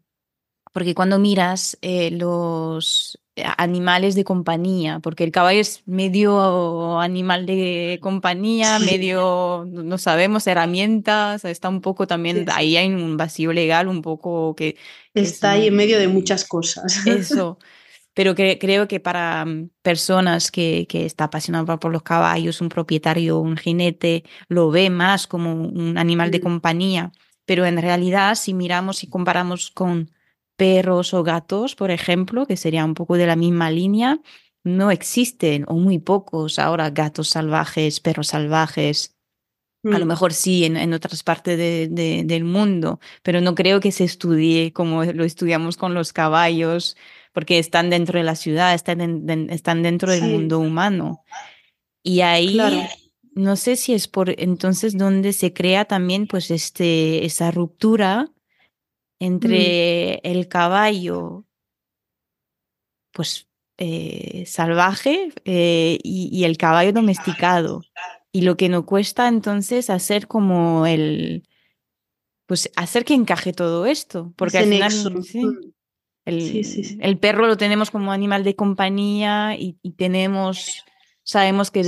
Porque 0.72 0.94
cuando 0.94 1.18
miras 1.18 1.76
eh, 1.82 2.12
los, 2.12 3.21
animales 3.36 4.14
de 4.14 4.24
compañía, 4.24 5.00
porque 5.00 5.24
el 5.24 5.32
caballo 5.32 5.60
es 5.60 5.82
medio 5.86 7.00
animal 7.00 7.46
de 7.46 7.98
compañía, 8.02 8.78
medio, 8.78 9.66
no 9.66 9.96
sabemos, 9.98 10.46
herramientas, 10.46 11.44
está 11.44 11.68
un 11.68 11.80
poco 11.80 12.06
también, 12.06 12.46
ahí 12.52 12.76
hay 12.76 12.88
un 12.92 13.16
vacío 13.16 13.52
legal 13.52 13.88
un 13.88 14.02
poco 14.02 14.54
que... 14.54 14.76
Está 15.14 15.52
ahí 15.52 15.68
en 15.68 15.76
medio 15.76 15.98
de 15.98 16.08
muchas 16.08 16.44
cosas. 16.44 17.06
Eso. 17.06 17.58
Pero 18.14 18.34
que, 18.34 18.58
creo 18.58 18.88
que 18.88 19.00
para 19.00 19.44
mm, 19.44 19.70
personas 19.80 20.50
que, 20.50 20.86
que 20.88 21.06
está 21.06 21.24
apasionado 21.24 21.78
por 21.78 21.92
los 21.92 22.02
caballos, 22.02 22.60
un 22.60 22.68
propietario, 22.68 23.38
un 23.38 23.56
jinete, 23.56 24.24
lo 24.48 24.70
ve 24.70 24.90
más 24.90 25.26
como 25.26 25.54
un 25.54 25.96
animal 25.96 26.30
de 26.30 26.40
compañía. 26.40 27.12
Pero 27.46 27.64
en 27.66 27.80
realidad, 27.80 28.34
si 28.34 28.54
miramos 28.54 29.02
y 29.02 29.08
comparamos 29.08 29.70
con 29.70 30.10
perros 30.56 31.14
o 31.14 31.22
gatos, 31.22 31.74
por 31.74 31.90
ejemplo, 31.90 32.46
que 32.46 32.56
sería 32.56 32.84
un 32.84 32.94
poco 32.94 33.16
de 33.16 33.26
la 33.26 33.36
misma 33.36 33.70
línea, 33.70 34.20
no 34.64 34.90
existen 34.90 35.64
o 35.68 35.74
muy 35.74 35.98
pocos 35.98 36.58
ahora 36.58 36.90
gatos 36.90 37.28
salvajes, 37.28 38.00
perros 38.00 38.28
salvajes. 38.28 39.16
A 39.84 39.98
lo 39.98 40.04
mm. 40.04 40.08
mejor 40.08 40.32
sí 40.32 40.64
en, 40.64 40.92
otras 40.92 41.24
partes 41.24 41.58
del 41.58 42.44
mundo, 42.44 43.00
pero 43.24 43.40
no 43.40 43.56
creo 43.56 43.80
que 43.80 43.90
se 43.90 44.04
estudie 44.04 44.72
como 44.72 45.04
lo 45.04 45.24
estudiamos 45.24 45.76
con 45.76 45.92
los 45.92 46.12
caballos, 46.12 46.96
porque 47.32 47.58
están 47.58 47.90
dentro 47.90 48.18
de 48.18 48.24
la 48.24 48.36
ciudad, 48.36 48.74
están, 48.74 49.28
están 49.50 49.82
dentro 49.82 50.12
del 50.12 50.22
mundo 50.22 50.60
humano. 50.60 51.24
Y 52.04 52.20
ahí 52.20 52.60
no 53.34 53.56
sé 53.56 53.74
si 53.74 53.92
es 53.94 54.06
por 54.06 54.38
entonces 54.40 54.96
donde 54.96 55.32
se 55.32 55.52
crea 55.52 55.84
también 55.84 56.28
pues 56.28 56.52
este, 56.52 57.24
esa 57.24 57.50
ruptura 57.50 58.30
Mm. 59.22 59.24
entre 59.24 60.14
el 60.24 60.48
caballo, 60.48 61.44
pues 63.12 63.48
eh, 63.78 64.44
salvaje 64.46 65.32
eh, 65.44 65.98
y, 66.02 66.44
el 66.44 66.56
caballo 66.56 66.92
domesticado. 66.92 67.82
Y 68.32 68.42
lo 68.42 68.56
que 68.56 68.68
nos 68.68 68.84
cuesta 68.84 69.28
entonces 69.28 69.90
hacer 69.90 70.26
como 70.26 70.86
el, 70.86 71.46
pues 72.46 72.70
hacer 72.74 73.04
que 73.04 73.14
encaje 73.14 73.52
todo 73.52 73.86
esto, 73.86 74.32
porque 74.36 74.58
al 74.58 74.64
final 74.64 74.92
mm. 74.92 75.72
el, 76.24 77.18
perro 77.18 77.46
lo 77.46 77.56
tenemos 77.56 77.90
como 77.90 78.10
animal 78.10 78.42
de 78.42 78.56
compañía 78.56 79.54
y, 79.56 79.74
tenemos 79.96 80.84
sabemos 81.24 81.70
que 81.70 81.84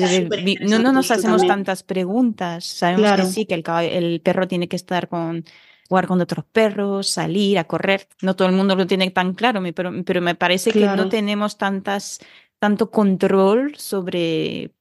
no, 0.61 0.79
no, 0.79 0.93
nos 0.93 1.11
hacemos 1.11 1.45
tantas 1.45 1.83
preguntas, 1.83 2.65
sabemos 2.65 3.13
que 3.17 3.27
sí, 3.27 3.47
que 3.47 3.55
el, 3.55 3.65
el, 3.91 4.21
perro 4.21 4.47
tiene 4.47 4.69
que 4.69 4.77
estar 4.77 5.09
con 5.09 5.45
jugar 5.89 6.07
con 6.07 6.21
otros 6.21 6.45
perros, 6.47 7.09
salir 7.09 7.59
a 7.59 7.65
correr. 7.65 8.09
No 8.23 8.37
todo 8.37 8.49
el 8.49 8.55
mundo 8.55 8.75
lo 8.75 8.87
tiene 8.87 9.11
tan 9.11 9.35
claro, 9.35 9.63
pero, 9.75 9.93
pero 10.05 10.21
me 10.21 10.35
parece 10.35 10.71
que 10.73 10.87
no 10.87 11.09
tenemos 11.09 11.59
tantas, 11.59 12.21
tanto 12.59 12.91
control 12.91 13.77
sobre, 13.77 14.73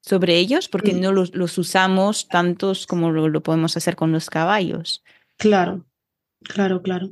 sobre 0.00 0.36
ellos 0.36 0.68
porque 0.68 0.94
mm. 0.94 1.00
no 1.00 1.12
los, 1.12 1.34
los, 1.34 1.58
usamos 1.58 2.28
tantos 2.28 2.86
como 2.86 3.10
lo, 3.10 3.42
podemos 3.42 3.76
hacer 3.76 3.96
con 3.96 4.12
los 4.12 4.30
caballos. 4.30 5.02
Claro, 5.38 5.84
claro, 6.42 6.82
claro. 6.82 7.10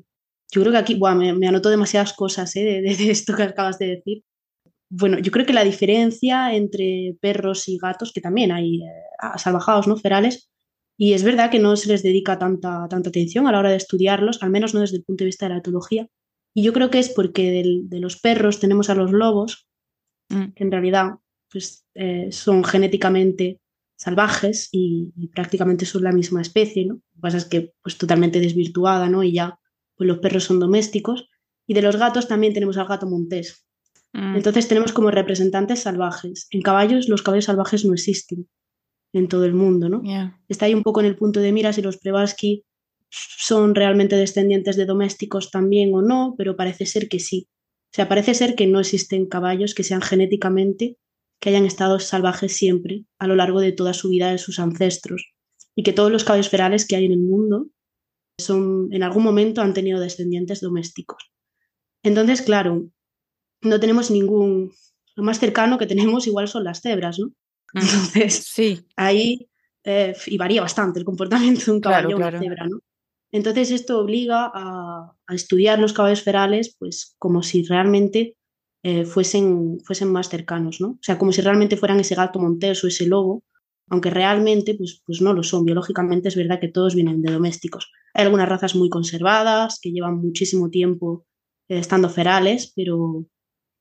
Yo 0.53 0.63
creo 0.63 0.73
que 0.73 0.79
aquí 0.79 1.01
me, 1.17 1.49
anoto 1.49 1.71
demasiadas 1.71 2.13
cosas 2.13 2.55
¿eh? 2.57 2.65
de, 2.65 2.83
de, 2.83 3.11
esto 3.11 3.37
que 3.37 3.45
acabas 3.45 3.79
de 3.79 3.87
decir. 3.87 4.25
Bueno, 4.93 5.21
yo 5.21 5.31
creo 5.31 5.47
que 5.47 5.53
la 5.53 5.63
diferencia 5.63 6.53
entre 6.53 7.17
perros 7.21 7.69
y 7.69 7.79
gatos, 7.79 8.13
que 8.13 8.21
también 8.21 8.51
hay 8.51 8.83
eh, 8.83 8.89
salvajados, 9.37 9.87
¿no? 9.87 9.97
Ferales, 9.97 10.51
y 11.03 11.15
es 11.15 11.23
verdad 11.23 11.51
que 11.51 11.59
no 11.59 11.77
se 11.77 11.89
les 11.89 12.03
dedica 12.03 12.39
tanta, 12.39 12.87
tanta 12.91 13.09
atención 13.09 13.47
a 13.47 13.53
la 13.53 13.61
hora 13.61 13.71
de 13.71 13.77
estudiarlos, 13.77 14.43
al 14.43 14.51
menos 14.51 14.75
no 14.75 14.81
desde 14.81 14.99
el 14.99 15.03
punto 15.03 15.25
de 15.25 15.29
vista 15.29 15.47
de 15.47 15.55
la 15.55 15.61
etología. 15.61 16.07
Y 16.53 16.63
yo 16.63 16.75
creo 16.75 16.91
que 16.91 16.99
es 16.99 17.09
porque 17.09 17.65
de 17.65 18.01
los 18.01 18.21
perros 18.21 18.61
tenemos 18.61 18.91
a 18.91 18.95
los 18.95 19.11
lobos, 19.11 19.67
mm. 20.29 20.49
que 20.55 20.63
en 20.63 20.71
realidad 20.71 21.13
pues, 21.51 21.87
eh, 21.95 22.29
son 22.33 22.63
genéticamente 22.65 23.61
salvajes 23.97 24.69
y, 24.73 25.11
prácticamente 25.33 25.87
son 25.87 26.05
la 26.05 26.13
misma 26.13 26.43
especie, 26.43 26.85
¿no? 26.85 26.97
Lo 26.97 27.15
que 27.15 27.21
pasa 27.23 27.39
es 27.39 27.47
que 27.47 27.73
pues 27.81 27.97
totalmente 27.97 28.39
desvirtuada, 28.39 29.09
¿no? 29.09 29.23
Y 29.23 29.33
ya 29.33 29.59
pues 29.97 30.07
los 30.07 30.19
perros 30.19 30.45
son 30.45 30.61
domésticos. 30.61 31.31
Y 31.67 31.73
de 31.73 31.81
los 31.81 31.97
gatos 31.97 32.29
también 32.29 32.53
tenemos 32.53 32.77
al 32.77 32.89
gato 32.89 33.07
montés. 33.07 33.67
Mm. 34.13 34.37
Entonces 34.37 34.69
tenemos 34.69 34.93
como 34.93 35.11
representantes 35.11 35.81
salvajes. 35.81 36.47
En 36.51 36.61
caballos 36.61 37.09
los 37.09 37.23
caballos 37.23 37.47
salvajes 37.47 37.87
no 37.87 37.95
existen 37.95 38.51
en 39.13 39.29
todo 39.29 39.45
el 39.45 39.55
mundo, 39.55 39.89
¿no? 39.89 40.03
Está 40.49 40.67
ahí 40.67 40.75
un 40.75 40.83
poco 40.83 41.01
en 41.01 41.07
el 41.07 41.17
punto 41.17 41.41
de 41.41 41.53
mira 41.53 41.73
si 41.73 41.83
los 41.83 41.99
Prevalsky 41.99 42.65
son 43.11 43.75
realmente 43.75 44.17
descendientes 44.17 44.77
de 44.77 44.87
domésticos 44.87 45.51
también 45.51 45.95
o 45.95 46.03
no, 46.03 46.35
pero 46.39 46.57
parece 46.57 46.87
ser 46.87 47.09
que 47.09 47.19
sí. 47.19 47.49
O 47.87 47.93
sea, 47.93 48.09
parece 48.09 48.35
ser 48.35 48.55
que 48.55 48.69
no 48.69 48.79
existen 48.79 49.27
caballos 49.27 49.75
que 49.75 49.83
sean 49.83 50.01
genéticamente, 50.01 50.97
que 51.41 51.49
hayan 51.49 51.65
estado 51.65 51.99
salvajes 51.99 52.53
siempre 52.53 53.05
a 53.19 53.27
lo 53.27 53.35
largo 53.35 53.61
de 53.61 53.73
toda 53.73 53.95
su 53.95 54.11
vida 54.11 54.31
de 54.31 54.39
sus 54.39 54.61
ancestros. 54.61 55.33
Y 55.75 55.83
que 55.83 55.93
todos 55.93 56.13
los 56.13 56.25
caballos 56.25 56.49
ferales 56.49 56.87
que 56.87 56.97
hay 56.97 57.07
en 57.07 57.13
el 57.13 57.21
mundo 57.21 57.69
son, 58.39 58.89
en 58.93 59.03
algún 59.03 59.25
momento 59.25 59.61
han 59.61 59.75
tenido 59.75 59.99
descendientes 59.99 60.61
domésticos. 60.61 61.33
Entonces, 62.05 62.43
claro, 62.43 62.89
no 63.63 63.81
tenemos 63.81 64.11
ningún, 64.11 64.73
lo 65.17 65.25
más 65.25 65.41
cercano 65.41 65.79
que 65.79 65.87
tenemos 65.87 66.27
igual 66.27 66.49
son 66.49 66.65
las 66.65 66.81
cebras, 66.81 67.19
¿no? 67.19 67.33
Entonces, 67.75 68.45
sí. 68.47 68.87
ahí, 68.97 69.49
eh, 69.85 70.15
y 70.27 70.37
varía 70.37 70.63
bastante 70.63 70.99
el 70.99 71.05
comportamiento 71.05 71.67
de 71.67 71.73
un 71.73 71.81
caballo 71.81 72.17
o 72.17 72.19
una 72.19 72.39
cebra, 72.39 72.67
¿no? 72.67 72.81
Entonces 73.33 73.71
esto 73.71 74.01
obliga 74.01 74.51
a, 74.53 75.15
estudiar 75.29 75.79
los 75.79 75.93
caballos 75.93 76.23
ferales 76.23 76.75
pues 76.77 77.15
como 77.19 77.45
si 77.45 77.63
realmente 77.63 78.37
eh, 78.83 79.05
fuesen, 79.05 79.79
fuesen 79.85 80.11
más 80.11 80.29
cercanos, 80.29 80.81
¿no? 80.81 80.89
O 80.89 80.99
sea, 81.03 81.19
como 81.19 81.31
si 81.31 81.41
realmente 81.41 81.77
fueran 81.77 82.01
ese 82.01 82.17
gato 82.17 82.41
montés 82.41 82.83
o 82.83 82.89
ese 82.89 83.07
lobo, 83.07 83.45
aunque 83.89 84.11
realmente 84.11 84.75
pues, 84.75 85.03
pues 85.05 85.21
no 85.21 85.33
lo 85.33 85.43
son. 85.43 85.65
Biológicamente 85.65 86.29
es 86.29 86.37
verdad 86.37 86.61
que 86.61 86.69
todos 86.69 86.95
vienen 86.95 87.23
de 87.23 87.33
domésticos. 87.33 87.91
Hay 88.15 88.25
algunas 88.25 88.49
razas 88.49 88.75
muy 88.75 88.89
conservadas 88.89 89.79
que 89.81 89.93
llevan 89.93 90.19
muchísimo 90.19 90.71
tiempo 90.71 91.27
eh, 91.69 91.79
estando 91.79 92.09
ferales, 92.09 92.73
pero, 92.75 93.27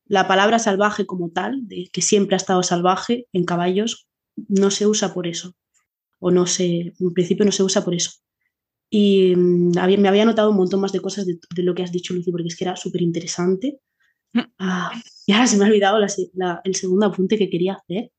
la 0.09 0.27
palabra 0.27 0.59
salvaje 0.59 1.05
como 1.05 1.29
tal, 1.29 1.67
de 1.67 1.89
que 1.93 2.01
siempre 2.01 2.35
ha 2.35 2.37
estado 2.37 2.63
salvaje 2.63 3.27
en 3.31 3.45
caballos, 3.45 4.09
no 4.47 4.71
se 4.71 4.87
usa 4.87 5.13
por 5.13 5.27
eso. 5.27 5.55
O 6.19 6.31
no 6.31 6.47
se, 6.47 6.93
en 6.99 7.13
principio 7.13 7.45
no 7.45 7.51
se 7.51 7.63
usa 7.63 7.85
por 7.85 7.93
eso. 7.93 8.11
Y 8.89 9.35
mm, 9.35 9.71
me 9.99 10.09
había 10.09 10.25
notado 10.25 10.49
un 10.49 10.57
montón 10.57 10.81
más 10.81 10.91
de 10.91 10.99
cosas 10.99 11.27
de, 11.27 11.63
lo 11.63 11.75
que 11.75 11.83
has 11.83 11.91
dicho, 11.91 12.13
Lucy, 12.13 12.31
porque 12.31 12.47
es 12.47 12.57
que 12.57 12.65
era 12.65 12.75
súper 12.75 13.03
interesante. 13.03 13.79
Mm. 14.33 14.39
Ah, 14.57 14.91
y 15.27 15.31
ahora 15.31 15.47
se 15.47 15.57
me 15.57 15.63
ha 15.63 15.67
olvidado 15.67 15.99
el 16.63 16.75
segundo 16.75 17.05
apunte 17.05 17.37
que 17.37 17.49
quería 17.49 17.75
hacer. 17.75 18.11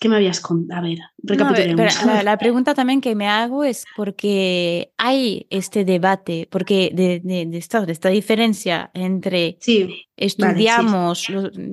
¿Qué 0.00 0.08
me 0.08 0.16
habías 0.16 0.40
contado? 0.40 0.80
A 0.80 0.82
ver, 0.82 0.98
recapitulemos. 1.18 1.94
la, 2.24 2.38
pregunta 2.38 2.74
también 2.74 3.02
que 3.02 3.14
me 3.14 3.28
hago 3.28 3.64
es 3.64 3.84
porque 3.96 4.94
hay 4.96 5.46
este 5.50 5.84
debate, 5.84 6.48
porque 6.50 6.90
de, 6.94 7.20
de, 7.22 7.58
esta, 7.58 7.84
de 7.84 7.92
esta, 7.92 8.08
diferencia 8.08 8.90
entre 8.94 9.58
sí, 9.60 10.06
estudiamos, 10.16 11.26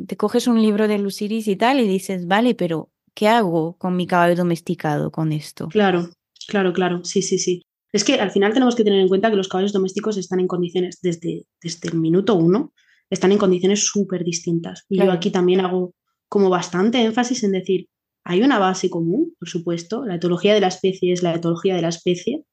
te 0.06 0.18
coges 0.18 0.48
un 0.48 0.62
libro 0.62 0.90
de 0.90 0.98
Luciris 1.00 1.48
y 1.48 1.56
tal 1.56 1.80
y 1.80 1.88
dices, 1.88 2.28
vale, 2.28 2.54
pero 2.54 2.92
¿qué 3.14 3.30
hago 3.30 3.78
con 3.78 3.96
mi 3.96 4.06
caballo 4.06 4.36
domesticado 4.36 5.10
con 5.10 5.32
esto? 5.32 5.70
Claro, 5.70 6.10
claro, 6.50 6.74
claro, 6.74 7.06
sí, 7.06 7.22
sí, 7.22 7.40
sí. 7.40 7.62
Es 7.94 8.04
que 8.04 8.16
al 8.16 8.32
final 8.32 8.52
tenemos 8.54 8.76
que 8.76 8.84
tener 8.84 9.00
en 9.00 9.08
cuenta 9.08 9.30
que 9.30 9.38
los 9.38 9.48
caballos 9.48 9.72
domésticos 9.72 10.18
están 10.18 10.42
en 10.42 10.48
condiciones, 10.48 11.00
desde, 11.02 11.46
desde 11.62 11.88
el 11.88 11.98
minuto 11.98 12.36
uno, 12.36 12.74
están 13.10 13.32
en 13.32 13.38
condiciones 13.38 13.86
súper 13.88 14.26
distintas. 14.26 14.84
Y 14.90 14.98
yo 14.98 15.14
aquí 15.14 15.32
también 15.32 15.62
hago 15.62 15.94
como 16.28 16.50
bastante 16.50 17.02
énfasis 17.02 17.46
en 17.46 17.54
decir, 17.54 17.88
hay 18.30 18.42
una 18.42 18.60
base 18.60 18.90
común, 18.90 19.34
por 19.40 19.48
supuesto, 19.48 20.06
la 20.06 20.16
etología 20.16 20.54
de 20.54 20.60
la 20.60 20.68
especie 20.68 21.14
es 21.14 21.24
la 21.24 21.34
etología 21.34 21.76
de 21.78 21.82
la 21.82 21.88
especie 21.88 22.44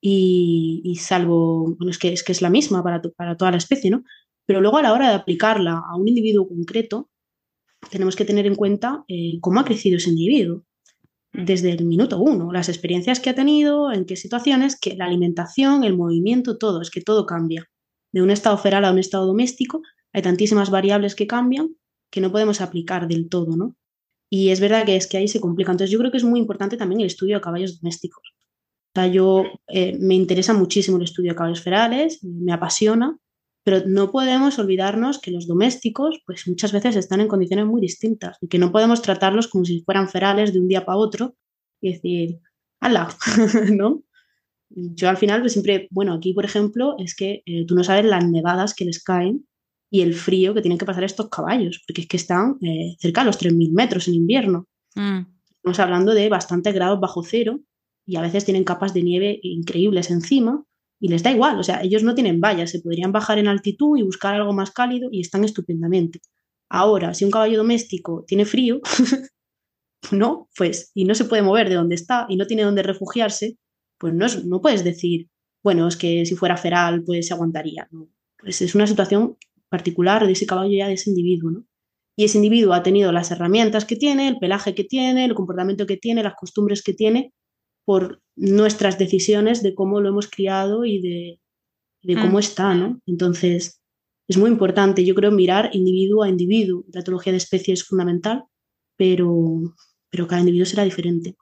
y, 0.00 0.98
salvo, 1.00 1.76
bueno, 1.76 1.90
es 1.90 1.98
que, 1.98 2.12
es 2.12 2.24
que 2.24 2.32
es 2.32 2.42
la 2.42 2.50
misma 2.50 2.82
para, 2.82 3.00
para 3.16 3.36
toda 3.36 3.52
la 3.52 3.58
especie, 3.58 3.88
¿no? 3.88 4.02
Pero 4.46 4.60
luego 4.60 4.78
a 4.78 4.82
la 4.82 4.92
hora 4.92 5.10
de 5.10 5.14
aplicarla 5.14 5.80
a 5.88 5.96
un 5.96 6.08
individuo 6.08 6.48
concreto, 6.48 7.08
tenemos 7.88 8.16
que 8.16 8.24
tener 8.24 8.46
en 8.46 8.56
cuenta 8.56 9.04
eh, 9.06 9.38
cómo 9.40 9.60
ha 9.60 9.64
crecido 9.64 9.98
ese 9.98 10.10
individuo 10.10 10.64
desde 11.32 11.70
el 11.70 11.84
minuto 11.84 12.18
uno, 12.18 12.52
las 12.52 12.68
experiencias 12.68 13.20
que 13.20 13.30
ha 13.30 13.34
tenido, 13.36 13.92
en 13.92 14.06
qué 14.06 14.16
situaciones, 14.16 14.78
que 14.78 14.96
la 14.96 15.04
alimentación, 15.04 15.84
el 15.84 15.96
movimiento, 15.96 16.58
todo, 16.58 16.82
es 16.82 16.90
que 16.90 17.00
todo 17.00 17.26
cambia. 17.26 17.70
De 18.12 18.22
un 18.22 18.30
estado 18.30 18.58
feral 18.58 18.84
a 18.84 18.90
un 18.90 18.98
estado 18.98 19.26
doméstico 19.26 19.82
hay 20.12 20.22
tantísimas 20.22 20.70
variables 20.70 21.14
que 21.14 21.28
cambian 21.28 21.76
que 22.10 22.20
no 22.20 22.32
podemos 22.32 22.60
aplicar 22.60 23.06
del 23.06 23.28
todo, 23.28 23.56
¿no? 23.56 23.76
Y 24.34 24.48
es 24.48 24.60
verdad 24.60 24.86
que 24.86 24.96
es 24.96 25.06
que 25.06 25.18
ahí 25.18 25.28
se 25.28 25.40
complica. 25.40 25.72
Entonces 25.72 25.90
yo 25.90 25.98
creo 25.98 26.10
que 26.10 26.16
es 26.16 26.24
muy 26.24 26.40
importante 26.40 26.78
también 26.78 27.02
el 27.02 27.06
estudio 27.06 27.36
de 27.36 27.42
caballos 27.42 27.78
domésticos. 27.82 28.32
O 28.32 28.92
sea, 28.94 29.06
yo 29.06 29.44
eh, 29.68 29.98
me 30.00 30.14
interesa 30.14 30.54
muchísimo 30.54 30.96
el 30.96 31.02
estudio 31.02 31.32
de 31.32 31.36
caballos 31.36 31.60
ferales, 31.60 32.24
me 32.24 32.50
apasiona, 32.50 33.18
pero 33.62 33.82
no 33.86 34.10
podemos 34.10 34.58
olvidarnos 34.58 35.20
que 35.20 35.32
los 35.32 35.46
domésticos, 35.46 36.22
pues 36.24 36.48
muchas 36.48 36.72
veces 36.72 36.96
están 36.96 37.20
en 37.20 37.28
condiciones 37.28 37.66
muy 37.66 37.82
distintas 37.82 38.38
y 38.40 38.48
que 38.48 38.58
no 38.58 38.72
podemos 38.72 39.02
tratarlos 39.02 39.48
como 39.48 39.66
si 39.66 39.82
fueran 39.82 40.08
ferales 40.08 40.54
de 40.54 40.60
un 40.60 40.68
día 40.68 40.86
para 40.86 40.96
otro 40.96 41.36
y 41.82 41.92
decir, 41.92 42.40
¡hala! 42.80 43.14
¿no? 43.70 44.02
Yo 44.70 45.10
al 45.10 45.18
final, 45.18 45.42
pues 45.42 45.52
siempre, 45.52 45.88
bueno, 45.90 46.14
aquí 46.14 46.32
por 46.32 46.46
ejemplo, 46.46 46.96
es 46.98 47.14
que 47.14 47.42
eh, 47.44 47.66
tú 47.66 47.74
no 47.74 47.84
sabes 47.84 48.06
las 48.06 48.26
nevadas 48.26 48.72
que 48.72 48.86
les 48.86 49.04
caen 49.04 49.46
y 49.92 50.00
el 50.00 50.14
frío 50.14 50.54
que 50.54 50.62
tienen 50.62 50.78
que 50.78 50.86
pasar 50.86 51.04
estos 51.04 51.28
caballos, 51.28 51.82
porque 51.86 52.00
es 52.00 52.08
que 52.08 52.16
están 52.16 52.56
eh, 52.62 52.96
cerca 52.98 53.20
de 53.20 53.26
los 53.26 53.38
3.000 53.38 53.72
metros 53.74 54.08
en 54.08 54.14
invierno. 54.14 54.66
Mm. 54.94 55.20
Estamos 55.50 55.78
hablando 55.80 56.14
de 56.14 56.30
bastantes 56.30 56.72
grados 56.74 56.98
bajo 56.98 57.22
cero 57.22 57.60
y 58.06 58.16
a 58.16 58.22
veces 58.22 58.46
tienen 58.46 58.64
capas 58.64 58.94
de 58.94 59.02
nieve 59.02 59.38
increíbles 59.42 60.10
encima 60.10 60.64
y 60.98 61.08
les 61.08 61.22
da 61.22 61.30
igual, 61.30 61.58
o 61.58 61.62
sea, 61.62 61.82
ellos 61.82 62.02
no 62.02 62.14
tienen 62.14 62.40
vallas, 62.40 62.70
se 62.70 62.80
podrían 62.80 63.12
bajar 63.12 63.38
en 63.38 63.48
altitud 63.48 63.98
y 63.98 64.02
buscar 64.02 64.34
algo 64.34 64.54
más 64.54 64.70
cálido 64.70 65.10
y 65.12 65.20
están 65.20 65.44
estupendamente. 65.44 66.20
Ahora, 66.70 67.12
si 67.12 67.26
un 67.26 67.30
caballo 67.30 67.58
doméstico 67.58 68.24
tiene 68.26 68.46
frío, 68.46 68.80
no, 70.10 70.48
pues, 70.56 70.90
y 70.94 71.04
no 71.04 71.14
se 71.14 71.26
puede 71.26 71.42
mover 71.42 71.68
de 71.68 71.74
donde 71.74 71.96
está 71.96 72.24
y 72.30 72.36
no 72.36 72.46
tiene 72.46 72.62
donde 72.62 72.82
refugiarse, 72.82 73.58
pues 73.98 74.14
no, 74.14 74.26
no 74.46 74.62
puedes 74.62 74.84
decir, 74.84 75.28
bueno, 75.62 75.86
es 75.86 75.98
que 75.98 76.24
si 76.24 76.34
fuera 76.34 76.56
feral, 76.56 77.02
pues 77.04 77.26
se 77.26 77.34
aguantaría. 77.34 77.90
Pues 78.38 78.62
es 78.62 78.74
una 78.74 78.86
situación 78.86 79.36
particular 79.72 80.26
de 80.26 80.32
ese 80.32 80.46
caballo 80.46 80.76
ya 80.76 80.86
de 80.86 80.94
ese 80.94 81.08
individuo, 81.08 81.50
¿no? 81.50 81.64
Y 82.14 82.24
ese 82.24 82.36
individuo 82.36 82.74
ha 82.74 82.82
tenido 82.82 83.10
las 83.10 83.30
herramientas 83.30 83.86
que 83.86 83.96
tiene, 83.96 84.28
el 84.28 84.38
pelaje 84.38 84.74
que 84.74 84.84
tiene, 84.84 85.24
el 85.24 85.34
comportamiento 85.34 85.86
que 85.86 85.96
tiene, 85.96 86.22
las 86.22 86.34
costumbres 86.34 86.82
que 86.82 86.92
tiene, 86.92 87.32
por 87.86 88.20
nuestras 88.36 88.98
decisiones 88.98 89.62
de 89.62 89.74
cómo 89.74 90.02
lo 90.02 90.10
hemos 90.10 90.28
criado 90.28 90.84
y 90.84 91.00
de, 91.00 92.16
cómo 92.20 92.36
mm. 92.36 92.40
está, 92.40 92.74
¿no? 92.74 93.00
Entonces, 93.06 93.80
es 94.28 94.36
muy 94.36 94.50
importante, 94.50 95.06
yo 95.06 95.14
creo, 95.14 95.32
mirar 95.32 95.70
individuo 95.72 96.22
a 96.22 96.28
individuo. 96.28 96.84
La 96.92 97.00
etología 97.00 97.32
de 97.32 97.38
especie 97.38 97.72
es 97.72 97.82
fundamental, 97.82 98.44
pero, 98.98 99.74
pero 100.10 100.26
cada 100.26 100.40
individuo 100.40 100.66
será 100.66 100.84
diferente. 100.84 101.34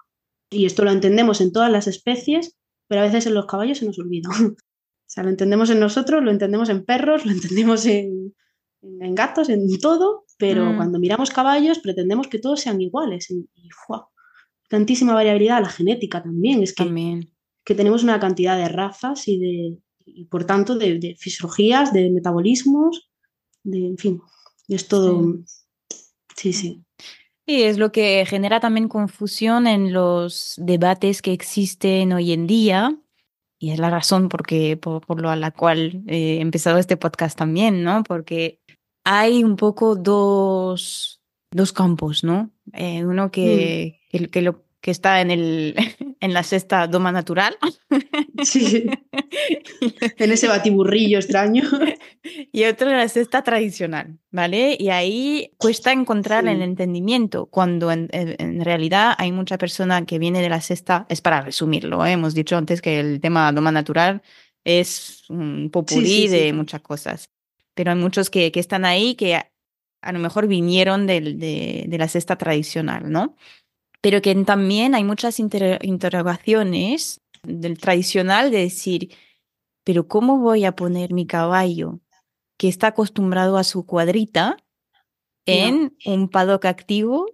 Y 0.53 0.67
esto 0.67 0.85
lo 0.85 0.93
entendemos 0.93 1.41
en 1.41 1.51
todas 1.53 1.71
las 1.71 1.89
especies, 1.89 2.57
pero 2.89 3.03
a 3.03 3.05
veces 3.05 3.27
en 3.27 3.35
los 3.35 3.47
caballos 3.47 3.79
se 3.79 3.87
nos 3.87 3.99
olvida. 3.99 4.31
O 5.11 5.13
sea, 5.13 5.25
lo 5.25 5.31
entendemos 5.31 5.69
en 5.71 5.81
nosotros, 5.81 6.23
lo 6.23 6.31
entendemos 6.31 6.69
en 6.69 6.85
perros, 6.85 7.25
lo 7.27 7.33
entendemos 7.33 7.85
en, 7.85 8.33
gatos, 8.81 9.49
en 9.49 9.67
todo, 9.81 10.25
pero 10.39 10.73
mm. 10.73 10.77
cuando 10.77 11.01
miramos 11.01 11.31
caballos 11.31 11.81
pretendemos 11.81 12.29
que 12.29 12.39
todos 12.39 12.61
sean 12.61 12.81
iguales. 12.81 13.29
Y, 13.29 13.49
tantísima 14.69 15.13
variabilidad, 15.13 15.63
la 15.63 15.69
genética 15.69 16.23
también. 16.23 16.63
Es 16.63 16.73
que, 16.73 16.85
que 17.65 17.75
tenemos 17.75 18.05
una 18.05 18.21
cantidad 18.21 18.57
de 18.57 18.69
razas 18.69 19.27
y, 19.27 19.41
de, 19.41 19.79
y 20.07 20.27
por 20.27 20.45
tanto 20.45 20.77
de, 20.77 21.17
fisiologías, 21.19 21.93
de 21.93 22.09
metabolismos, 22.11 23.11
de, 23.65 23.89
en 23.89 23.99
fin, 23.99 24.21
es 24.69 24.87
todo. 24.87 25.41
Sí, 26.37 26.53
sí. 26.53 26.85
Y 27.47 27.63
es 27.63 27.79
lo 27.79 27.91
que 27.91 28.25
genera 28.29 28.61
también 28.61 28.87
confusión 28.87 29.67
en 29.67 29.93
los 29.93 30.55
debates 30.57 31.21
que 31.21 31.33
existen 31.33 32.13
hoy 32.13 32.31
en 32.31 32.47
día 32.47 32.97
y 33.63 33.73
es 33.73 33.79
la 33.79 33.91
razón 33.91 34.31
porque, 34.31 34.79
por, 34.79 35.21
lo 35.21 35.29
a 35.29 35.37
la 35.37 35.51
cual 35.51 36.03
he 36.07 36.41
empezado 36.41 36.79
este 36.79 36.97
podcast 36.97 37.39
también, 37.39 37.85
¿no? 37.85 38.03
Porque 38.03 38.59
hay 39.05 39.45
un 39.45 39.57
poco 39.57 39.97
dos, 39.97 41.21
dos 41.53 41.73
campos, 41.75 42.25
¿no? 42.25 42.51
Eh, 42.73 43.05
uno 43.05 43.27
mm. 43.27 43.31
que, 43.31 44.01
que, 44.33 44.41
lo, 44.41 44.65
que 44.81 44.91
está 44.91 45.21
en, 45.21 45.31
el, 45.31 45.75
en 46.21 46.33
la 46.33 46.43
sexta 46.43 46.87
doma 46.87 47.13
natural. 47.13 47.57
Sí, 48.43 48.87
en 50.17 50.33
ese 50.33 50.49
batiburrillo 50.49 51.19
extraño. 51.19 51.65
Y 52.53 52.65
otro 52.65 52.91
en 52.91 52.99
la 52.99 53.09
sexta 53.09 53.43
tradicional, 53.43 54.19
¿vale? 54.31 54.77
Y 54.79 54.91
ahí 54.91 55.55
cuesta 55.57 55.91
encontrar 55.91 56.47
el 56.47 56.61
entendimiento, 56.61 57.47
cuando 57.47 57.91
en, 57.91 58.09
en, 58.13 58.63
realidad 58.63 59.15
hay 59.17 59.33
mucha 59.33 59.57
persona 59.57 60.05
que 60.05 60.19
viene 60.19 60.43
de 60.43 60.51
la 60.51 60.61
sexta, 60.61 61.07
es 61.09 61.23
para 61.23 61.41
resumirlo, 61.41 62.05
¿eh? 62.05 62.13
hemos 62.13 62.35
dicho 62.35 62.59
antes 62.59 62.83
que 62.83 63.01
el 63.01 63.21
tema 63.21 63.51
doma 63.53 63.73
natural 63.73 64.21
es 64.65 65.25
un 65.31 65.71
popurrí 65.73 66.29
de 66.29 66.53
muchas 66.53 66.83
cosas, 66.83 67.31
pero 67.75 67.93
hay 67.93 67.97
muchos 67.97 68.29
que, 68.29 68.53
que 68.53 68.61
están 68.61 68.85
ahí 68.85 69.15
que 69.15 69.37
a, 69.37 70.13
lo 70.13 70.19
mejor 70.19 70.47
vinieron 70.47 71.07
de, 71.07 71.21
de, 71.21 71.85
de 71.89 71.99
la 71.99 72.09
sexta 72.09 72.37
tradicional, 72.37 73.11
¿no? 73.11 73.35
Pero 74.01 74.23
que 74.23 74.35
también 74.45 74.95
hay 74.95 75.05
muchas 75.05 75.39
interrogaciones 75.41 77.21
del 77.43 77.79
tradicional 77.79 78.51
de 78.51 78.59
decir, 78.59 79.15
pero 79.85 80.09
¿cómo 80.09 80.39
voy 80.39 80.65
a 80.65 80.73
poner 80.73 81.13
mi 81.13 81.27
caballo 81.27 82.01
que 82.57 82.69
está 82.69 82.89
acostumbrado 82.89 83.57
a 83.57 83.65
su 83.65 83.87
cuadrita 83.87 84.57
en 85.47 85.97
un 86.05 86.29
paddock 86.29 86.67
activo 86.67 87.27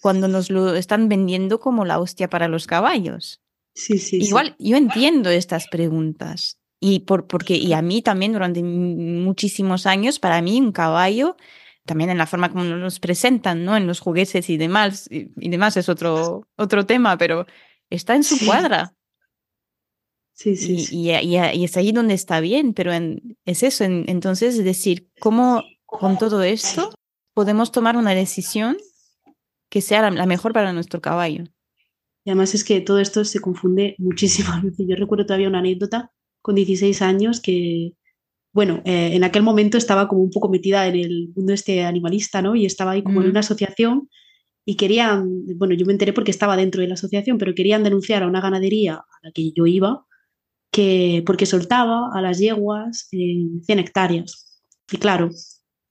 cuando 0.00 0.28
nos 0.28 0.50
lo 0.50 0.74
están 0.76 1.08
vendiendo 1.08 1.60
como 1.60 1.84
la 1.84 1.98
hostia 1.98 2.28
para 2.28 2.48
los 2.48 2.66
caballos? 2.66 3.40
Sí, 3.74 3.98
sí. 3.98 4.18
Igual 4.18 4.56
yo 4.58 4.76
entiendo 4.76 5.30
estas 5.30 5.68
preguntas. 5.68 6.58
Y 6.80 7.00
por, 7.00 7.26
porque, 7.26 7.56
y 7.56 7.74
a 7.74 7.82
mí 7.82 8.00
también 8.00 8.32
durante 8.32 8.62
muchísimos 8.62 9.84
años, 9.86 10.18
para 10.18 10.40
mí 10.40 10.58
un 10.60 10.72
caballo 10.72 11.36
también 11.84 12.10
en 12.10 12.18
la 12.18 12.26
forma 12.26 12.50
como 12.50 12.64
nos 12.64 13.00
presentan, 13.00 13.64
¿no? 13.64 13.76
En 13.76 13.86
los 13.86 14.00
juguetes 14.00 14.48
y 14.50 14.56
demás, 14.56 15.08
y, 15.10 15.48
demás 15.48 15.76
es 15.76 15.88
otro, 15.88 16.46
otro 16.56 16.86
tema, 16.86 17.16
pero 17.18 17.46
está 17.88 18.14
en 18.14 18.24
su 18.24 18.44
cuadra. 18.44 18.94
Sí, 20.32 20.56
sí. 20.56 20.86
Y, 20.90 21.10
y, 21.10 21.64
es 21.64 21.76
ahí 21.76 21.92
donde 21.92 22.14
está 22.14 22.40
bien, 22.40 22.72
pero 22.72 22.92
es 23.44 23.62
eso. 23.62 23.84
entonces, 23.84 24.58
es 24.58 24.64
decir, 24.64 25.10
¿cómo 25.20 25.62
con 25.84 26.16
todo 26.16 26.42
esto 26.42 26.94
podemos 27.34 27.72
tomar 27.72 27.96
una 27.96 28.14
decisión 28.14 28.78
que 29.68 29.80
sea 29.80 30.10
la, 30.10 30.26
mejor 30.26 30.52
para 30.52 30.72
nuestro 30.72 31.00
caballo? 31.00 31.44
Y 32.24 32.30
además 32.30 32.54
es 32.54 32.64
que 32.64 32.80
todo 32.80 33.00
esto 33.00 33.24
se 33.24 33.40
confunde 33.40 33.94
muchísimo. 33.98 34.48
Yo 34.78 34.96
recuerdo 34.96 35.26
todavía 35.26 35.48
una 35.48 35.58
anécdota 35.58 36.12
con 36.42 36.54
16 36.54 37.02
años 37.02 37.40
que 37.40 37.94
bueno, 38.52 38.82
eh, 38.84 39.10
en 39.14 39.24
aquel 39.24 39.42
momento 39.42 39.78
estaba 39.78 40.08
como 40.08 40.22
un 40.22 40.30
poco 40.30 40.48
metida 40.48 40.86
en 40.86 40.96
el 40.96 41.32
mundo 41.34 41.52
este 41.52 41.84
animalista, 41.84 42.42
¿no? 42.42 42.56
Y 42.56 42.66
estaba 42.66 42.92
ahí 42.92 43.02
como 43.02 43.22
en 43.22 43.30
una 43.30 43.40
asociación 43.40 44.08
y 44.64 44.76
querían, 44.76 45.44
bueno, 45.56 45.74
yo 45.74 45.86
me 45.86 45.92
enteré 45.92 46.12
porque 46.12 46.32
estaba 46.32 46.56
dentro 46.56 46.80
de 46.80 46.88
la 46.88 46.94
asociación, 46.94 47.38
pero 47.38 47.54
querían 47.54 47.84
denunciar 47.84 48.22
a 48.22 48.26
una 48.26 48.40
ganadería 48.40 48.94
a 48.96 49.18
la 49.22 49.32
que 49.32 49.52
yo 49.52 49.66
iba, 49.66 50.04
que 50.72 51.22
porque 51.26 51.46
soltaba 51.46 52.10
a 52.12 52.20
las 52.20 52.38
yeguas 52.38 53.08
en 53.12 53.62
100 53.64 53.78
hectáreas. 53.78 54.62
Y 54.90 54.98
claro, 54.98 55.30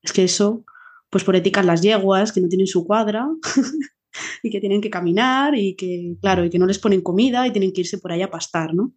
es 0.02 0.14
que 0.14 0.24
eso, 0.26 0.66
pues 1.10 1.24
por 1.24 1.36
éticas 1.36 1.66
las 1.66 1.82
yeguas 1.82 2.34
que 2.34 2.42
no 2.42 2.50
tienen 2.50 2.68
su 2.68 2.86
cuadra 2.86 3.28
y 4.44 4.50
que 4.50 4.60
tienen 4.60 4.82
que 4.82 4.90
caminar 4.90 5.56
y 5.56 5.76
que, 5.76 6.18
claro, 6.22 6.44
y 6.46 6.50
que 6.50 6.60
no 6.60 6.66
les 6.66 6.80
ponen 6.80 7.02
comida 7.02 7.48
y 7.48 7.52
tienen 7.52 7.72
que 7.72 7.82
irse 7.82 8.00
por 8.00 8.12
allá 8.12 8.26
a 8.26 8.32
pastar, 8.32 8.74
¿no? 8.74 8.94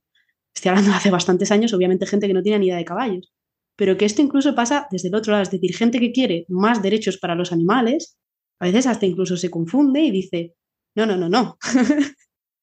estoy 0.55 0.71
hablando 0.71 0.91
de 0.91 0.97
hace 0.97 1.11
bastantes 1.11 1.51
años, 1.51 1.73
obviamente 1.73 2.07
gente 2.07 2.27
que 2.27 2.35
no 2.35 2.43
tiene 2.43 2.59
ni 2.59 2.67
idea 2.67 2.77
de 2.77 2.85
caballos, 2.85 3.33
pero 3.77 3.97
que 3.97 4.05
esto 4.05 4.23
incluso 4.23 4.55
pasa 4.55 4.87
desde 4.91 5.09
el 5.09 5.15
otro 5.15 5.33
lado, 5.33 5.43
es 5.43 5.51
decir, 5.51 5.75
gente 5.75 5.99
que 5.99 6.13
quiere 6.13 6.45
más 6.49 6.83
derechos 6.83 7.19
para 7.19 7.35
los 7.35 7.53
animales, 7.53 8.19
a 8.61 8.67
veces 8.67 8.87
hasta 8.87 9.07
incluso 9.07 9.37
se 9.37 9.51
confunde 9.51 10.01
y 10.03 10.11
dice, 10.11 10.55
no, 10.95 11.07
no, 11.07 11.17
no, 11.17 11.29
no, 11.29 11.59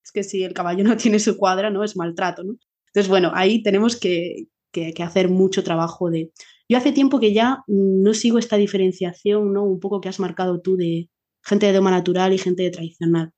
es 0.04 0.12
que 0.14 0.24
si 0.24 0.44
el 0.44 0.54
caballo 0.54 0.84
no 0.84 0.98
tiene 0.98 1.20
su 1.20 1.38
cuadra, 1.38 1.70
no 1.70 1.84
es 1.84 1.98
maltrato, 1.98 2.44
¿no? 2.44 2.56
Entonces, 2.88 3.10
bueno, 3.10 3.32
ahí 3.36 3.62
tenemos 3.62 4.00
que, 4.00 4.48
que, 4.72 4.94
hacer 5.04 5.30
mucho 5.30 5.64
trabajo 5.64 6.10
de... 6.10 6.32
Yo 6.68 6.78
hace 6.78 6.92
tiempo 6.92 7.20
que 7.20 7.34
ya 7.34 7.64
no 7.68 8.14
sigo 8.14 8.40
esta 8.40 8.58
diferenciación, 8.58 9.54
¿no? 9.54 9.64
Un 9.64 9.80
poco 9.80 10.02
que 10.02 10.10
has 10.10 10.20
marcado 10.20 10.62
tú 10.62 10.76
de 10.76 11.10
gente 11.44 11.68
de 11.68 11.74
doma 11.74 11.92
natural 11.92 12.34
y 12.34 12.38
gente 12.38 12.64
de 12.64 12.72
tradicional. 12.72 13.32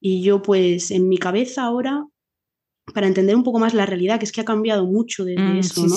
Y 0.00 0.22
yo, 0.22 0.42
pues, 0.42 0.90
en 0.90 1.08
mi 1.08 1.18
cabeza 1.18 1.64
ahora, 1.64 2.04
para 2.94 3.06
entender 3.06 3.36
un 3.36 3.44
poco 3.44 3.58
más 3.58 3.74
la 3.74 3.86
realidad, 3.86 4.18
que 4.18 4.24
es 4.24 4.32
que 4.32 4.40
ha 4.40 4.46
cambiado 4.46 4.86
mucho 4.86 5.24
desde 5.24 5.42
mm, 5.42 5.58
eso, 5.58 5.86
¿no? 5.86 5.96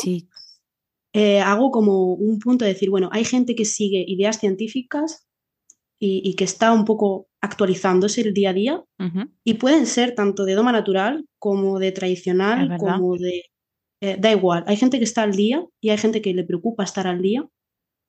Eh, 1.13 1.39
hago 1.39 1.71
como 1.71 2.13
un 2.13 2.39
punto 2.39 2.65
de 2.65 2.73
decir, 2.73 2.89
bueno, 2.89 3.09
hay 3.11 3.25
gente 3.25 3.55
que 3.55 3.65
sigue 3.65 4.05
ideas 4.07 4.39
científicas 4.39 5.27
y, 6.03 6.35
que 6.35 6.45
está 6.45 6.73
un 6.73 6.83
poco 6.83 7.27
actualizándose 7.41 8.21
el 8.21 8.33
día 8.33 8.49
a 8.49 8.53
día 8.53 8.83
y 9.43 9.53
pueden 9.55 9.85
ser 9.85 10.15
tanto 10.15 10.45
de 10.45 10.55
doma 10.55 10.71
natural 10.71 11.25
como 11.37 11.77
de 11.77 11.91
tradicional, 11.91 12.75
como 12.79 13.17
de 13.17 13.43
eh, 14.01 14.17
da 14.19 14.31
igual, 14.31 14.63
hay 14.65 14.77
gente 14.77 14.97
que 14.97 15.03
está 15.03 15.21
al 15.21 15.35
día 15.35 15.63
y 15.79 15.91
hay 15.91 15.97
gente 15.99 16.23
que 16.23 16.33
le 16.33 16.43
preocupa 16.43 16.83
estar 16.83 17.05
al 17.05 17.21
día 17.21 17.47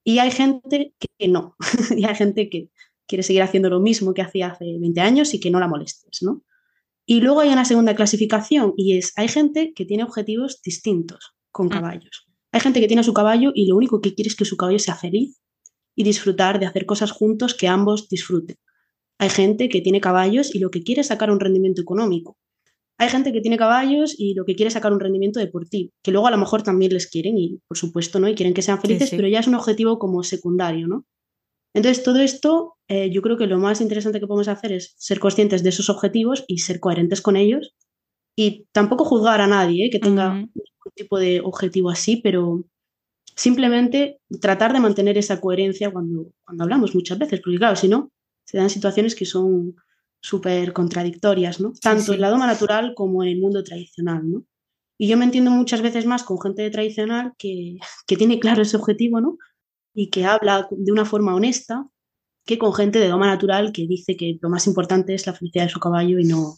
y 0.02 0.20
hay 0.20 0.30
gente 0.30 0.94
que 0.98 1.28
no, 1.28 1.54
y 1.96 2.04
hay 2.06 2.14
gente 2.14 2.48
que 2.48 2.70
quiere 3.06 3.22
seguir 3.22 3.42
haciendo 3.42 3.68
lo 3.68 3.78
mismo 3.78 4.14
que 4.14 4.22
hacía 4.22 4.48
hace 4.48 4.64
20 4.64 5.00
años 5.02 5.34
y 5.34 5.40
que 5.40 5.50
no 5.50 5.60
la 5.60 5.68
molestes, 5.68 6.22
¿no? 6.22 6.42
Y 7.04 7.20
luego 7.20 7.40
hay 7.40 7.50
una 7.50 7.66
segunda 7.66 7.94
clasificación 7.94 8.72
y 8.76 8.96
es, 8.96 9.12
hay 9.16 9.28
gente 9.28 9.74
que 9.74 9.84
tiene 9.84 10.04
objetivos 10.04 10.62
distintos 10.62 11.34
con 11.50 11.66
mm. 11.66 11.70
caballos. 11.70 12.31
Hay 12.52 12.60
gente 12.60 12.80
que 12.80 12.86
tiene 12.86 13.02
su 13.02 13.14
caballo 13.14 13.50
y 13.54 13.66
lo 13.66 13.76
único 13.76 14.00
que 14.00 14.14
quiere 14.14 14.28
es 14.28 14.36
que 14.36 14.44
su 14.44 14.56
caballo 14.56 14.78
sea 14.78 14.94
feliz 14.94 15.40
y 15.96 16.04
disfrutar 16.04 16.60
de 16.60 16.66
hacer 16.66 16.86
cosas 16.86 17.10
juntos 17.10 17.54
que 17.54 17.66
ambos 17.66 18.08
disfruten. 18.08 18.56
Hay 19.18 19.30
gente 19.30 19.68
que 19.68 19.80
tiene 19.80 20.00
caballos 20.00 20.54
y 20.54 20.58
lo 20.58 20.70
que 20.70 20.82
quiere 20.82 21.00
es 21.00 21.06
sacar 21.06 21.30
un 21.30 21.40
rendimiento 21.40 21.80
económico. 21.80 22.36
Hay 22.98 23.08
gente 23.08 23.32
que 23.32 23.40
tiene 23.40 23.56
caballos 23.56 24.14
y 24.16 24.34
lo 24.34 24.44
que 24.44 24.54
quiere 24.54 24.68
es 24.68 24.74
sacar 24.74 24.92
un 24.92 25.00
rendimiento 25.00 25.40
deportivo, 25.40 25.90
que 26.02 26.12
luego 26.12 26.26
a 26.26 26.30
lo 26.30 26.38
mejor 26.38 26.62
también 26.62 26.92
les 26.92 27.08
quieren 27.08 27.38
y 27.38 27.58
por 27.66 27.76
supuesto, 27.78 28.20
¿no? 28.20 28.28
Y 28.28 28.34
quieren 28.34 28.54
que 28.54 28.62
sean 28.62 28.80
felices, 28.80 29.10
pero 29.10 29.28
ya 29.28 29.40
es 29.40 29.48
un 29.48 29.54
objetivo 29.54 29.98
como 29.98 30.22
secundario, 30.22 30.86
¿no? 30.86 31.06
Entonces, 31.74 32.04
todo 32.04 32.20
esto, 32.20 32.74
eh, 32.86 33.10
yo 33.10 33.22
creo 33.22 33.38
que 33.38 33.46
lo 33.46 33.58
más 33.58 33.80
interesante 33.80 34.20
que 34.20 34.26
podemos 34.26 34.48
hacer 34.48 34.72
es 34.72 34.94
ser 34.98 35.20
conscientes 35.20 35.62
de 35.62 35.70
esos 35.70 35.88
objetivos 35.88 36.44
y 36.46 36.58
ser 36.58 36.80
coherentes 36.80 37.22
con 37.22 37.36
ellos 37.36 37.74
y 38.36 38.66
tampoco 38.72 39.04
juzgar 39.04 39.40
a 39.40 39.46
nadie 39.46 39.86
¿eh? 39.86 39.90
que 39.90 39.98
tenga 39.98 40.34
ningún 40.34 40.92
tipo 40.94 41.18
de 41.18 41.40
objetivo 41.40 41.90
así, 41.90 42.16
pero 42.16 42.64
simplemente 43.36 44.20
tratar 44.40 44.72
de 44.72 44.80
mantener 44.80 45.18
esa 45.18 45.40
coherencia 45.40 45.90
cuando, 45.90 46.32
cuando 46.44 46.64
hablamos 46.64 46.94
muchas 46.94 47.18
veces, 47.18 47.40
porque 47.40 47.58
claro, 47.58 47.76
si 47.76 47.88
no, 47.88 48.10
se 48.44 48.58
dan 48.58 48.70
situaciones 48.70 49.14
que 49.14 49.24
son 49.24 49.76
súper 50.20 50.72
contradictorias, 50.72 51.60
¿no? 51.60 51.72
Tanto 51.80 52.12
en 52.12 52.20
la 52.20 52.30
doma 52.30 52.46
natural 52.46 52.94
como 52.94 53.22
en 53.22 53.30
el 53.30 53.40
mundo 53.40 53.62
tradicional, 53.64 54.30
¿no? 54.30 54.44
Y 54.98 55.08
yo 55.08 55.16
me 55.16 55.24
entiendo 55.24 55.50
muchas 55.50 55.82
veces 55.82 56.06
más 56.06 56.22
con 56.22 56.40
gente 56.40 56.70
tradicional 56.70 57.32
que, 57.38 57.78
que 58.06 58.16
tiene 58.16 58.38
claro 58.38 58.62
ese 58.62 58.76
objetivo, 58.76 59.20
¿no? 59.20 59.36
Y 59.94 60.10
que 60.10 60.24
habla 60.24 60.68
de 60.70 60.92
una 60.92 61.04
forma 61.04 61.34
honesta 61.34 61.86
que 62.46 62.58
con 62.58 62.72
gente 62.74 62.98
de 62.98 63.08
doma 63.08 63.26
natural 63.26 63.72
que 63.72 63.86
dice 63.86 64.16
que 64.16 64.38
lo 64.40 64.48
más 64.48 64.66
importante 64.66 65.14
es 65.14 65.26
la 65.26 65.32
felicidad 65.32 65.64
de 65.64 65.70
su 65.70 65.80
caballo 65.80 66.18
y 66.18 66.24
no... 66.24 66.56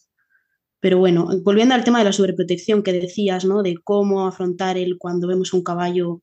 Pero 0.85 0.99
bueno, 0.99 1.27
volviendo 1.45 1.75
al 1.75 1.83
tema 1.83 2.01
de 2.01 2.05
la 2.05 2.13
sobreprotección 2.13 2.83
que 2.83 2.93
decías, 2.93 3.47
¿no? 3.47 3.63
De 3.63 3.75
cómo 3.83 4.27
afrontar 4.27 4.77
el 4.77 4.99
cuando 4.99 5.27
vemos 5.27 5.55
un 5.55 5.63
caballo 5.63 6.21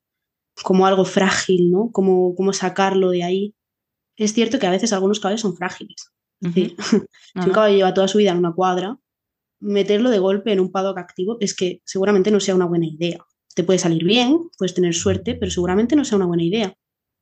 como 0.62 0.86
algo 0.86 1.04
frágil, 1.04 1.72
¿no? 1.72 1.90
Cómo, 1.92 2.36
cómo 2.36 2.54
sacarlo 2.54 3.10
de 3.10 3.24
ahí. 3.24 3.56
Es 4.16 4.34
cierto 4.34 4.60
que 4.60 4.68
a 4.68 4.70
veces 4.70 4.94
algunos 4.94 5.20
caballos 5.20 5.42
son 5.42 5.56
frágiles 5.56 6.12
si 6.54 6.76
un 7.36 7.52
caballo 7.52 7.76
lleva 7.76 7.96
toda 7.96 8.08
su 8.08 8.20
vida 8.20 8.34
en 8.34 8.38
una 8.38 8.54
cuadra, 8.54 9.00
meterlo 9.60 10.12
de 10.12 10.20
golpe 10.20 10.54
en 10.54 10.60
un 10.60 10.72
paddock 10.72 11.00
activo 11.00 11.38
es 11.40 11.56
que 11.56 11.82
seguramente 11.84 12.30
no 12.30 12.40
sea 12.40 12.54
una 12.54 12.68
buena 12.68 12.86
idea. 12.86 13.18
Te 13.56 13.64
puede 13.64 13.80
salir 13.80 14.04
bien, 14.04 14.52
puedes 14.60 14.76
tener 14.76 14.94
suerte, 14.94 15.34
pero 15.34 15.52
seguramente 15.52 15.96
no 15.96 16.06
sea 16.06 16.18
una 16.18 16.28
buena 16.28 16.44
idea. 16.44 16.76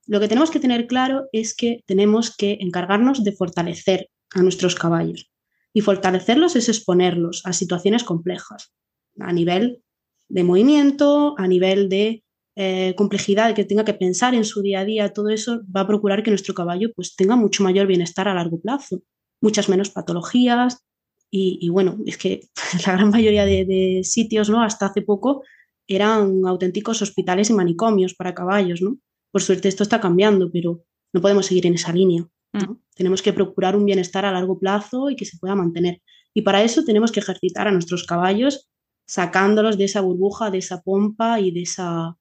Lo 0.07 0.19
que 0.19 0.27
tenemos 0.27 0.51
que 0.51 0.59
tener 0.59 0.87
claro 0.87 1.29
es 1.31 1.55
que 1.55 1.85
tenemos 1.85 2.35
que 2.35 2.57
encargarnos 2.59 3.23
de 3.23 3.31
fortalecer 3.31 4.09
a 4.31 4.41
nuestros 4.41 4.75
caballos. 4.75 5.28
Y 5.73 5.81
fortalecerlos 5.81 6.55
es 6.55 6.69
exponerlos 6.69 7.41
a 7.45 7.53
situaciones 7.53 8.03
complejas, 8.03 8.73
a 9.19 9.31
nivel 9.33 9.83
de 10.27 10.43
movimiento, 10.43 11.35
a 11.37 11.47
nivel 11.47 11.89
de 11.89 12.23
eh, 12.55 12.93
complejidad, 12.95 13.55
que 13.55 13.63
tenga 13.63 13.85
que 13.85 13.93
pensar 13.93 14.35
en 14.35 14.43
su 14.43 14.61
día 14.61 14.81
a 14.81 14.85
día, 14.85 15.13
todo 15.13 15.29
eso 15.29 15.61
va 15.73 15.81
a 15.81 15.87
procurar 15.87 16.23
que 16.23 16.31
nuestro 16.31 16.53
caballo 16.53 16.89
pues, 16.93 17.15
tenga 17.15 17.35
mucho 17.35 17.63
mayor 17.63 17.87
bienestar 17.87 18.27
a 18.27 18.33
largo 18.33 18.59
plazo, 18.59 19.01
muchas 19.41 19.69
menos 19.69 19.89
patologías. 19.89 20.85
Y, 21.31 21.69
bueno, 21.69 21.99
es 22.05 22.17
que 22.17 22.41
la 22.85 22.93
gran 22.93 23.11
mayoría 23.11 23.45
de, 23.45 24.01
sitios, 24.03 24.49
¿no? 24.49 24.61
Hasta 24.61 24.87
hace 24.87 25.03
poco 25.03 25.43
eran 25.87 26.45
auténticos 26.45 27.01
hospitales 27.01 27.49
y 27.49 27.53
manicomios 27.53 28.13
para 28.13 28.33
caballos, 28.33 28.81
¿no? 28.81 28.97
Por 29.31 29.41
suerte 29.41 29.69
esto 29.69 29.83
está 29.83 30.01
cambiando, 30.01 30.51
pero 30.51 30.83
no 31.13 31.21
podemos 31.21 31.45
seguir 31.45 31.67
en 31.67 31.75
esa 31.75 31.93
línea. 31.93 32.27
Mm. 32.53 32.73
Tenemos 32.95 33.21
que 33.21 33.33
procurar 33.33 33.75
un 33.75 33.85
bienestar 33.85 34.25
a 34.25 34.31
largo 34.31 34.59
plazo 34.59 35.09
y 35.09 35.15
que 35.15 35.25
se 35.25 35.37
pueda 35.37 35.55
mantener. 35.55 36.01
Y 36.33 36.41
para 36.41 36.63
eso 36.63 36.83
tenemos 36.83 37.11
que 37.11 37.19
ejercitar 37.19 37.67
a 37.67 37.71
nuestros 37.71 38.05
caballos 38.05 38.69
sacándolos 39.07 39.77
de 39.77 39.85
esa 39.85 40.01
burbuja, 40.01 40.51
de 40.51 40.59
esa 40.59 40.81
pompa 40.81 41.39
y 41.39 41.51
de 41.51 41.63
esa, 41.63 42.17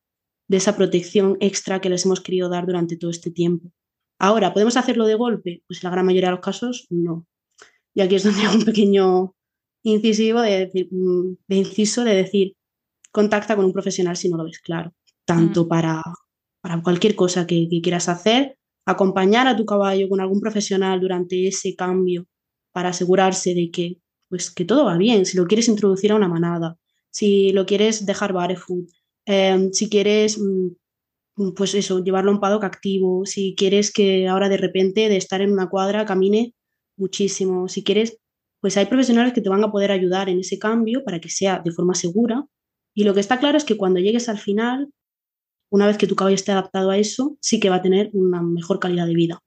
de 0.48 0.56
esa 0.56 0.76
protección 0.76 1.36
extra 1.40 1.80
que 1.80 1.90
les 1.90 2.04
hemos 2.06 2.20
querido 2.20 2.48
dar 2.48 2.66
durante 2.66 2.96
todo 2.96 3.10
este 3.10 3.30
tiempo. 3.30 3.70
Ahora, 4.18 4.52
¿podemos 4.52 4.76
hacerlo 4.76 5.06
de 5.06 5.14
golpe? 5.14 5.62
Pues 5.66 5.82
en 5.82 5.88
la 5.88 5.92
gran 5.92 6.06
mayoría 6.06 6.28
de 6.28 6.36
los 6.36 6.44
casos 6.44 6.86
no. 6.90 7.26
Y 7.94 8.00
aquí 8.00 8.16
es 8.16 8.24
donde 8.24 8.42
hago 8.46 8.56
un 8.56 8.64
pequeño 8.64 9.34
incisivo 9.82 10.40
de, 10.40 10.66
decir, 10.66 10.88
mm, 10.90 11.36
de 11.46 11.56
inciso 11.56 12.04
de 12.04 12.14
decir, 12.14 12.56
contacta 13.12 13.56
con 13.56 13.64
un 13.64 13.72
profesional 13.72 14.16
si 14.16 14.28
no 14.28 14.36
lo 14.36 14.44
ves 14.44 14.60
claro, 14.60 14.92
tanto 15.24 15.64
mm. 15.64 15.68
para, 15.68 16.02
para 16.60 16.82
cualquier 16.82 17.14
cosa 17.14 17.46
que, 17.46 17.68
quieras 17.82 18.08
hacer, 18.08 18.57
acompañar 18.90 19.46
a 19.48 19.56
tu 19.56 19.64
caballo 19.64 20.08
con 20.08 20.20
algún 20.20 20.40
profesional 20.40 21.00
durante 21.00 21.48
ese 21.48 21.74
cambio 21.76 22.26
para 22.72 22.90
asegurarse 22.90 23.54
de 23.54 23.70
que, 23.70 23.98
pues, 24.28 24.50
que 24.50 24.64
todo 24.64 24.84
va 24.84 24.96
bien, 24.96 25.26
si 25.26 25.36
lo 25.36 25.46
quieres 25.46 25.68
introducir 25.68 26.12
a 26.12 26.16
una 26.16 26.28
manada, 26.28 26.76
si 27.10 27.52
lo 27.52 27.66
quieres 27.66 28.06
dejar 28.06 28.32
barefoot, 28.32 28.86
Em, 29.30 29.72
si 29.72 29.90
quieres, 29.90 30.38
mm, 30.38 31.52
pues 31.54 31.74
eso, 31.74 32.02
llevarlo 32.02 32.30
a 32.30 32.34
un 32.34 32.40
paddock 32.40 32.64
activo, 32.64 33.26
si 33.26 33.54
quieres 33.54 33.92
que 33.92 34.26
ahora 34.26 34.48
de 34.48 34.56
repente 34.56 35.08
de 35.10 35.18
estar 35.18 35.42
en 35.42 35.52
una 35.52 35.68
cuadra 35.68 36.06
camine 36.06 36.54
muchísimo, 36.96 37.68
si 37.68 37.84
quieres, 37.84 38.18
pues 38.60 38.76
hay 38.78 38.86
profesionales 38.86 39.34
que 39.34 39.42
te 39.42 39.50
van 39.50 39.62
a 39.64 39.70
poder 39.70 39.92
ayudar 39.92 40.30
en 40.30 40.38
ese 40.40 40.58
cambio 40.58 41.04
para 41.04 41.20
que 41.20 41.28
sea 41.28 41.60
de 41.62 41.72
forma 41.72 41.94
segura. 41.94 42.46
Y 42.94 43.04
lo 43.04 43.12
que 43.14 43.20
está 43.20 43.38
claro 43.38 43.58
es 43.58 43.64
que 43.64 43.76
cuando 43.76 44.00
llegues 44.00 44.30
al 44.30 44.38
final, 44.38 44.90
una 45.70 45.86
vez 45.86 45.98
que 45.98 46.06
tu 46.06 46.16
caballo 46.16 46.34
esté 46.34 46.52
adaptado 46.52 46.90
a 46.90 46.98
eso, 46.98 47.36
sí 47.40 47.60
que 47.60 47.70
va 47.70 47.76
a 47.76 47.82
tener 47.82 48.10
una 48.12 48.42
mejor 48.42 48.78
calidad 48.78 49.06
de 49.06 49.14
vida. 49.14 49.42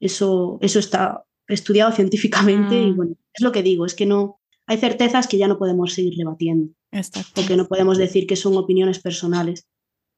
Eso, 0.00 0.58
eso 0.60 0.78
está 0.78 1.24
estudiado 1.46 1.92
científicamente 1.96 2.80
y 2.80 2.92
mm. 2.92 2.96
bueno, 2.96 3.16
es 3.32 3.42
lo 3.42 3.52
que 3.52 3.62
digo, 3.62 3.86
es 3.86 3.94
que 3.94 4.06
no, 4.06 4.40
hay 4.66 4.78
certezas 4.78 5.26
que 5.26 5.38
ya 5.38 5.48
no 5.48 5.58
podemos 5.58 5.94
seguir 5.94 6.14
rebatiendo. 6.16 6.72
Porque 7.34 7.56
no 7.56 7.66
podemos 7.66 7.98
decir 7.98 8.26
que 8.26 8.36
son 8.36 8.56
opiniones 8.56 8.98
personales. 8.98 9.66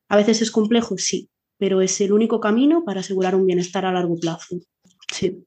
A 0.08 0.16
veces 0.16 0.42
es 0.42 0.50
complejo, 0.50 0.98
sí, 0.98 1.28
pero 1.58 1.80
es 1.80 2.00
el 2.00 2.12
único 2.12 2.40
camino 2.40 2.84
para 2.84 3.00
asegurar 3.00 3.34
un 3.34 3.46
bienestar 3.46 3.84
a 3.86 3.92
largo 3.92 4.16
plazo. 4.16 4.56
Sí. 5.12 5.44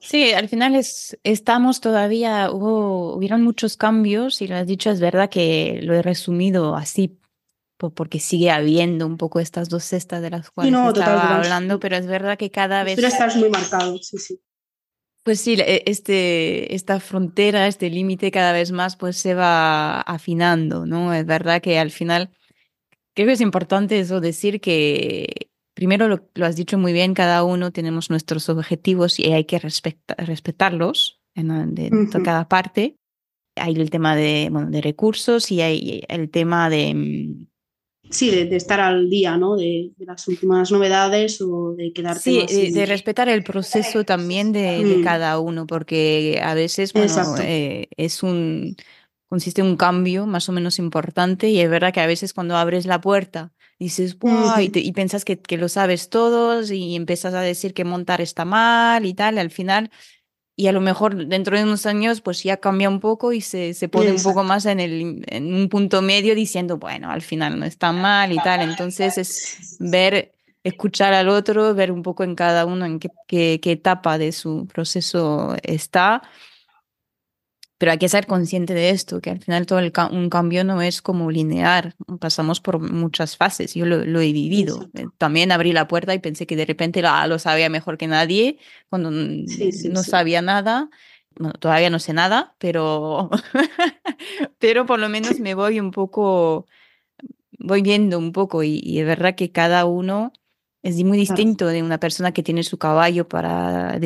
Sí, 0.00 0.32
al 0.32 0.50
final 0.50 0.74
es, 0.74 1.18
estamos 1.22 1.80
todavía, 1.80 2.50
hubo, 2.50 3.16
hubieron 3.16 3.42
muchos 3.42 3.78
cambios 3.78 4.42
y 4.42 4.48
lo 4.48 4.56
has 4.56 4.66
dicho, 4.66 4.90
es 4.90 5.00
verdad 5.00 5.30
que 5.30 5.80
lo 5.82 5.94
he 5.94 6.02
resumido 6.02 6.76
así 6.76 7.18
porque 7.76 8.20
sigue 8.20 8.50
habiendo 8.50 9.06
un 9.06 9.16
poco 9.16 9.40
estas 9.40 9.68
dos 9.68 9.84
cestas 9.84 10.22
de 10.22 10.30
las 10.30 10.50
cuales 10.50 10.72
estaba 10.72 11.36
hablando, 11.36 11.80
pero 11.80 11.96
es 11.96 12.06
verdad 12.06 12.38
que 12.38 12.50
cada 12.50 12.84
vez... 12.84 12.96
Pero 12.96 13.08
estás 13.08 13.36
muy 13.36 13.50
marcado, 13.50 13.98
sí, 13.98 14.18
sí. 14.18 14.40
Pues 15.24 15.40
sí, 15.40 15.56
e, 15.58 15.82
este, 15.86 16.74
esta 16.74 17.00
frontera, 17.00 17.66
este 17.66 17.90
límite 17.90 18.30
cada 18.30 18.52
vez 18.52 18.72
más 18.72 18.96
pues 18.96 19.16
se 19.16 19.34
va 19.34 20.00
afinando, 20.02 20.86
¿no? 20.86 21.14
Es 21.14 21.24
verdad 21.24 21.62
que 21.62 21.78
al 21.78 21.90
final 21.90 22.30
creo 23.14 23.28
que 23.28 23.32
es 23.32 23.40
importante 23.40 23.98
eso 23.98 24.20
decir 24.20 24.60
que 24.60 25.50
primero 25.74 26.08
lo, 26.08 26.46
has 26.46 26.56
dicho 26.56 26.78
muy 26.78 26.92
bien, 26.92 27.14
cada 27.14 27.42
uno 27.42 27.72
tenemos 27.72 28.10
nuestros 28.10 28.48
objetivos 28.50 29.18
y 29.18 29.32
hay 29.32 29.44
que 29.44 29.58
respetarlos 29.58 31.22
en, 31.34 31.74
de, 31.74 31.90
cada 32.22 32.48
parte. 32.48 32.96
Hay 33.56 33.74
el 33.74 33.90
tema 33.90 34.16
de, 34.16 34.48
bueno, 34.50 34.70
de 34.70 34.80
recursos 34.82 35.50
y 35.50 35.62
hay 35.62 36.02
el 36.08 36.30
tema 36.30 36.68
de 36.68 36.94
mm, 36.94 37.46
sí, 38.10 38.30
de, 38.30 38.56
estar 38.56 38.80
al 38.80 39.08
día, 39.10 39.36
¿no? 39.36 39.56
De, 39.56 39.92
las 39.98 40.26
últimas 40.28 40.70
novedades 40.70 41.40
o 41.40 41.74
de 41.76 41.92
quedarte 41.92 42.46
Sí, 42.48 42.70
de 42.70 42.86
respetar 42.86 43.28
el 43.28 43.42
proceso 43.42 44.04
también 44.04 44.52
de, 44.52 44.98
mm. 44.98 45.04
cada 45.04 45.38
uno, 45.38 45.66
porque 45.66 46.40
a 46.42 46.54
veces, 46.54 46.92
bueno, 46.92 47.36
eh, 47.40 47.88
es 47.96 48.22
un 48.22 48.76
consiste 49.28 49.62
en 49.62 49.66
un 49.66 49.76
cambio 49.76 50.26
más 50.26 50.48
o 50.48 50.52
menos 50.52 50.78
importante 50.78 51.48
y 51.48 51.58
es 51.60 51.68
verdad 51.68 51.92
que 51.92 52.00
a 52.00 52.06
veces 52.06 52.32
cuando 52.32 52.56
abres 52.56 52.86
la 52.86 53.00
puerta 53.00 53.52
dices, 53.80 54.16
wow, 54.18 54.60
y, 54.60 54.70
y, 54.72 54.92
piensas 54.92 55.24
que, 55.24 55.40
que, 55.40 55.56
lo 55.56 55.68
sabes 55.68 56.08
todos 56.08 56.70
y 56.70 56.94
empiezas 56.94 57.34
a 57.34 57.40
decir 57.40 57.74
que 57.74 57.84
montar 57.84 58.20
está 58.20 58.44
mal 58.44 59.04
y 59.04 59.14
tal, 59.14 59.34
y 59.34 59.38
al 59.38 59.50
final, 59.50 59.90
y 60.56 60.68
a 60.68 60.72
lo 60.72 60.80
mejor 60.80 61.26
dentro 61.26 61.56
de 61.56 61.64
unos 61.64 61.84
años 61.86 62.20
pues 62.20 62.42
ya 62.42 62.58
cambia 62.58 62.88
un 62.88 63.00
poco 63.00 63.32
y 63.32 63.40
se, 63.40 63.74
se 63.74 63.88
pone 63.88 64.12
un 64.12 64.22
poco 64.22 64.44
más 64.44 64.66
en, 64.66 64.80
el, 64.80 65.24
en 65.26 65.52
un 65.52 65.68
punto 65.68 66.00
medio 66.00 66.34
diciendo, 66.34 66.78
bueno, 66.78 67.10
al 67.10 67.22
final 67.22 67.58
no 67.58 67.66
está 67.66 67.92
mal 67.92 68.32
y 68.32 68.36
tal, 68.36 68.60
entonces 68.60 69.18
es 69.18 69.76
ver 69.80 70.32
escuchar 70.62 71.12
al 71.12 71.28
otro, 71.28 71.74
ver 71.74 71.90
un 71.90 72.02
poco 72.02 72.24
en 72.24 72.34
cada 72.34 72.66
uno 72.66 72.86
en 72.86 72.98
qué, 72.98 73.10
qué, 73.26 73.60
qué 73.62 73.72
etapa 73.72 74.16
de 74.16 74.32
su 74.32 74.66
proceso 74.72 75.56
está 75.62 76.22
pero 77.78 77.92
hay 77.92 77.98
que 77.98 78.08
ser 78.08 78.26
consciente 78.26 78.72
de 78.72 78.90
esto, 78.90 79.20
que 79.20 79.30
al 79.30 79.40
final 79.40 79.66
todo 79.66 79.80
el 79.80 79.92
un 80.12 80.30
cambio 80.30 80.64
no 80.64 80.80
es 80.80 81.02
como 81.02 81.30
lineal, 81.30 81.94
pasamos 82.20 82.60
por 82.60 82.78
muchas 82.78 83.36
fases, 83.36 83.74
yo 83.74 83.84
lo, 83.84 84.20
he 84.20 84.32
vivido. 84.32 84.88
Eh, 84.94 85.06
también 85.18 85.50
abrí 85.50 85.72
la 85.72 85.88
puerta 85.88 86.14
y 86.14 86.20
pensé 86.20 86.46
que 86.46 86.56
de 86.56 86.66
repente 86.66 87.02
lo 87.02 87.38
sabía 87.38 87.68
mejor 87.68 87.98
que 87.98 88.06
nadie, 88.06 88.58
cuando 88.88 89.10
no 89.10 90.02
sabía 90.02 90.40
nada. 90.40 90.90
Bueno, 91.36 91.52
todavía 91.54 91.90
no 91.90 91.98
sé 91.98 92.12
nada, 92.12 92.54
pero, 92.58 93.28
pero 94.60 94.86
por 94.86 95.00
lo 95.00 95.08
menos 95.08 95.38
me 95.40 95.54
voy 95.54 95.80
un 95.80 95.90
poco, 95.90 96.66
voy 97.58 97.82
viendo 97.82 98.18
un 98.18 98.30
poco 98.30 98.62
y, 98.62 98.80
y 98.84 99.00
es 99.00 99.06
verdad 99.06 99.34
que 99.34 99.50
cada 99.50 99.84
uno 99.84 100.32
es 100.84 101.02
muy 101.02 101.16
distinto 101.16 101.66
de 101.66 101.82
una 101.82 101.98
persona 101.98 102.32
que 102.32 102.42
tiene 102.42 102.62
su 102.62 102.76
caballo 102.76 103.26
para, 103.26 103.98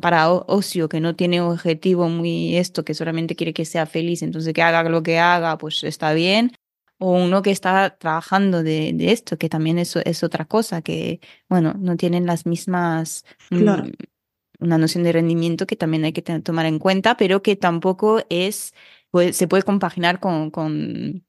para 0.00 0.30
ocio, 0.32 0.88
que 0.88 1.00
no 1.00 1.16
tiene 1.16 1.40
objetivo 1.40 2.08
muy 2.08 2.56
esto, 2.56 2.84
que 2.84 2.94
solamente 2.94 3.34
quiere 3.34 3.52
que 3.52 3.64
sea 3.64 3.84
feliz, 3.84 4.22
entonces 4.22 4.54
que 4.54 4.62
haga 4.62 4.88
lo 4.88 5.02
que 5.02 5.18
haga, 5.18 5.58
pues 5.58 5.82
está 5.82 6.12
bien. 6.12 6.52
O 6.98 7.10
uno 7.20 7.42
que 7.42 7.50
está 7.50 7.96
trabajando 7.98 8.62
de, 8.62 8.92
de 8.94 9.10
esto, 9.10 9.36
que 9.38 9.48
también 9.48 9.76
es, 9.76 9.96
es 9.96 10.22
otra 10.22 10.44
cosa, 10.44 10.82
que, 10.82 11.18
bueno, 11.48 11.74
no 11.76 11.96
tienen 11.96 12.26
las 12.26 12.46
mismas, 12.46 13.24
mm, 13.50 13.90
una 14.60 14.78
noción 14.78 15.02
de 15.02 15.10
rendimiento 15.10 15.66
que 15.66 15.74
también 15.74 16.04
hay 16.04 16.12
que 16.12 16.22
tomar 16.22 16.66
en 16.66 16.78
cuenta, 16.78 17.16
pero 17.16 17.42
que 17.42 17.56
tampoco 17.56 18.22
es, 18.28 18.72
pues, 19.10 19.36
se 19.36 19.48
puede 19.48 19.64
compaginar 19.64 20.20
con, 20.20 20.52
con 20.52 21.24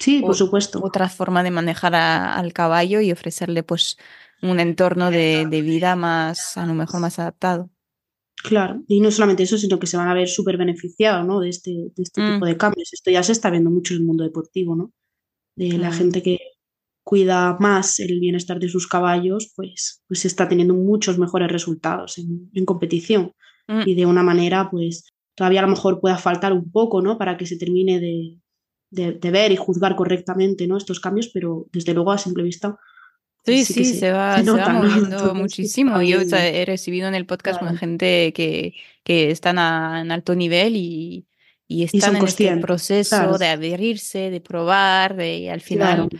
Sí, 0.00 0.22
por 0.22 0.34
supuesto. 0.34 0.80
Otra 0.82 1.10
forma 1.10 1.42
de 1.42 1.50
manejar 1.50 1.94
al 1.94 2.52
caballo 2.54 3.02
y 3.02 3.12
ofrecerle 3.12 3.62
pues 3.62 3.98
un 4.42 4.58
entorno 4.58 5.10
de, 5.10 5.44
vida 5.62 5.94
más, 5.94 6.56
a 6.56 6.66
lo 6.66 6.72
mejor 6.72 7.00
más 7.00 7.18
adaptado. 7.18 7.70
Claro, 8.42 8.82
y 8.88 9.00
no 9.00 9.10
solamente 9.10 9.42
eso, 9.42 9.58
sino 9.58 9.78
que 9.78 9.86
se 9.86 9.98
van 9.98 10.08
a 10.08 10.14
ver 10.14 10.26
súper 10.26 10.56
beneficiados 10.56 11.26
¿no? 11.26 11.40
de 11.40 11.50
este, 11.50 11.70
de 11.70 12.02
este 12.02 12.22
tipo 12.22 12.46
mm. 12.46 12.48
de 12.48 12.56
cambios. 12.56 12.90
Esto 12.94 13.10
ya 13.10 13.22
se 13.22 13.32
está 13.32 13.50
viendo 13.50 13.70
mucho 13.70 13.92
en 13.92 14.00
el 14.00 14.06
mundo 14.06 14.24
deportivo, 14.24 14.74
¿no? 14.74 14.92
De 15.54 15.76
la 15.76 15.92
gente 15.92 16.22
que 16.22 16.38
cuida 17.02 17.58
más 17.60 18.00
el 18.00 18.18
bienestar 18.18 18.58
de 18.58 18.70
sus 18.70 18.86
caballos, 18.86 19.52
pues, 19.54 20.02
pues 20.08 20.24
está 20.24 20.48
teniendo 20.48 20.72
muchos 20.72 21.18
mejores 21.18 21.52
resultados 21.52 22.16
en, 22.16 22.64
competición. 22.64 23.32
Mm. 23.68 23.82
Y 23.84 23.94
de 23.94 24.06
una 24.06 24.22
manera, 24.22 24.70
pues 24.70 25.04
todavía 25.34 25.60
a 25.60 25.64
lo 25.64 25.68
mejor 25.68 26.00
pueda 26.00 26.16
faltar 26.16 26.54
un 26.54 26.70
poco, 26.70 27.02
¿no? 27.02 27.18
Para 27.18 27.36
que 27.36 27.44
se 27.44 27.58
termine 27.58 28.00
de, 28.00 28.38
de, 28.90 29.30
ver 29.30 29.52
y 29.52 29.56
juzgar 29.56 29.96
correctamente 29.96 30.66
¿no? 30.66 30.76
estos 30.76 31.00
cambios, 31.00 31.28
pero 31.28 31.66
desde 31.72 31.94
luego 31.94 32.12
a 32.12 32.18
simple 32.18 32.42
vista. 32.42 32.78
Sí, 33.44 33.64
sí, 33.64 33.84
se, 33.84 34.12
va, 34.12 34.42
moviendo 34.42 35.34
muchísimo. 35.34 36.02
Yo 36.02 36.20
he 36.20 36.64
recibido 36.66 37.08
en 37.08 37.14
el 37.14 37.24
podcast 37.24 37.58
con 37.58 37.76
gente 37.76 38.32
que, 38.34 38.74
que 39.02 39.30
están 39.30 39.56
en 39.56 40.12
alto 40.12 40.34
nivel 40.34 40.76
y, 40.76 41.26
y 41.66 41.84
están 41.84 42.16
en 42.16 42.24
este 42.24 42.54
proceso 42.58 43.38
de 43.38 43.46
adherirse, 43.46 44.30
de 44.30 44.40
probar, 44.40 45.16
de 45.16 45.50
al 45.50 45.60
final 45.60 46.10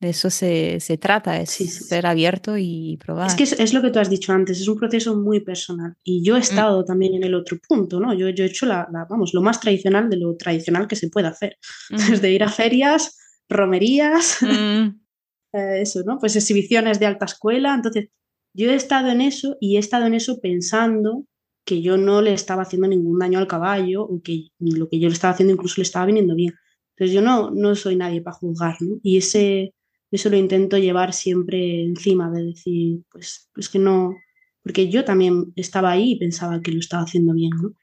de 0.00 0.10
eso 0.10 0.30
se, 0.30 0.78
se 0.78 0.96
trata, 0.96 1.40
es 1.40 1.50
ser 1.50 2.06
abierto 2.06 2.56
y 2.56 2.96
probar. 3.04 3.26
Es 3.26 3.34
que 3.34 3.42
es, 3.42 3.74
lo 3.74 3.82
que 3.82 3.90
tú 3.90 3.98
has 3.98 4.08
dicho 4.08 4.32
antes, 4.32 4.60
es 4.60 4.68
un 4.68 4.78
proceso 4.78 5.16
muy 5.16 5.40
personal. 5.40 5.96
Y 6.04 6.22
yo 6.22 6.36
he 6.36 6.38
mm. 6.38 6.42
estado 6.42 6.84
también 6.84 7.14
en 7.14 7.24
el 7.24 7.34
otro 7.34 7.58
punto, 7.66 7.98
¿no? 7.98 8.14
Yo, 8.14 8.28
yo 8.28 8.44
he 8.44 8.46
hecho 8.46 8.66
la, 8.66 8.88
vamos, 9.08 9.34
lo 9.34 9.42
más 9.42 9.60
tradicional 9.60 10.08
de 10.08 10.18
lo 10.18 10.36
tradicional 10.36 10.86
que 10.86 10.96
se 10.96 11.08
puede 11.08 11.28
hacer. 11.28 11.56
Mm. 11.90 12.10
Desde 12.10 12.30
ir 12.32 12.44
a 12.44 12.50
ferias, 12.50 13.16
romerías, 13.48 14.38
mm. 14.42 14.88
eh, 15.54 15.80
eso, 15.80 16.02
¿no? 16.04 16.18
Pues 16.18 16.36
exhibiciones 16.36 17.00
de 17.00 17.06
alta 17.06 17.24
escuela. 17.24 17.74
Entonces, 17.74 18.10
yo 18.52 18.70
he 18.70 18.74
estado 18.74 19.08
en 19.08 19.22
eso 19.22 19.56
y 19.58 19.76
he 19.76 19.78
estado 19.78 20.04
en 20.04 20.12
eso 20.12 20.38
pensando 20.40 21.24
que 21.64 21.80
yo 21.80 21.96
no 21.96 22.20
le 22.20 22.34
estaba 22.34 22.62
haciendo 22.62 22.88
ningún 22.88 23.18
daño 23.18 23.38
al 23.38 23.46
caballo 23.46 24.02
o 24.02 24.20
que 24.22 24.48
lo 24.58 24.88
que 24.88 24.98
yo 25.00 25.08
le 25.08 25.14
estaba 25.14 25.32
haciendo 25.32 25.54
incluso 25.54 25.74
le 25.78 25.82
estaba 25.82 26.06
viniendo 26.06 26.34
bien. 26.34 26.54
Entonces 26.96 27.14
yo 27.14 27.22
no, 27.22 27.50
no 27.50 27.74
soy 27.74 27.96
nadie 27.96 28.20
para 28.20 28.36
juzgar, 28.36 28.76
¿no? 28.80 28.98
Y 29.02 29.18
ese, 29.18 29.74
eso 30.10 30.30
lo 30.30 30.36
intento 30.36 30.78
llevar 30.78 31.12
siempre 31.12 31.84
encima, 31.84 32.30
de 32.30 32.44
decir, 32.44 33.00
pues, 33.10 33.50
pues 33.52 33.68
que 33.68 33.78
no, 33.78 34.14
porque 34.62 34.88
yo 34.88 35.04
también 35.04 35.52
estaba 35.56 35.90
ahí 35.90 36.12
y 36.12 36.18
pensaba 36.18 36.60
que 36.60 36.72
lo 36.72 36.80
estaba 36.80 37.02
haciendo 37.02 37.34
bien, 37.34 37.50
¿no? 37.60 37.74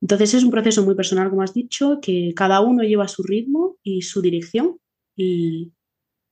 Entonces 0.00 0.34
es 0.34 0.44
un 0.44 0.50
proceso 0.50 0.84
muy 0.84 0.94
personal, 0.94 1.30
como 1.30 1.42
has 1.42 1.54
dicho, 1.54 1.98
que 2.02 2.32
cada 2.36 2.60
uno 2.60 2.82
lleva 2.82 3.08
su 3.08 3.22
ritmo 3.22 3.78
y 3.82 4.02
su 4.02 4.20
dirección 4.20 4.78
y, 5.16 5.72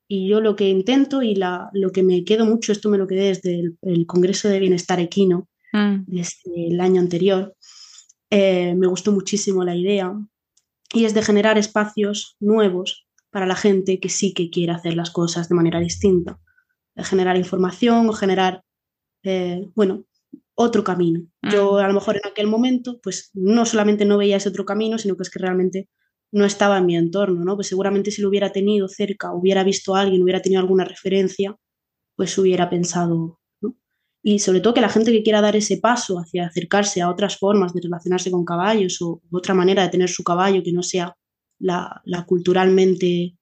y 0.09 0.29
yo 0.29 0.43
lo 0.43 0.57
que 0.57 0.69
intento 0.69 1.23
y 1.23 1.35
la, 1.35 1.71
lo 1.73 1.91
que 1.91 2.03
me 2.03 2.23
quedo 2.23 2.45
mucho, 2.45 2.73
esto 2.73 2.91
me 2.91 2.99
lo 2.99 3.07
quedé 3.07 3.29
desde 3.29 3.73
el, 3.81 4.07
Congreso 4.07 4.49
de 4.49 4.61
Bienestar 4.61 5.01
Equino, 5.01 5.49
mm. 5.73 6.05
desde 6.07 6.69
el 6.69 6.81
año 6.81 7.01
anterior, 7.01 7.57
eh, 8.29 8.75
me 8.75 8.89
gustó 8.89 9.13
muchísimo 9.13 9.65
la 9.65 9.75
idea 9.75 10.15
y 10.93 11.07
es 11.07 11.15
de 11.15 11.23
generar 11.23 11.57
espacios 11.57 12.37
nuevos 12.41 13.07
para 13.33 13.47
la 13.47 13.57
gente 13.57 13.99
que 13.99 14.11
sí 14.11 14.35
que 14.35 14.51
quiere 14.51 14.73
hacer 14.73 14.95
las 14.95 15.11
cosas 15.11 15.49
de 15.49 15.55
manera 15.55 15.81
distinta, 15.81 16.39
generar 16.97 17.37
información 17.39 18.09
o 18.09 18.13
generar, 18.13 18.63
eh, 19.25 19.71
bueno, 19.75 20.05
otro 20.55 20.85
camino. 20.85 21.27
Yo 21.41 21.73
mm. 21.73 21.77
a 21.77 21.89
lo 21.89 21.95
mejor 21.95 22.17
en 22.17 22.31
aquel 22.31 22.47
momento, 22.47 23.01
pues 23.03 23.31
no 23.33 23.65
solamente 23.65 24.05
no 24.05 24.19
veía 24.19 24.37
ese 24.37 24.51
otro 24.51 24.67
camino, 24.67 24.99
sino 24.99 25.17
que 25.17 25.23
es 25.23 25.31
que 25.31 25.39
realmente 25.39 25.89
no 26.31 26.45
estaba 26.45 26.77
en 26.77 26.87
mi 26.87 26.95
entorno, 26.95 27.43
¿no? 27.43 27.57
Pues 27.57 27.69
seguramente 27.69 28.11
si 28.11 28.21
lo 28.21 28.29
hubiera 28.29 28.53
tenido 28.53 28.87
cerca, 28.87 29.33
hubiera 29.33 29.65
visto 29.65 29.95
a 29.95 30.03
alguien, 30.03 30.23
hubiera 30.23 30.43
tenido 30.43 30.61
alguna 30.61 30.85
referencia, 30.85 31.57
pues 32.15 32.37
hubiera 32.37 32.69
pensado, 32.69 33.41
¿no? 33.63 33.77
Y 34.23 34.41
sobre 34.41 34.61
todo 34.61 34.75
que 34.75 34.83
la 34.83 34.91
gente 34.91 35.11
que 35.11 35.23
quiera 35.23 35.41
dar 35.41 35.57
ese 35.57 35.79
paso 35.79 36.19
hacia 36.19 36.47
acercarse 36.47 37.01
a 37.01 37.09
otras 37.09 37.39
formas 37.39 37.73
de 37.73 37.81
relacionarse 37.83 38.31
con 38.31 38.45
caballos 38.45 39.01
o 39.01 39.23
otra 39.31 39.55
manera 39.55 39.83
de 39.83 39.89
tener 39.89 40.11
su 40.11 40.23
caballo 40.23 40.63
que 40.63 40.73
no 40.73 40.83
sea 40.83 41.17
la, 41.63 42.25
culturalmente 42.27 43.37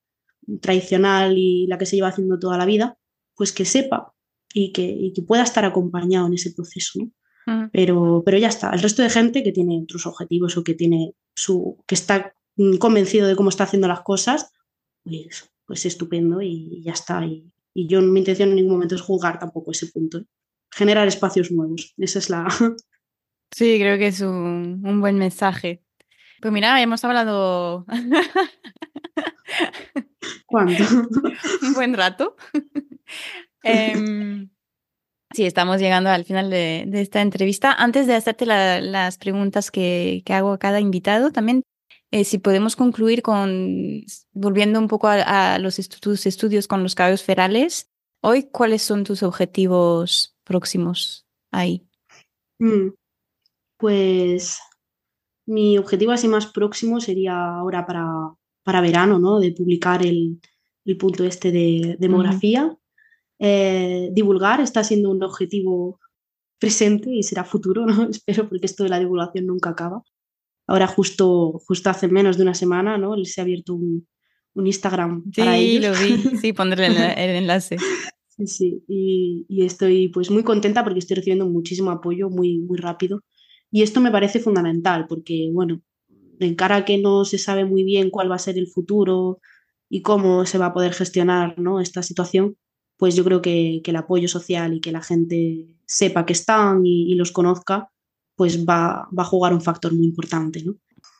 tradicional 0.61 1.37
y 1.37 1.67
la 1.67 1.77
que 1.77 1.85
se 1.85 1.95
lleva 1.95 2.09
haciendo 2.09 2.39
toda 2.39 2.57
la 2.57 2.65
vida, 2.65 2.97
pues 3.35 3.51
que 3.51 3.65
sepa 3.65 4.13
y 4.53 4.71
que, 4.71 5.13
pueda 5.27 5.43
estar 5.43 5.65
acompañado 5.65 6.27
en 6.27 6.33
ese 6.33 6.51
proceso. 6.51 6.99
Pero, 7.73 8.21
pero 8.23 8.37
ya 8.37 8.47
está. 8.47 8.69
El 8.69 8.81
resto 8.81 9.01
de 9.01 9.09
gente 9.09 9.43
que 9.43 9.51
tiene 9.51 9.81
otros 9.83 10.05
objetivos 10.05 10.55
o 10.55 10.63
que 10.63 10.73
tiene 10.73 11.15
su. 11.35 11.83
que 11.85 11.95
está 11.95 12.33
convencido 12.79 13.27
de 13.27 13.35
cómo 13.35 13.49
está 13.49 13.65
haciendo 13.65 13.89
las 13.89 14.01
cosas, 14.01 14.53
pues, 15.03 15.51
pues 15.65 15.85
estupendo 15.85 16.41
y 16.41 16.81
ya 16.83 16.93
está. 16.93 17.25
Y, 17.25 17.51
y 17.73 17.87
yo 17.87 18.01
mi 18.01 18.19
intención 18.19 18.49
en 18.49 18.55
ningún 18.55 18.73
momento 18.73 18.95
es 18.95 19.01
jugar 19.01 19.39
tampoco 19.39 19.71
ese 19.71 19.87
punto. 19.87 20.23
Generar 20.71 21.07
espacios 21.07 21.51
nuevos. 21.51 21.93
Esa 21.97 22.19
es 22.19 22.29
la. 22.29 22.47
Sí, 23.53 23.77
creo 23.79 23.97
que 23.97 24.07
es 24.07 24.21
un, 24.21 24.81
un 24.85 25.01
buen 25.01 25.17
mensaje. 25.17 25.83
Pues 26.41 26.51
mira, 26.51 26.81
hemos 26.81 27.03
hablado. 27.05 27.85
¿Cuánto? 30.47 30.83
Un 31.61 31.73
buen 31.73 31.93
rato. 31.93 32.35
Em, 33.63 34.49
sí, 35.33 35.45
estamos 35.45 35.79
llegando 35.79 36.09
al 36.09 36.25
final 36.25 36.49
de, 36.49 36.89
esta 36.93 37.21
entrevista. 37.21 37.73
Antes 37.73 38.07
de 38.07 38.15
hacerte 38.15 38.47
las 38.47 39.19
preguntas 39.19 39.69
que, 39.69 40.23
hago 40.29 40.53
a 40.53 40.57
cada 40.57 40.79
invitado, 40.79 41.31
también 41.31 41.61
eh, 42.09 42.23
si 42.23 42.39
podemos 42.39 42.75
concluir 42.75 43.21
con, 43.21 44.03
volviendo 44.31 44.79
un 44.79 44.87
poco 44.87 45.09
a, 45.09 45.59
los 45.59 45.75
tus 45.99 46.25
estudios 46.25 46.67
con 46.67 46.81
los 46.81 46.95
caballos 46.95 47.21
ferales, 47.21 47.87
hoy, 48.21 48.49
¿cuáles 48.51 48.81
son 48.81 49.03
tus 49.03 49.21
objetivos 49.21 50.35
próximos 50.43 51.27
ahí? 51.51 51.87
Mm, 52.57 52.89
pues 53.77 54.59
mi 55.51 55.77
objetivo 55.77 56.13
así 56.13 56.27
más 56.27 56.47
próximo 56.47 57.01
sería 57.01 57.55
ahora 57.55 57.85
para, 57.85 58.07
para 58.63 58.81
verano, 58.81 59.19
¿no? 59.19 59.39
De 59.39 59.51
publicar 59.51 60.05
el, 60.05 60.39
el 60.85 60.97
punto 60.97 61.25
este 61.25 61.51
de 61.51 61.97
demografía. 61.99 62.75
Eh, 63.37 64.09
divulgar 64.13 64.61
está 64.61 64.83
siendo 64.83 65.09
un 65.11 65.21
objetivo 65.23 65.99
presente 66.57 67.09
y 67.11 67.23
será 67.23 67.43
futuro, 67.43 67.85
¿no? 67.85 68.09
Espero, 68.09 68.47
porque 68.47 68.65
esto 68.65 68.83
de 68.83 68.89
la 68.89 68.99
divulgación 68.99 69.45
nunca 69.45 69.71
acaba. 69.71 70.01
Ahora 70.67 70.87
justo, 70.87 71.59
justo 71.67 71.89
hace 71.89 72.07
menos 72.07 72.37
de 72.37 72.43
una 72.43 72.53
semana, 72.53 72.97
¿no? 72.97 73.13
Se 73.25 73.41
ha 73.41 73.43
abierto 73.43 73.73
un, 73.73 74.07
un 74.53 74.67
Instagram 74.67 75.23
sí, 75.33 75.41
para 75.41 75.57
ellos. 75.57 75.99
lo 75.99 76.05
vi. 76.05 76.37
Sí, 76.37 76.53
pondré 76.53 76.87
el, 76.87 76.95
el 76.95 77.35
enlace. 77.35 77.77
Sí, 78.29 78.47
sí. 78.47 78.83
Y, 78.87 79.45
y, 79.49 79.65
estoy 79.65 80.07
pues 80.07 80.31
muy 80.31 80.43
contenta 80.43 80.83
porque 80.85 80.99
estoy 80.99 81.15
recibiendo 81.17 81.45
muchísimo 81.45 81.91
apoyo 81.91 82.29
muy, 82.29 82.59
muy 82.59 82.77
rápido 82.77 83.21
y 83.71 83.81
esto 83.83 84.01
me 84.01 84.11
parece 84.11 84.39
fundamental 84.39 85.07
porque, 85.07 85.49
bueno, 85.51 85.81
en 86.39 86.55
cara 86.55 86.77
a 86.77 86.85
que 86.85 86.97
no 86.97 87.25
se 87.25 87.37
sabe 87.37 87.65
muy 87.65 87.83
bien 87.83 88.09
cuál 88.09 88.29
va 88.29 88.35
a 88.35 88.39
ser 88.39 88.57
el 88.57 88.67
futuro 88.67 89.39
y 89.89 90.01
cómo 90.01 90.45
se 90.45 90.57
va 90.57 90.67
a 90.67 90.73
poder 90.73 90.93
gestionar 90.93 91.57
¿no? 91.59 91.79
esta 91.79 92.03
situación, 92.03 92.57
pues 92.97 93.15
yo 93.15 93.23
creo 93.23 93.41
que, 93.41 93.81
el 93.83 93.95
apoyo 93.95 94.27
social 94.27 94.73
y 94.73 94.81
que 94.81 94.91
la 94.91 95.01
gente 95.01 95.77
sepa 95.85 96.25
que 96.25 96.33
están 96.33 96.85
y, 96.85 97.15
los 97.15 97.31
conozca, 97.31 97.89
pues 98.35 98.65
va, 98.65 99.07
va, 99.17 99.23
a 99.23 99.25
jugar 99.25 99.53
un 99.53 99.61
factor 99.61 99.93
muy 99.93 100.05
importante. 100.05 100.63
¿no? 100.63 100.75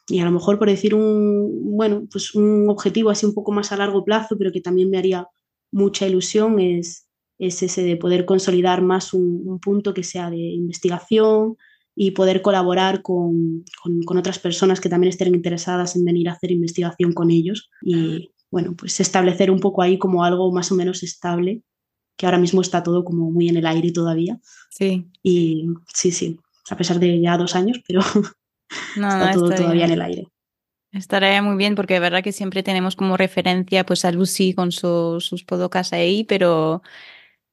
Y 0.08 0.20
a 0.20 0.26
lo 0.26 0.32
mejor 0.32 0.60
por 0.60 0.70
decir 0.70 0.94
un, 0.94 1.76
bueno, 1.76 2.08
pues 2.12 2.36
un 2.36 2.70
objetivo 2.70 3.10
así 3.10 3.26
un 3.26 3.34
poco 3.34 3.52
más 3.52 3.72
a 3.72 3.78
largo 3.78 4.04
plazo, 4.04 4.38
pero 4.38 4.52
que 4.52 4.62
también 4.62 4.90
me 4.90 4.98
haría 4.98 5.28
mucha 5.72 6.08
ilusión, 6.08 6.60
es, 6.60 7.08
es 7.40 7.64
ese 7.64 7.84
de 7.84 7.98
poder 7.98 8.26
consolidar 8.26 8.82
más 8.82 9.14
un, 9.14 9.60
punto 9.60 9.94
que 9.94 10.04
sea 10.04 10.30
de 10.30 10.38
investigación 10.38 11.56
y 11.96 12.12
poder 12.12 12.42
colaborar 12.42 13.02
con, 13.02 13.64
con, 14.06 14.18
otras 14.18 14.40
personas 14.40 14.80
que 14.80 14.90
también 14.90 15.10
estén 15.10 15.34
interesadas 15.34 15.96
en 15.96 16.06
venir 16.06 16.30
a 16.30 16.34
hacer 16.34 16.52
investigación 16.52 17.14
con 17.14 17.32
ellos 17.32 17.70
y 17.82 18.32
bueno, 18.50 18.76
pues 18.78 19.00
establecer 19.00 19.50
un 19.50 19.60
poco 19.60 19.82
ahí 19.82 19.98
como 19.98 20.24
algo 20.24 20.52
más 20.52 20.72
o 20.72 20.76
menos 20.76 21.04
estable, 21.04 21.64
que 22.18 22.26
ahora 22.26 22.38
mismo 22.38 22.62
está 22.62 22.84
todo 22.84 23.04
como 23.04 23.32
muy 23.32 23.50
en 23.50 23.58
el 23.58 23.66
aire 23.66 23.92
todavía. 23.92 24.40
Sí. 24.70 25.08
Y 25.24 25.68
sí, 25.94 26.12
sí, 26.12 26.40
a 26.70 26.76
pesar 26.76 27.00
de 27.00 27.20
ya 27.22 27.38
dos 27.38 27.56
años, 27.56 27.82
pero 27.88 28.02
está 28.96 29.32
todo 29.34 29.50
todavía 29.50 29.86
en 29.86 29.92
el 29.92 30.02
aire. 30.02 30.28
Estaría 30.92 31.42
muy 31.42 31.56
bien 31.56 31.76
porque 31.76 31.94
de 31.94 32.02
verdad 32.02 32.22
que 32.22 32.34
siempre 32.34 32.64
tenemos 32.64 32.98
como 32.98 33.16
referencia 33.16 33.86
pues 33.86 34.04
a 34.04 34.12
Lucy 34.12 34.54
con 34.54 34.74
sus 34.74 35.44
podcasts 35.48 35.94
ahí, 35.94 36.26
pero 36.26 36.82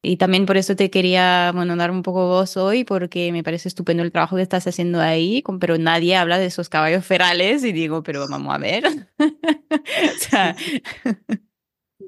y 0.09 0.17
también 0.17 0.47
por 0.47 0.57
eso 0.57 0.75
te 0.75 0.91
quería, 0.91 1.53
bueno, 1.55 1.77
dar 1.77 1.91
un 1.91 2.03
poco 2.03 2.27
voz 2.29 2.57
hoy, 2.57 2.85
porque 2.85 3.31
me 3.31 3.43
parece 3.43 3.69
estupendo 3.69 4.03
el 4.03 4.11
trabajo 4.11 4.37
que 4.37 4.43
estás 4.43 4.67
haciendo 4.67 5.03
ahí, 5.03 5.45
pero 5.61 5.77
nadie 5.77 6.17
habla 6.17 6.39
de 6.39 6.47
esos 6.47 6.71
caballos 6.71 7.05
ferales 7.05 7.63
y 7.63 7.73
digo, 7.73 8.03
pero 8.03 8.27
vamos 8.27 8.55
a 8.55 8.57
ver. 8.57 8.85
o 9.19 10.19
sea... 10.19 10.57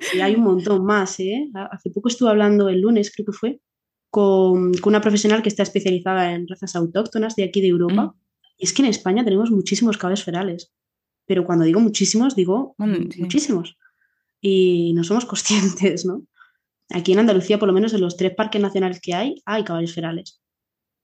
Sí, 0.01 0.19
hay 0.19 0.35
un 0.35 0.45
montón 0.45 0.83
más, 0.87 1.21
¿eh? 1.21 1.51
Hace 1.71 1.91
poco 1.91 2.09
estuve 2.09 2.31
hablando 2.31 2.71
el 2.71 2.81
lunes, 2.81 3.13
creo 3.15 3.27
que 3.27 3.33
fue, 3.33 3.61
con, 4.09 4.73
con 4.73 4.93
una 4.93 5.03
profesional 5.03 5.43
que 5.43 5.51
está 5.51 5.63
especializada 5.63 6.33
en 6.33 6.49
razas 6.49 6.75
autóctonas 6.77 7.37
de 7.37 7.45
aquí 7.45 7.61
de 7.61 7.69
Europa. 7.69 8.05
Mm. 8.05 8.15
Y 8.57 8.65
es 8.65 8.73
que 8.73 8.81
en 8.81 8.89
España 8.89 9.25
tenemos 9.25 9.51
muchísimos 9.51 9.99
caballos 9.99 10.25
ferales. 10.25 10.73
Pero 11.27 11.45
cuando 11.45 11.67
digo 11.67 11.81
muchísimos, 11.81 12.35
digo 12.35 12.75
muchísimos. 12.79 13.77
Y 14.41 14.95
no 14.95 15.05
somos 15.05 15.27
conscientes, 15.27 16.07
¿no? 16.07 16.23
Aquí 16.93 17.13
en 17.13 17.21
Andalucía, 17.21 17.59
por 17.59 17.69
lo 17.69 17.73
menos 17.73 17.93
en 17.93 18.01
los 18.01 18.17
tres 18.17 18.35
parques 18.35 18.61
nacionales 18.61 19.01
que 19.01 19.15
hay, 19.15 19.43
hay 19.45 19.65
caballos 19.65 19.95
ferales. 19.95 20.41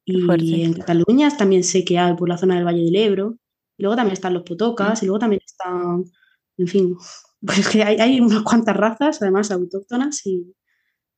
Y 0.04 0.62
en 0.62 0.72
Cataluña 0.74 1.36
también 1.36 1.64
sé 1.64 1.84
que 1.84 1.98
hay 1.98 2.14
por 2.14 2.28
la 2.28 2.38
zona 2.38 2.54
del 2.54 2.64
Valle 2.64 2.84
del 2.84 2.96
Ebro. 2.96 3.36
Y 3.76 3.82
luego 3.82 3.96
también 3.96 4.14
están 4.14 4.34
los 4.34 4.44
potocas, 4.44 5.02
mm. 5.02 5.04
y 5.04 5.06
luego 5.06 5.18
también 5.18 5.42
están, 5.44 6.04
en 6.56 6.66
fin, 6.68 6.96
pues 7.40 7.68
que 7.68 7.82
hay, 7.82 8.20
unas 8.20 8.42
cuantas 8.42 8.76
razas, 8.76 9.20
además 9.20 9.50
autóctonas, 9.50 10.22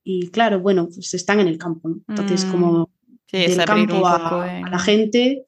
y, 0.05 0.31
claro, 0.31 0.61
bueno, 0.61 0.89
pues 0.93 1.12
están 1.12 1.41
en 1.41 1.49
el 1.49 1.59
campo. 1.59 1.91
Entonces, 2.09 2.47
mm. 2.47 2.51
como 2.51 2.91
del 3.31 3.64
campo 3.64 4.07
a, 4.07 4.62
la 4.71 4.79
gente, 4.79 5.45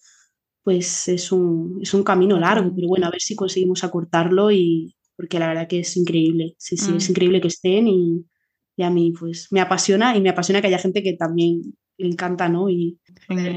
pues 0.62 1.08
es 1.08 1.32
un, 1.32 1.78
es 1.82 1.94
un 1.94 2.04
camino 2.04 2.38
largo, 2.38 2.70
pero 2.74 2.88
bueno, 2.88 3.06
a 3.06 3.10
ver 3.10 3.22
si 3.22 3.34
conseguimos 3.34 3.82
acortarlo 3.84 4.50
y 4.50 4.94
porque 5.16 5.38
la 5.38 5.48
verdad 5.48 5.66
que 5.66 5.80
es 5.80 5.96
increíble. 5.96 6.54
Sí, 6.58 6.76
sí, 6.76 6.94
es 6.94 7.08
mm. 7.08 7.12
increíble 7.12 7.40
que 7.40 7.48
estén 7.48 7.88
y, 7.88 8.24
y 8.76 8.82
a 8.82 8.90
mí 8.90 9.12
pues 9.18 9.48
me 9.50 9.60
apasiona 9.60 10.16
y 10.16 10.20
me 10.20 10.30
apasiona 10.30 10.60
que 10.60 10.68
haya 10.68 10.78
gente 10.78 11.02
que 11.02 11.14
también 11.14 11.74
le 11.96 12.08
encanta, 12.08 12.48
¿no? 12.48 12.68
Y 12.68 12.98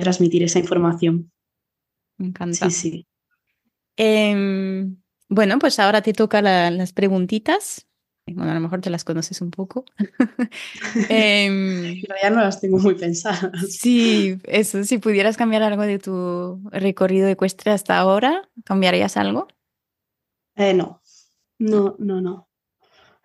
transmitir 0.02 0.44
esa 0.44 0.60
información. 0.60 1.32
Me 2.18 2.28
encanta. 2.28 2.70
Sí, 2.70 2.72
sí. 2.72 3.08
Em, 3.96 4.98
bueno, 5.30 5.60
pues 5.60 5.80
ahora 5.80 6.02
te 6.02 6.14
toca 6.14 6.42
las 6.42 6.94
preguntitas. 6.94 7.88
Bueno, 8.26 8.52
a 8.52 8.56
lo 8.56 8.62
mejor 8.62 8.80
te 8.80 8.90
las 8.90 9.04
conoces 9.04 9.42
un 9.42 9.52
poco. 9.52 9.84
eh, 11.10 12.02
ya 12.22 12.30
no 12.30 12.42
las 12.42 12.62
tengo 12.62 12.80
muy 12.80 12.96
pensadas. 12.96 13.52
Sí, 13.70 14.38
eso, 14.44 14.84
si 14.84 14.98
pudieras 14.98 15.36
cambiar 15.36 15.64
algo 15.64 15.84
de 15.84 16.00
tu 16.00 16.62
recorrido 16.72 17.28
ecuestre 17.28 17.72
hasta 17.72 17.98
ahora, 17.98 18.50
¿cambiarías 18.64 19.18
algo? 19.18 19.48
Eh, 20.56 20.74
no, 20.74 21.02
no, 21.60 21.96
no, 22.00 22.22
no. 22.22 22.48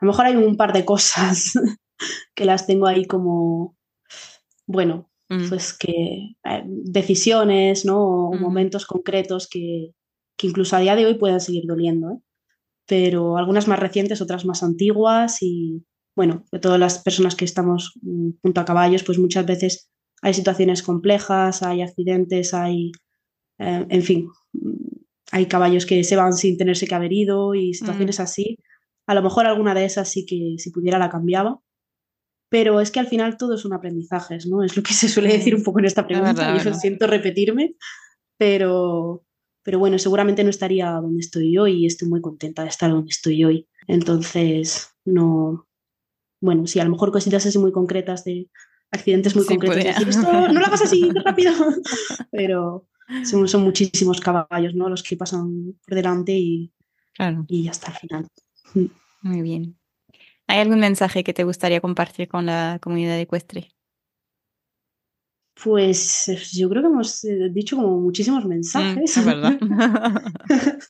A 0.01 0.05
lo 0.05 0.13
mejor 0.13 0.27
hay 0.27 0.37
un 0.37 0.57
par 0.57 0.73
de 0.73 0.85
cosas 0.85 1.53
que 2.35 2.45
las 2.45 2.67
tengo 2.67 2.87
ahí 2.87 3.07
como, 3.07 3.77
bueno, 4.67 5.11
mm. 5.29 5.49
pues 5.49 5.73
que 5.77 6.37
eh, 6.45 6.63
decisiones, 6.67 7.85
¿no? 7.85 8.29
O 8.29 8.35
mm. 8.35 8.41
momentos 8.41 8.87
concretos 8.87 9.49
que, 9.49 9.93
que, 10.37 10.47
incluso 10.47 10.77
a 10.77 10.81
día 10.81 10.97
de 10.97 11.07
hoy 11.07 11.15
puedan 11.15 11.41
seguir 11.41 11.65
doliendo, 11.67 12.13
¿eh? 12.13 12.19
Pero 12.87 13.37
algunas 13.37 13.69
más 13.69 13.79
recientes, 13.79 14.23
otras 14.23 14.47
más 14.47 14.63
antiguas 14.63 15.43
y, 15.43 15.85
bueno, 16.17 16.45
de 16.51 16.59
todas 16.59 16.81
las 16.81 16.99
personas 17.01 17.35
que 17.35 17.45
estamos 17.45 17.93
mm, 18.01 18.31
junto 18.41 18.61
a 18.61 18.65
caballos, 18.65 19.03
pues 19.03 19.19
muchas 19.19 19.45
veces 19.45 19.91
hay 20.23 20.35
situaciones 20.35 20.83
complejas, 20.83 21.63
hay 21.63 21.83
accidentes, 21.83 22.55
hay, 22.55 22.93
eh, 23.59 23.87
en 23.89 24.03
fin, 24.03 24.29
hay 25.31 25.47
caballos 25.47 25.87
que 25.87 26.03
se 26.05 26.17
van 26.17 26.33
sin 26.33 26.57
tenerse 26.57 26.87
que 26.87 26.95
haber 26.95 27.13
ido 27.13 27.55
y 27.55 27.75
situaciones 27.75 28.21
así. 28.21 28.59
A 29.09 29.15
lo 29.15 29.23
mejor 29.23 29.47
alguna 29.47 29.75
de 29.75 29.87
esas 29.87 30.09
sí 30.11 30.27
que 30.27 30.57
si 30.59 30.71
pudiera 30.71 30.99
la 30.99 31.09
cambiaba, 31.09 31.61
pero 32.51 32.81
es 32.81 32.91
que 32.91 33.01
al 33.01 33.07
final 33.07 33.39
todo 33.39 33.55
es 33.55 33.65
un 33.65 33.73
aprendizaje, 33.73 34.39
¿no? 34.47 34.63
Es 34.63 34.77
lo 34.77 34.83
que 34.83 34.93
se 34.93 35.09
suele 35.09 35.33
decir 35.33 35.55
un 35.55 35.63
poco 35.63 35.79
en 35.79 35.87
esta 35.87 36.07
pregunta. 36.07 36.63
Yo 36.63 36.75
siento 36.75 37.07
repetirme, 37.07 37.75
pero, 38.37 39.25
pero 39.63 39.79
bueno, 39.79 39.99
seguramente 39.99 40.45
no 40.45 40.51
estaría 40.51 40.91
donde 40.91 41.21
estoy 41.21 41.57
hoy 41.57 41.85
y 41.85 41.87
estoy 41.87 42.09
muy 42.09 42.21
contenta 42.21 42.63
de 42.63 42.69
estar 42.69 42.91
donde 42.91 43.09
estoy 43.09 43.45
hoy. 43.45 43.67
Entonces, 43.87 44.91
no. 45.07 45.67
Bueno, 46.41 46.67
sí, 46.67 46.79
a 46.79 46.85
lo 46.85 46.91
mejor 46.91 47.11
cositas 47.11 47.47
así 47.47 47.59
muy 47.59 47.73
concretas 47.73 48.25
de 48.25 48.51
accidentes 48.91 49.35
muy 49.35 49.47
concretos. 49.47 49.85
Decir, 49.85 50.09
esto 50.09 50.31
no 50.31 50.61
lo 50.61 50.67
hagas 50.67 50.83
así, 50.83 51.11
rápido. 51.25 51.53
pero 52.31 52.87
son, 53.25 53.49
son, 53.49 53.63
muchísimos 53.63 54.21
caballos, 54.21 54.75
¿no? 54.75 54.91
Los 54.91 55.03
que 55.03 55.17
pasan 55.17 55.79
por 55.87 55.95
delante 55.95 56.33
y, 56.33 56.73
y 57.49 57.69
hasta 57.69 57.91
el 57.91 57.97
final. 57.97 58.29
Muy 59.23 59.43
bien. 59.43 59.79
¿Hay 60.47 60.61
algún 60.61 60.81
mensaje 60.81 61.25
que 61.25 61.35
te 61.35 61.45
gustaría 61.45 61.81
compartir 61.81 62.29
con 62.29 62.47
la 62.47 62.79
comunidad 62.81 63.19
ecuestre? 63.19 63.69
Pues 65.63 66.51
yo 66.53 66.69
creo 66.69 66.83
que 66.83 66.89
hemos 66.89 67.25
eh, 67.25 67.51
dicho 67.53 67.77
como 67.77 68.01
muchísimos 68.01 68.45
mm, 68.45 68.49
mensajes. 68.49 69.17
es 69.17 69.25
verdad. 69.25 69.59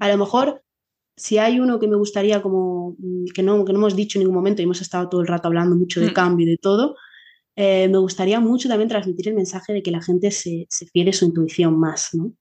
a 0.00 0.08
lo 0.08 0.18
mejor, 0.18 0.62
si 1.16 1.38
hay 1.38 1.60
uno 1.60 1.78
que 1.78 1.88
me 1.88 1.96
gustaría 1.96 2.42
como 2.42 2.96
mm, 2.98 3.26
que 3.34 3.42
no, 3.42 3.64
que 3.64 3.72
no 3.72 3.78
hemos 3.78 3.96
dicho 3.96 4.18
en 4.18 4.24
ningún 4.24 4.36
momento 4.36 4.60
y 4.60 4.64
hemos 4.64 4.80
estado 4.80 5.08
todo 5.08 5.20
el 5.20 5.28
rato 5.28 5.48
hablando 5.48 5.76
mucho 5.76 6.00
de 6.00 6.10
mm. 6.10 6.14
cambio 6.14 6.46
y 6.46 6.50
de 6.50 6.58
todo, 6.58 6.96
eh, 7.56 7.88
me 7.88 7.98
gustaría 7.98 8.40
mucho 8.40 8.68
también 8.68 8.88
transmitir 8.88 9.28
el 9.28 9.34
mensaje 9.34 9.72
de 9.72 9.82
que 9.82 9.90
la 9.90 10.02
gente 10.02 10.30
se, 10.30 10.66
se 10.68 10.86
fíe 10.86 11.04
de 11.04 11.12
su 11.12 11.24
intuición 11.24 11.78
más, 11.78 12.10
¿no? 12.12 12.32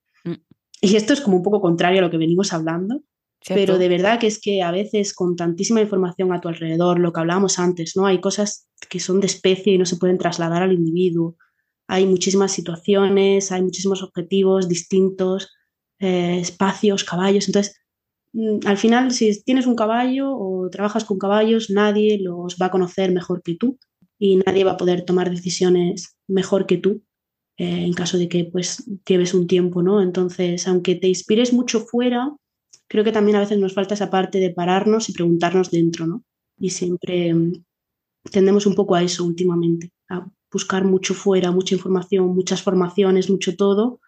Y 0.82 0.96
esto 0.96 1.12
es 1.12 1.20
como 1.20 1.38
un 1.38 1.44
poco 1.44 1.60
contrario 1.60 2.00
a 2.00 2.02
lo 2.02 2.10
que 2.10 2.18
venimos 2.18 2.54
hablando, 2.54 3.04
pero 3.48 3.78
de 3.78 3.88
verdad 3.88 4.20
que 4.20 4.28
es 4.28 4.40
que 4.40 4.62
a 4.62 4.72
veces 4.72 5.14
con 5.14 5.36
tantísima 5.36 5.82
información 5.82 6.34
a 6.34 6.42
tu 6.42 6.50
alrededor, 6.50 7.00
lo 7.00 7.14
que 7.14 7.20
hablábamos 7.22 7.58
antes, 7.60 7.96
¿no? 7.96 8.06
Hay 8.06 8.20
cosas 8.20 8.68
que 8.90 9.00
son 9.00 9.20
de 9.22 9.28
especie 9.28 9.74
y 9.74 9.78
no 9.78 9.86
se 9.86 9.98
pueden 9.98 10.18
trasladar 10.18 10.62
al 10.64 10.74
individuo. 10.74 11.38
Hay 11.88 12.06
muchísimas 12.06 12.52
situaciones, 12.52 13.52
hay 13.52 13.62
muchísimos 13.62 14.04
objetivos 14.04 14.68
distintos, 14.68 15.50
eh, 16.00 16.40
espacios, 16.40 17.04
caballos. 17.04 17.48
Entonces, 17.48 17.78
mm, 18.34 18.60
al 18.66 18.78
final, 18.78 19.12
si 19.12 19.42
tienes 19.44 19.66
un 19.66 19.76
caballo 19.76 20.32
o 20.36 20.70
trabajas 20.70 21.06
con 21.06 21.18
caballos, 21.18 21.70
nadie 21.70 22.20
los 22.20 22.58
va 22.62 22.68
a 22.68 22.72
conocer 22.72 23.12
mejor 23.12 23.42
que 23.42 23.56
tú 23.56 23.80
y 24.20 24.38
nadie 24.38 24.66
va 24.66 24.72
a 24.74 24.78
poder 24.78 25.06
tomar 25.06 25.30
decisiones 25.30 26.18
mejor 26.28 26.66
que 26.66 26.78
tú 26.78 27.04
eh, 27.60 27.84
en 27.86 27.94
caso 27.94 28.18
de 28.18 28.30
que 28.30 28.46
pues 28.46 28.86
lleves 29.06 29.34
un 29.34 29.46
tiempo, 29.46 29.84
¿no? 29.84 30.02
Entonces, 30.02 30.66
aunque 30.66 30.96
te 30.96 31.10
inspires 31.10 31.52
mucho 31.52 31.82
fuera, 31.82 32.34
creo 32.90 33.04
que 33.04 33.12
también 33.14 33.38
a 33.38 33.40
veces 33.40 33.58
nos 33.60 33.74
falta 33.74 33.94
esa 33.94 34.10
parte 34.10 34.40
de 34.40 34.50
pararnos 34.50 35.08
y 35.08 35.14
preguntarnos 35.14 35.72
dentro, 35.72 36.08
¿no? 36.08 36.24
Y 36.58 36.72
siempre 36.72 37.34
mm, 37.34 37.64
tendemos 38.32 38.66
un 38.66 38.76
poco 38.76 38.96
a 38.96 39.04
eso 39.04 39.24
últimamente, 39.24 39.94
a 40.10 40.28
buscar 40.52 40.84
mucho 40.84 41.14
fuera, 41.14 41.52
mucha 41.52 41.76
información, 41.76 42.36
muchas 42.36 42.64
formaciones, 42.64 43.30
mucho 43.30 43.56
todo, 43.56 44.02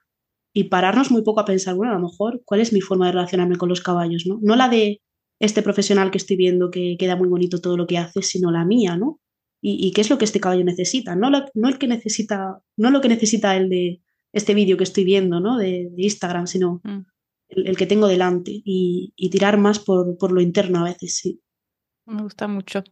y 0.54 0.66
pararnos 0.66 1.12
muy 1.12 1.22
poco 1.22 1.40
a 1.40 1.46
pensar, 1.46 1.76
bueno, 1.76 1.94
a 1.94 1.96
lo 1.96 2.08
mejor, 2.08 2.42
¿cuál 2.44 2.60
es 2.60 2.74
mi 2.74 2.82
forma 2.82 3.06
de 3.06 3.14
relacionarme 3.14 3.56
con 3.56 3.70
los 3.70 3.82
caballos, 3.82 4.26
¿no? 4.26 4.40
No 4.42 4.56
la 4.56 4.68
de 4.68 5.00
este 5.40 5.62
profesional 5.62 6.12
que 6.12 6.18
estoy 6.18 6.36
viendo 6.36 6.72
que 6.72 6.98
queda 7.00 7.16
muy 7.16 7.30
bonito 7.30 7.62
todo 7.62 7.78
lo 7.78 7.88
que 7.88 8.00
hace, 8.00 8.22
sino 8.24 8.52
la 8.52 8.66
mía, 8.66 8.98
¿no? 8.98 9.20
Y, 9.64 9.92
qué 9.92 10.02
es 10.02 10.10
lo 10.10 10.18
que 10.18 10.26
este 10.26 10.40
caballo 10.40 10.64
necesita, 10.64 11.16
no, 11.16 11.30
no 11.30 11.70
el 11.70 11.78
que 11.78 11.88
necesita, 11.88 12.60
no 12.78 12.90
lo 12.90 13.00
que 13.00 13.10
necesita 13.10 13.56
el 13.56 13.70
de 13.70 14.02
este 14.34 14.56
vídeo 14.56 14.76
que 14.76 14.84
estoy 14.84 15.04
viendo, 15.04 15.40
¿no? 15.40 15.60
De, 15.60 15.92
Instagram, 15.98 16.48
sino 16.48 16.82
mm 16.84 17.02
el, 17.52 17.78
que 17.78 17.86
tengo 17.86 18.08
delante 18.08 18.52
y, 18.54 19.30
tirar 19.30 19.58
más 19.58 19.80
por, 19.80 20.32
lo 20.32 20.42
interno 20.42 20.80
a 20.80 20.86
veces, 20.86 21.16
sí. 21.16 21.42
Me 22.06 22.24
gusta 22.24 22.48
mucho. 22.48 22.84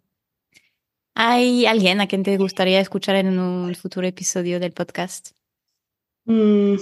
¿Hay 1.15 1.65
alguien 1.65 1.99
a 1.99 2.07
quien 2.07 2.23
te 2.23 2.37
gustaría 2.37 2.79
escuchar 2.79 3.15
en 3.15 3.39
un 3.39 3.73
futuro 3.75 4.07
episodio 4.07 4.59
del 4.59 4.71
podcast? 4.71 5.31
Mm, 6.25 6.75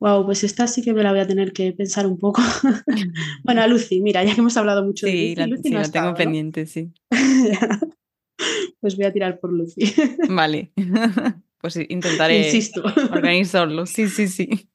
Wow, 0.00 0.24
pues 0.24 0.44
esta 0.44 0.68
sí 0.68 0.82
que 0.82 0.92
me 0.92 1.02
la 1.02 1.10
voy 1.10 1.20
a 1.20 1.26
tener 1.26 1.52
que 1.52 1.72
pensar 1.72 2.06
un 2.06 2.18
poco. 2.18 2.40
bueno, 3.44 3.62
a 3.62 3.66
Lucy, 3.66 4.00
mira, 4.00 4.22
ya 4.22 4.34
que 4.34 4.40
hemos 4.40 4.56
hablado 4.56 4.84
mucho 4.84 5.06
de 5.06 5.12
Lucy, 5.12 5.34
la, 5.34 5.46
Lucy 5.48 5.62
sí, 5.64 5.70
no 5.70 5.80
la 5.80 5.90
tengo 5.90 6.14
pendiente, 6.14 6.66
sí. 6.66 6.92
pues 8.80 8.96
voy 8.96 9.06
a 9.06 9.12
tirar 9.12 9.40
por 9.40 9.52
Lucy. 9.52 9.92
vale. 10.28 10.72
pues 11.60 11.76
intentaré 11.88 12.46
Insisto. 12.46 12.84
organizarlo. 13.10 13.86
Sí, 13.86 14.08
sí, 14.08 14.28
sí. 14.28 14.68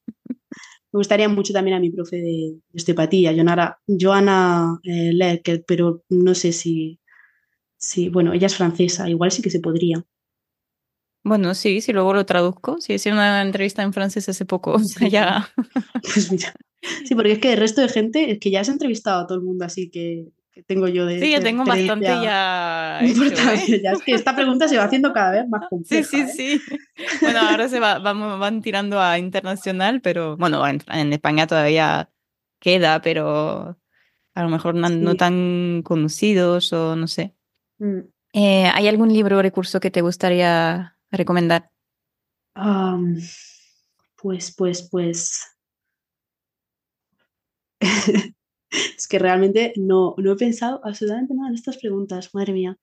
Me 0.94 0.98
gustaría 0.98 1.28
mucho 1.28 1.52
también 1.52 1.76
a 1.76 1.80
mi 1.80 1.90
profe 1.90 2.18
de 2.18 2.60
osteopatía, 2.72 3.34
Joana, 3.34 3.76
Joana 3.88 4.78
eh, 4.84 5.12
Lerker, 5.12 5.64
pero 5.66 6.04
no 6.08 6.36
sé 6.36 6.52
si, 6.52 7.00
si, 7.76 8.08
bueno, 8.10 8.32
ella 8.32 8.46
es 8.46 8.54
francesa, 8.54 9.10
igual 9.10 9.32
sí 9.32 9.42
que 9.42 9.50
se 9.50 9.58
podría. 9.58 10.06
Bueno, 11.24 11.52
sí, 11.54 11.80
si 11.80 11.92
luego 11.92 12.14
lo 12.14 12.24
traduzco. 12.24 12.80
Sí, 12.80 12.92
hice 12.92 13.10
una 13.10 13.42
entrevista 13.42 13.82
en 13.82 13.92
francés 13.92 14.28
hace 14.28 14.44
poco. 14.44 14.76
ya. 15.10 15.48
Pues 16.00 16.30
mira. 16.30 16.54
Sí, 17.04 17.16
porque 17.16 17.32
es 17.32 17.38
que 17.40 17.54
el 17.54 17.58
resto 17.58 17.80
de 17.80 17.88
gente, 17.88 18.30
es 18.30 18.38
que 18.38 18.52
ya 18.52 18.60
has 18.60 18.68
entrevistado 18.68 19.22
a 19.22 19.26
todo 19.26 19.38
el 19.38 19.44
mundo, 19.44 19.64
así 19.64 19.90
que, 19.90 20.28
tengo 20.62 20.88
yo 20.88 21.06
de. 21.06 21.20
Sí, 21.20 21.30
ya 21.30 21.40
tengo 21.40 21.64
bastante 21.64 22.06
ya. 22.06 23.00
Hecho, 23.02 23.50
¿eh? 23.50 23.80
ya 23.82 23.92
es 23.92 24.02
que 24.02 24.12
esta 24.12 24.34
pregunta 24.34 24.68
se 24.68 24.76
va 24.76 24.84
haciendo 24.84 25.12
cada 25.12 25.32
vez 25.32 25.48
más 25.48 25.66
compleja. 25.70 26.08
Sí, 26.08 26.26
sí, 26.26 26.52
¿eh? 26.52 26.60
sí. 26.66 27.18
Bueno, 27.20 27.40
ahora 27.40 27.68
se 27.68 27.80
va, 27.80 27.98
van 27.98 28.62
tirando 28.62 29.00
a 29.00 29.18
internacional, 29.18 30.00
pero 30.00 30.36
bueno, 30.36 30.66
en, 30.66 30.80
en 30.92 31.12
España 31.12 31.46
todavía 31.46 32.10
queda, 32.60 33.02
pero 33.02 33.78
a 34.34 34.42
lo 34.42 34.48
mejor 34.48 34.74
no, 34.74 34.88
no 34.88 35.14
tan 35.16 35.82
conocidos 35.82 36.72
o 36.72 36.96
no 36.96 37.08
sé. 37.08 37.34
Mm. 37.78 38.00
Eh, 38.32 38.70
¿Hay 38.72 38.88
algún 38.88 39.12
libro 39.12 39.38
o 39.38 39.42
recurso 39.42 39.78
que 39.78 39.90
te 39.90 40.00
gustaría 40.00 40.96
recomendar? 41.10 41.70
pues, 44.16 44.54
pues, 44.56 44.88
pues. 44.90 45.56
es 48.96 49.08
que 49.08 49.18
realmente 49.18 49.72
no, 49.76 50.14
no 50.18 50.32
he 50.32 50.36
pensado 50.36 50.80
absolutamente 50.84 51.34
nada 51.34 51.48
en 51.48 51.54
estas 51.54 51.78
preguntas, 51.78 52.30
madre 52.34 52.52
mía. 52.52 52.78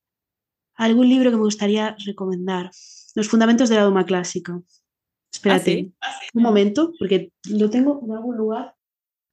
¿Algún 0.76 1.10
libro 1.10 1.30
que 1.30 1.38
me 1.38 1.44
gustaría 1.44 1.96
recomendar? 2.06 2.72
Los 3.16 3.28
fundamentos 3.28 3.70
de 3.70 3.76
la 3.76 3.84
doma 3.84 4.06
clásica. 4.06 4.62
Espérate 5.34 5.92
¿Ah, 6.02 6.14
un 6.34 6.44
momento, 6.44 6.94
porque 7.00 7.32
lo 7.50 7.70
tengo 7.70 8.02
en 8.04 8.12
algún 8.12 8.38
lugar 8.38 8.76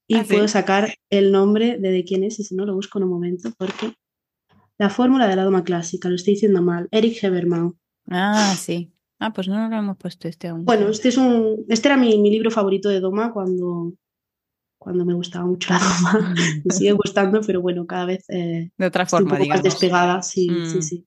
y 0.06 0.16
¿Ah, 0.16 0.24
puedo 0.28 0.48
sacar 0.48 0.94
el 1.10 1.32
nombre 1.32 1.78
de, 1.78 1.90
de 1.90 2.04
quién 2.04 2.24
es 2.24 2.38
y 2.38 2.44
si 2.44 2.54
no 2.54 2.64
lo 2.64 2.74
busco 2.74 2.98
en 2.98 3.04
un 3.04 3.10
momento, 3.10 3.52
porque 3.58 3.94
la 4.78 4.90
fórmula 4.90 5.26
de 5.26 5.36
la 5.36 5.44
doma 5.44 5.64
clásica, 5.64 6.08
lo 6.08 6.14
estoy 6.14 6.34
diciendo 6.34 6.62
mal, 6.62 6.88
Eric 6.92 7.22
Heberman. 7.22 7.74
Ah, 8.08 8.54
sí. 8.56 8.92
Ah, 9.18 9.32
pues 9.32 9.48
no 9.48 9.68
lo 9.68 9.76
hemos 9.76 9.96
puesto 9.96 10.28
este 10.28 10.48
aún. 10.48 10.64
Bueno, 10.64 10.88
este 10.88 11.08
es 11.08 11.16
un, 11.16 11.64
este 11.68 11.88
era 11.88 11.96
mi, 11.96 12.16
mi 12.18 12.30
libro 12.30 12.50
favorito 12.50 12.88
de 12.88 13.00
Doma 13.00 13.32
cuando, 13.32 13.92
cuando 14.88 15.04
me 15.04 15.12
gustaba 15.12 15.44
mucho 15.44 15.70
la 15.74 15.80
Doma. 15.80 16.34
me 16.64 16.74
sigue 16.74 16.92
gustando, 16.92 17.42
pero 17.46 17.60
bueno, 17.60 17.86
cada 17.86 18.06
vez 18.06 18.24
eh, 18.30 18.70
de 18.74 18.86
otra 18.86 19.02
estoy 19.02 19.18
forma, 19.18 19.32
un 19.34 19.38
poco 19.40 19.48
más 19.50 19.62
despegada, 19.62 20.22
sí, 20.22 20.48
sí, 20.64 20.78
Mm. 20.78 20.82
sí. 20.82 21.06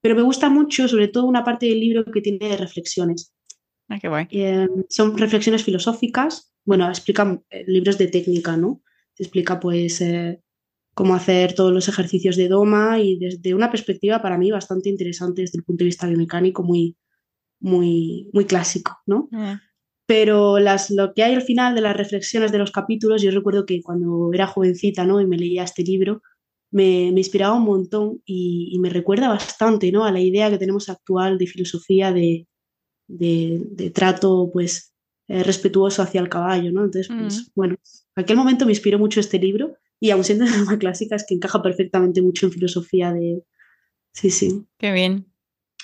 Pero 0.00 0.14
me 0.14 0.22
gusta 0.22 0.48
mucho, 0.48 0.86
sobre 0.86 1.08
todo, 1.08 1.24
una 1.26 1.42
parte 1.42 1.66
del 1.66 1.80
libro 1.80 2.04
que 2.04 2.20
tiene 2.20 2.56
reflexiones. 2.56 3.34
Ah, 3.88 3.98
qué 4.00 4.06
guay. 4.06 4.28
Eh, 4.30 4.68
son 4.88 5.18
reflexiones 5.18 5.64
filosóficas. 5.64 6.52
Bueno, 6.64 6.88
explica 6.88 7.40
eh, 7.50 7.64
libros 7.66 7.98
de 7.98 8.06
técnica, 8.06 8.56
¿no? 8.56 8.80
Explica, 9.18 9.58
pues, 9.58 10.00
eh, 10.02 10.40
cómo 10.94 11.16
hacer 11.16 11.54
todos 11.54 11.72
los 11.72 11.88
ejercicios 11.88 12.36
de 12.36 12.46
Doma 12.46 13.00
y 13.00 13.18
desde 13.18 13.54
una 13.54 13.72
perspectiva 13.72 14.22
para 14.22 14.38
mí 14.38 14.52
bastante 14.52 14.88
interesante 14.88 15.42
desde 15.42 15.58
el 15.58 15.64
punto 15.64 15.82
de 15.82 15.86
vista 15.86 16.06
biomecánico, 16.06 16.62
muy, 16.62 16.96
muy, 17.58 18.30
muy 18.32 18.44
clásico, 18.44 18.98
¿no? 19.06 19.28
Eh, 19.32 19.56
Pero 20.06 20.58
las, 20.60 20.90
lo 20.90 21.12
que 21.14 21.24
hay 21.24 21.34
al 21.34 21.42
final 21.42 21.74
de 21.74 21.80
las 21.80 21.96
reflexiones 21.96 22.52
de 22.52 22.58
los 22.58 22.70
capítulos, 22.70 23.22
yo 23.22 23.30
recuerdo 23.32 23.66
que 23.66 23.82
cuando 23.82 24.30
era 24.32 24.46
jovencita, 24.46 25.04
¿no? 25.04 25.20
Y 25.20 25.26
me 25.26 25.36
leía 25.36 25.64
este 25.64 25.82
libro, 25.82 26.22
me, 26.70 27.10
me 27.12 27.20
inspiraba 27.20 27.54
un 27.56 27.64
montón 27.64 28.22
y, 28.24 28.70
y 28.72 28.78
me 28.78 28.88
recuerda 28.90 29.28
bastante, 29.28 29.90
¿no? 29.90 30.04
A 30.04 30.12
la 30.12 30.20
idea 30.20 30.50
que 30.50 30.58
tenemos 30.58 30.88
actual 30.88 31.38
de 31.38 31.46
filosofía 31.46 32.12
de, 32.12 32.46
de, 33.08 33.60
de 33.70 33.90
trato, 33.90 34.48
pues, 34.52 34.92
eh, 35.28 35.42
respetuoso 35.42 36.02
hacia 36.02 36.20
el 36.20 36.28
caballo, 36.28 36.70
¿no? 36.70 36.84
Entonces, 36.84 37.08
pues, 37.08 37.40
Mm. 37.48 37.50
bueno, 37.56 37.74
en 38.16 38.22
aquel 38.22 38.36
momento 38.36 38.64
me 38.64 38.72
inspiró 38.72 38.98
mucho 38.98 39.18
este 39.18 39.38
libro 39.40 39.74
y 39.98 40.10
aun 40.10 40.22
siendo 40.22 40.44
una 40.70 40.78
clásica 40.78 41.16
es 41.16 41.24
que 41.26 41.34
encaja 41.34 41.62
perfectamente 41.62 42.22
mucho 42.22 42.46
en 42.46 42.52
filosofía 42.52 43.12
de... 43.12 43.42
Sí, 44.12 44.30
sí. 44.30 44.62
Qué 44.78 44.92
bien. 44.92 45.26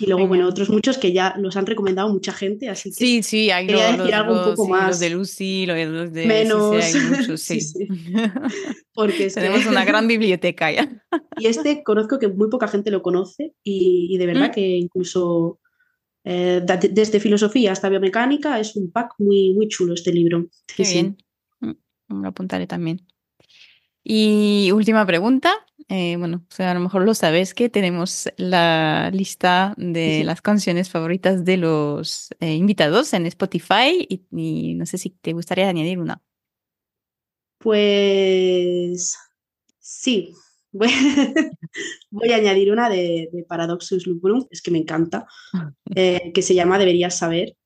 Y 0.01 0.07
luego, 0.07 0.27
bueno, 0.27 0.49
otros 0.49 0.71
muchos 0.71 0.97
que 0.97 1.13
ya 1.13 1.35
los 1.39 1.55
han 1.57 1.67
recomendado 1.67 2.09
mucha 2.11 2.33
gente, 2.33 2.69
así 2.71 2.89
que 2.91 2.95
Sí, 2.95 3.23
sí, 3.23 3.51
hay 3.51 3.67
Quería 3.67 3.91
los, 3.91 3.99
decir 3.99 4.11
los, 4.15 4.21
algo 4.21 4.39
un 4.39 4.45
poco 4.57 4.65
sí, 4.65 4.71
más 4.71 4.89
los 4.89 5.01
de 5.01 5.11
Lucy, 5.11 5.67
los 5.67 6.13
de, 6.13 6.27
menos... 6.27 6.85
sí, 6.85 6.99
hay 6.99 7.05
muchos, 7.19 7.41
sí, 7.43 7.59
porque 8.95 9.27
es 9.27 9.35
que- 9.35 9.41
Tenemos 9.43 9.67
una 9.67 9.85
gran 9.85 10.09
biblioteca 10.09 10.73
ya. 10.73 10.89
Y 11.39 11.47
este 11.47 11.83
conozco 11.83 12.19
que 12.19 12.29
muy 12.29 12.49
poca 12.49 12.69
gente 12.69 12.91
lo 12.91 13.03
conoce 13.03 13.55
y, 13.63 14.09
y 14.11 14.19
de 14.19 14.27
verdad 14.27 14.49
Mm. 14.49 14.53
que 14.53 14.61
incluso 14.79 15.61
eh, 16.25 16.63
desde 16.91 17.21
filosofía 17.21 17.73
hasta 17.73 17.89
biomecánica 17.89 18.59
es 18.61 18.77
un 18.77 18.91
pack 18.93 19.15
muy, 19.19 19.53
muy 19.55 19.69
chulo 19.69 19.93
este 19.95 20.13
libro. 20.13 20.47
Sí, 20.69 20.75
Qué 20.77 20.85
sí. 20.85 20.93
bien. 20.95 21.17
Mm, 21.61 22.23
Lo 22.23 22.29
apuntaré 22.29 22.67
también. 22.67 23.07
Y 24.05 24.71
última 24.73 25.05
pregunta. 25.07 25.53
Eh, 25.95 26.17
bueno, 26.17 26.39
o 26.51 26.55
sea, 26.55 26.71
a 26.71 26.75
lo 26.75 26.81
mejor 26.81 27.05
lo 27.05 27.13
sabes 27.15 27.53
que 27.55 27.69
tenemos 27.69 28.29
la 28.39 29.11
lista 29.13 29.75
de 29.77 30.19
Sí. 30.21 30.25
las 30.25 30.41
canciones 30.41 30.89
favoritas 30.89 31.45
de 31.45 31.59
los 31.59 32.31
eh, 32.41 32.55
invitados 32.55 33.13
en 33.13 33.27
Spotify 33.27 34.07
y, 34.09 34.23
y 34.33 34.75
no 34.75 34.87
sé 34.87 34.97
si 34.97 35.11
te 35.11 35.35
gustaría 35.35 35.69
añadir 35.69 35.99
una. 35.99 36.23
Pues 37.59 39.17
sí, 39.79 40.33
voy, 40.73 40.91
voy 42.11 42.33
a 42.33 42.37
añadir 42.37 42.73
una 42.73 42.89
de, 42.89 43.29
de 43.33 43.45
Paradoxus 43.45 44.07
Lupulum, 44.07 44.47
es 44.51 44.63
que 44.63 44.71
me 44.71 44.79
encanta, 44.79 45.27
eh, 45.95 46.33
que 46.35 46.43
se 46.43 46.55
llama 46.55 46.79
Deberías 46.79 47.17
saber. 47.19 47.57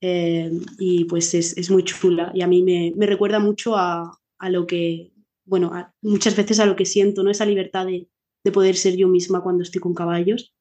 y 0.00 1.04
pues 1.04 1.34
es, 1.34 1.56
es 1.58 1.70
muy 1.70 1.82
chula 1.84 2.30
y 2.34 2.42
a 2.42 2.46
mí 2.46 2.62
me, 2.62 2.92
me 2.96 3.06
recuerda 3.06 3.40
mucho 3.40 3.76
a, 3.76 4.18
a 4.38 4.50
lo 4.50 4.66
que, 4.66 5.12
bueno, 5.48 5.72
a- 5.74 5.94
muchas 6.02 6.36
veces 6.36 6.60
a 6.60 6.66
lo 6.66 6.76
que 6.76 6.86
siento, 6.86 7.22
¿no? 7.22 7.30
Esa 7.30 7.46
libertad 7.46 7.86
de, 7.86 8.08
de 8.44 8.52
poder 8.52 8.76
ser 8.76 8.96
yo 8.96 9.08
misma 9.08 9.42
cuando 9.42 9.62
estoy 9.62 9.80
con 9.80 9.94
caballos 9.94 10.54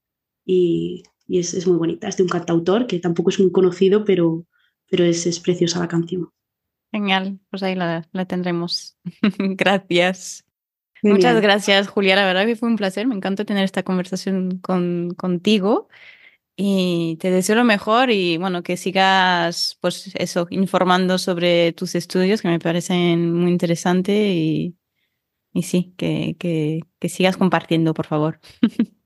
y, 0.45 1.03
y 1.27 1.39
es, 1.39 1.53
es 1.53 1.67
muy 1.67 1.77
bonita. 1.77 2.07
Es 2.07 2.17
de 2.17 2.23
un 2.23 2.29
cantautor 2.29 2.87
que 2.87 2.99
tampoco 2.99 3.29
es 3.29 3.39
muy 3.39 3.51
conocido, 3.51 4.05
pero, 4.05 4.45
pero 4.89 5.03
es, 5.05 5.25
es 5.27 5.39
preciosa 5.39 5.79
la 5.79 5.87
canción. 5.87 6.29
Genial, 6.91 7.39
pues 7.49 7.63
ahí 7.63 7.75
la, 7.75 8.07
la 8.11 8.25
tendremos. 8.25 8.97
Gracias. 9.39 10.45
Muchas 11.03 11.39
gracias, 11.41 11.87
Julia. 11.89 12.15
La 12.15 12.25
verdad 12.25 12.45
que 12.45 12.55
fue 12.55 12.69
un 12.69 12.75
placer. 12.75 13.07
Me 13.07 13.15
encanta 13.15 13.45
tener 13.45 13.63
esta 13.63 13.83
conversación 13.83 14.59
con, 14.59 15.13
contigo. 15.15 15.89
Y 16.59 17.17
te 17.17 17.29
deseo 17.29 17.55
lo 17.55 17.63
mejor 17.63 18.09
y 18.09 18.37
bueno, 18.37 18.63
que 18.63 18.77
sigas, 18.77 19.77
pues 19.79 20.11
eso, 20.15 20.47
informando 20.49 21.19
sobre 21.19 21.71
tus 21.73 21.93
estudios 21.93 22.41
que 22.41 22.47
me 22.47 22.57
parecen 22.57 23.31
muy 23.31 23.51
interesantes 23.51 24.15
y, 24.15 24.75
y 25.53 25.61
sí, 25.61 25.93
que, 25.97 26.35
que, 26.39 26.79
que 26.99 27.09
sigas 27.09 27.37
compartiendo, 27.37 27.93
por 27.93 28.07
favor. 28.07 28.39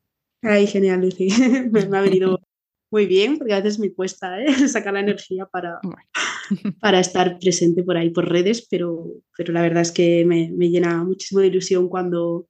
Ay, 0.41 0.65
genial, 0.65 1.01
Lucy. 1.01 1.27
Me, 1.71 1.87
me 1.87 1.97
ha 1.97 2.01
venido 2.01 2.39
muy 2.89 3.05
bien, 3.05 3.37
porque 3.37 3.53
a 3.53 3.61
veces 3.61 3.79
me 3.79 3.93
cuesta 3.93 4.41
¿eh? 4.41 4.67
sacar 4.69 4.93
la 4.93 5.01
energía 5.01 5.45
para, 5.45 5.81
para 6.79 7.01
estar 7.01 7.37
presente 7.37 7.83
por 7.83 7.97
ahí, 7.97 8.11
por 8.11 8.29
redes, 8.29 8.65
pero, 8.69 9.07
pero 9.37 9.51
la 9.51 9.61
verdad 9.61 9.81
es 9.81 9.91
que 9.91 10.23
me, 10.25 10.51
me 10.53 10.69
llena 10.69 11.03
muchísimo 11.03 11.41
de 11.41 11.47
ilusión 11.47 11.89
cuando 11.89 12.47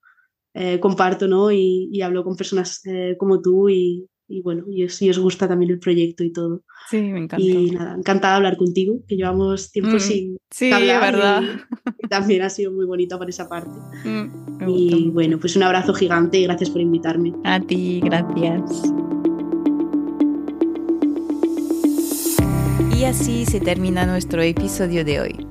eh, 0.54 0.80
comparto 0.80 1.28
¿no? 1.28 1.52
y, 1.52 1.90
y 1.92 2.02
hablo 2.02 2.24
con 2.24 2.36
personas 2.36 2.82
eh, 2.86 3.16
como 3.18 3.42
tú 3.42 3.68
y, 3.68 4.08
y 4.32 4.42
bueno, 4.42 4.64
y 4.70 4.84
os, 4.86 5.02
y 5.02 5.10
os 5.10 5.20
gusta 5.20 5.48
también 5.48 5.72
el 5.72 5.80
proyecto 5.80 6.24
y 6.24 6.32
todo. 6.32 6.64
Sí, 6.90 7.02
me 7.02 7.20
encanta. 7.20 7.38
Y 7.46 7.72
nada, 7.72 7.96
encantada 7.98 8.34
de 8.34 8.38
hablar 8.38 8.58
contigo, 8.58 8.96
que 9.08 9.16
llevamos 9.16 9.72
tiempo 9.72 9.96
Mm, 9.96 10.00
sin 10.00 10.38
Sí, 10.50 10.72
hablar 10.72 11.02
verdad. 11.14 11.42
y- 11.44 12.04
y 12.06 12.08
también 12.08 12.42
ha 12.44 12.50
sido 12.50 12.72
muy 12.72 12.86
bonito 12.86 13.18
por 13.18 13.30
esa 13.30 13.48
parte. 13.50 13.70
Mm, 14.06 14.28
gustó 14.66 14.66
Y 14.70 15.10
bueno, 15.10 15.40
pues 15.40 15.56
un 15.56 15.64
abrazo 15.64 15.94
gigante 15.94 16.40
y 16.40 16.44
gracias 16.44 16.70
por 16.70 16.82
invitarme. 16.82 17.34
A 17.44 17.60
ti, 17.60 18.02
gracias. 18.04 18.62
Y 22.98 23.04
así 23.06 23.46
se 23.46 23.60
termina 23.60 24.06
nuestro 24.06 24.42
episodio 24.42 25.04
de 25.04 25.20
hoy. 25.22 25.48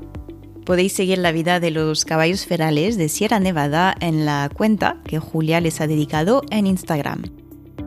Podéis 0.65 0.93
seguir 0.93 1.19
la 1.19 1.33
vida 1.33 1.59
de 1.59 1.73
los 1.73 2.05
caballos 2.05 2.47
ferales 2.47 2.97
de 2.97 3.09
Sierra 3.09 3.41
Nevada 3.41 3.95
en 4.01 4.25
la 4.25 4.49
cuenta 4.55 5.01
que 5.05 5.19
Julia 5.19 5.61
les 5.61 5.81
ha 5.81 5.87
dedicado 5.89 6.43
en 6.51 6.67
Instagram. 6.67 7.23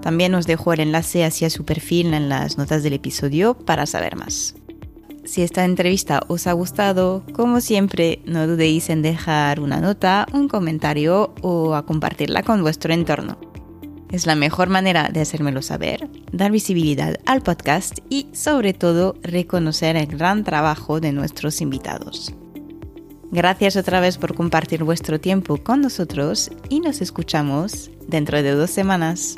También 0.04 0.36
os 0.36 0.46
dejo 0.46 0.74
el 0.74 0.82
enlace 0.82 1.24
hacia 1.24 1.50
su 1.50 1.64
perfil 1.64 2.14
en 2.14 2.28
las 2.28 2.58
notas 2.58 2.84
del 2.84 2.92
episodio 2.92 3.54
para 3.54 3.86
saber 3.86 4.18
más. 4.18 4.54
Si 5.24 5.42
esta 5.42 5.64
entrevista 5.64 6.22
os 6.28 6.46
ha 6.46 6.52
gustado, 6.52 7.24
como 7.32 7.62
siempre, 7.62 8.20
no 8.26 8.46
dudéis 8.46 8.90
en 8.90 9.02
dejar 9.02 9.62
una 9.62 9.80
nota, 9.80 10.28
un 10.34 10.50
comentario 10.50 11.34
o 11.42 11.74
a 11.74 11.86
compartirla 11.86 12.44
con 12.44 12.62
vuestro 12.62 12.94
entorno. 12.94 13.38
Es 14.12 14.26
la 14.26 14.36
mejor 14.36 14.68
manera 14.68 15.08
de 15.08 15.22
hacérmelo 15.22 15.62
saber, 15.62 16.10
dar 16.34 16.52
visibilidad 16.52 17.16
al 17.26 17.42
podcast 17.42 18.00
y 18.10 18.28
sobre 18.34 18.74
todo 18.74 19.16
reconocer 19.24 19.96
el 19.96 20.08
gran 20.08 20.44
trabajo 20.44 21.00
de 21.00 21.14
nuestros 21.14 21.62
invitados. 21.62 22.36
Gracias 23.32 23.78
otra 23.78 24.02
vez 24.02 24.18
por 24.18 24.36
compartir 24.36 24.84
vuestro 24.84 25.22
tiempo 25.22 25.58
con 25.58 25.80
nosotros 25.80 26.52
y 26.68 26.82
nos 26.82 27.02
escuchamos 27.02 27.90
dentro 28.06 28.44
de 28.44 28.52
dos 28.52 28.70
semanas. 28.70 29.38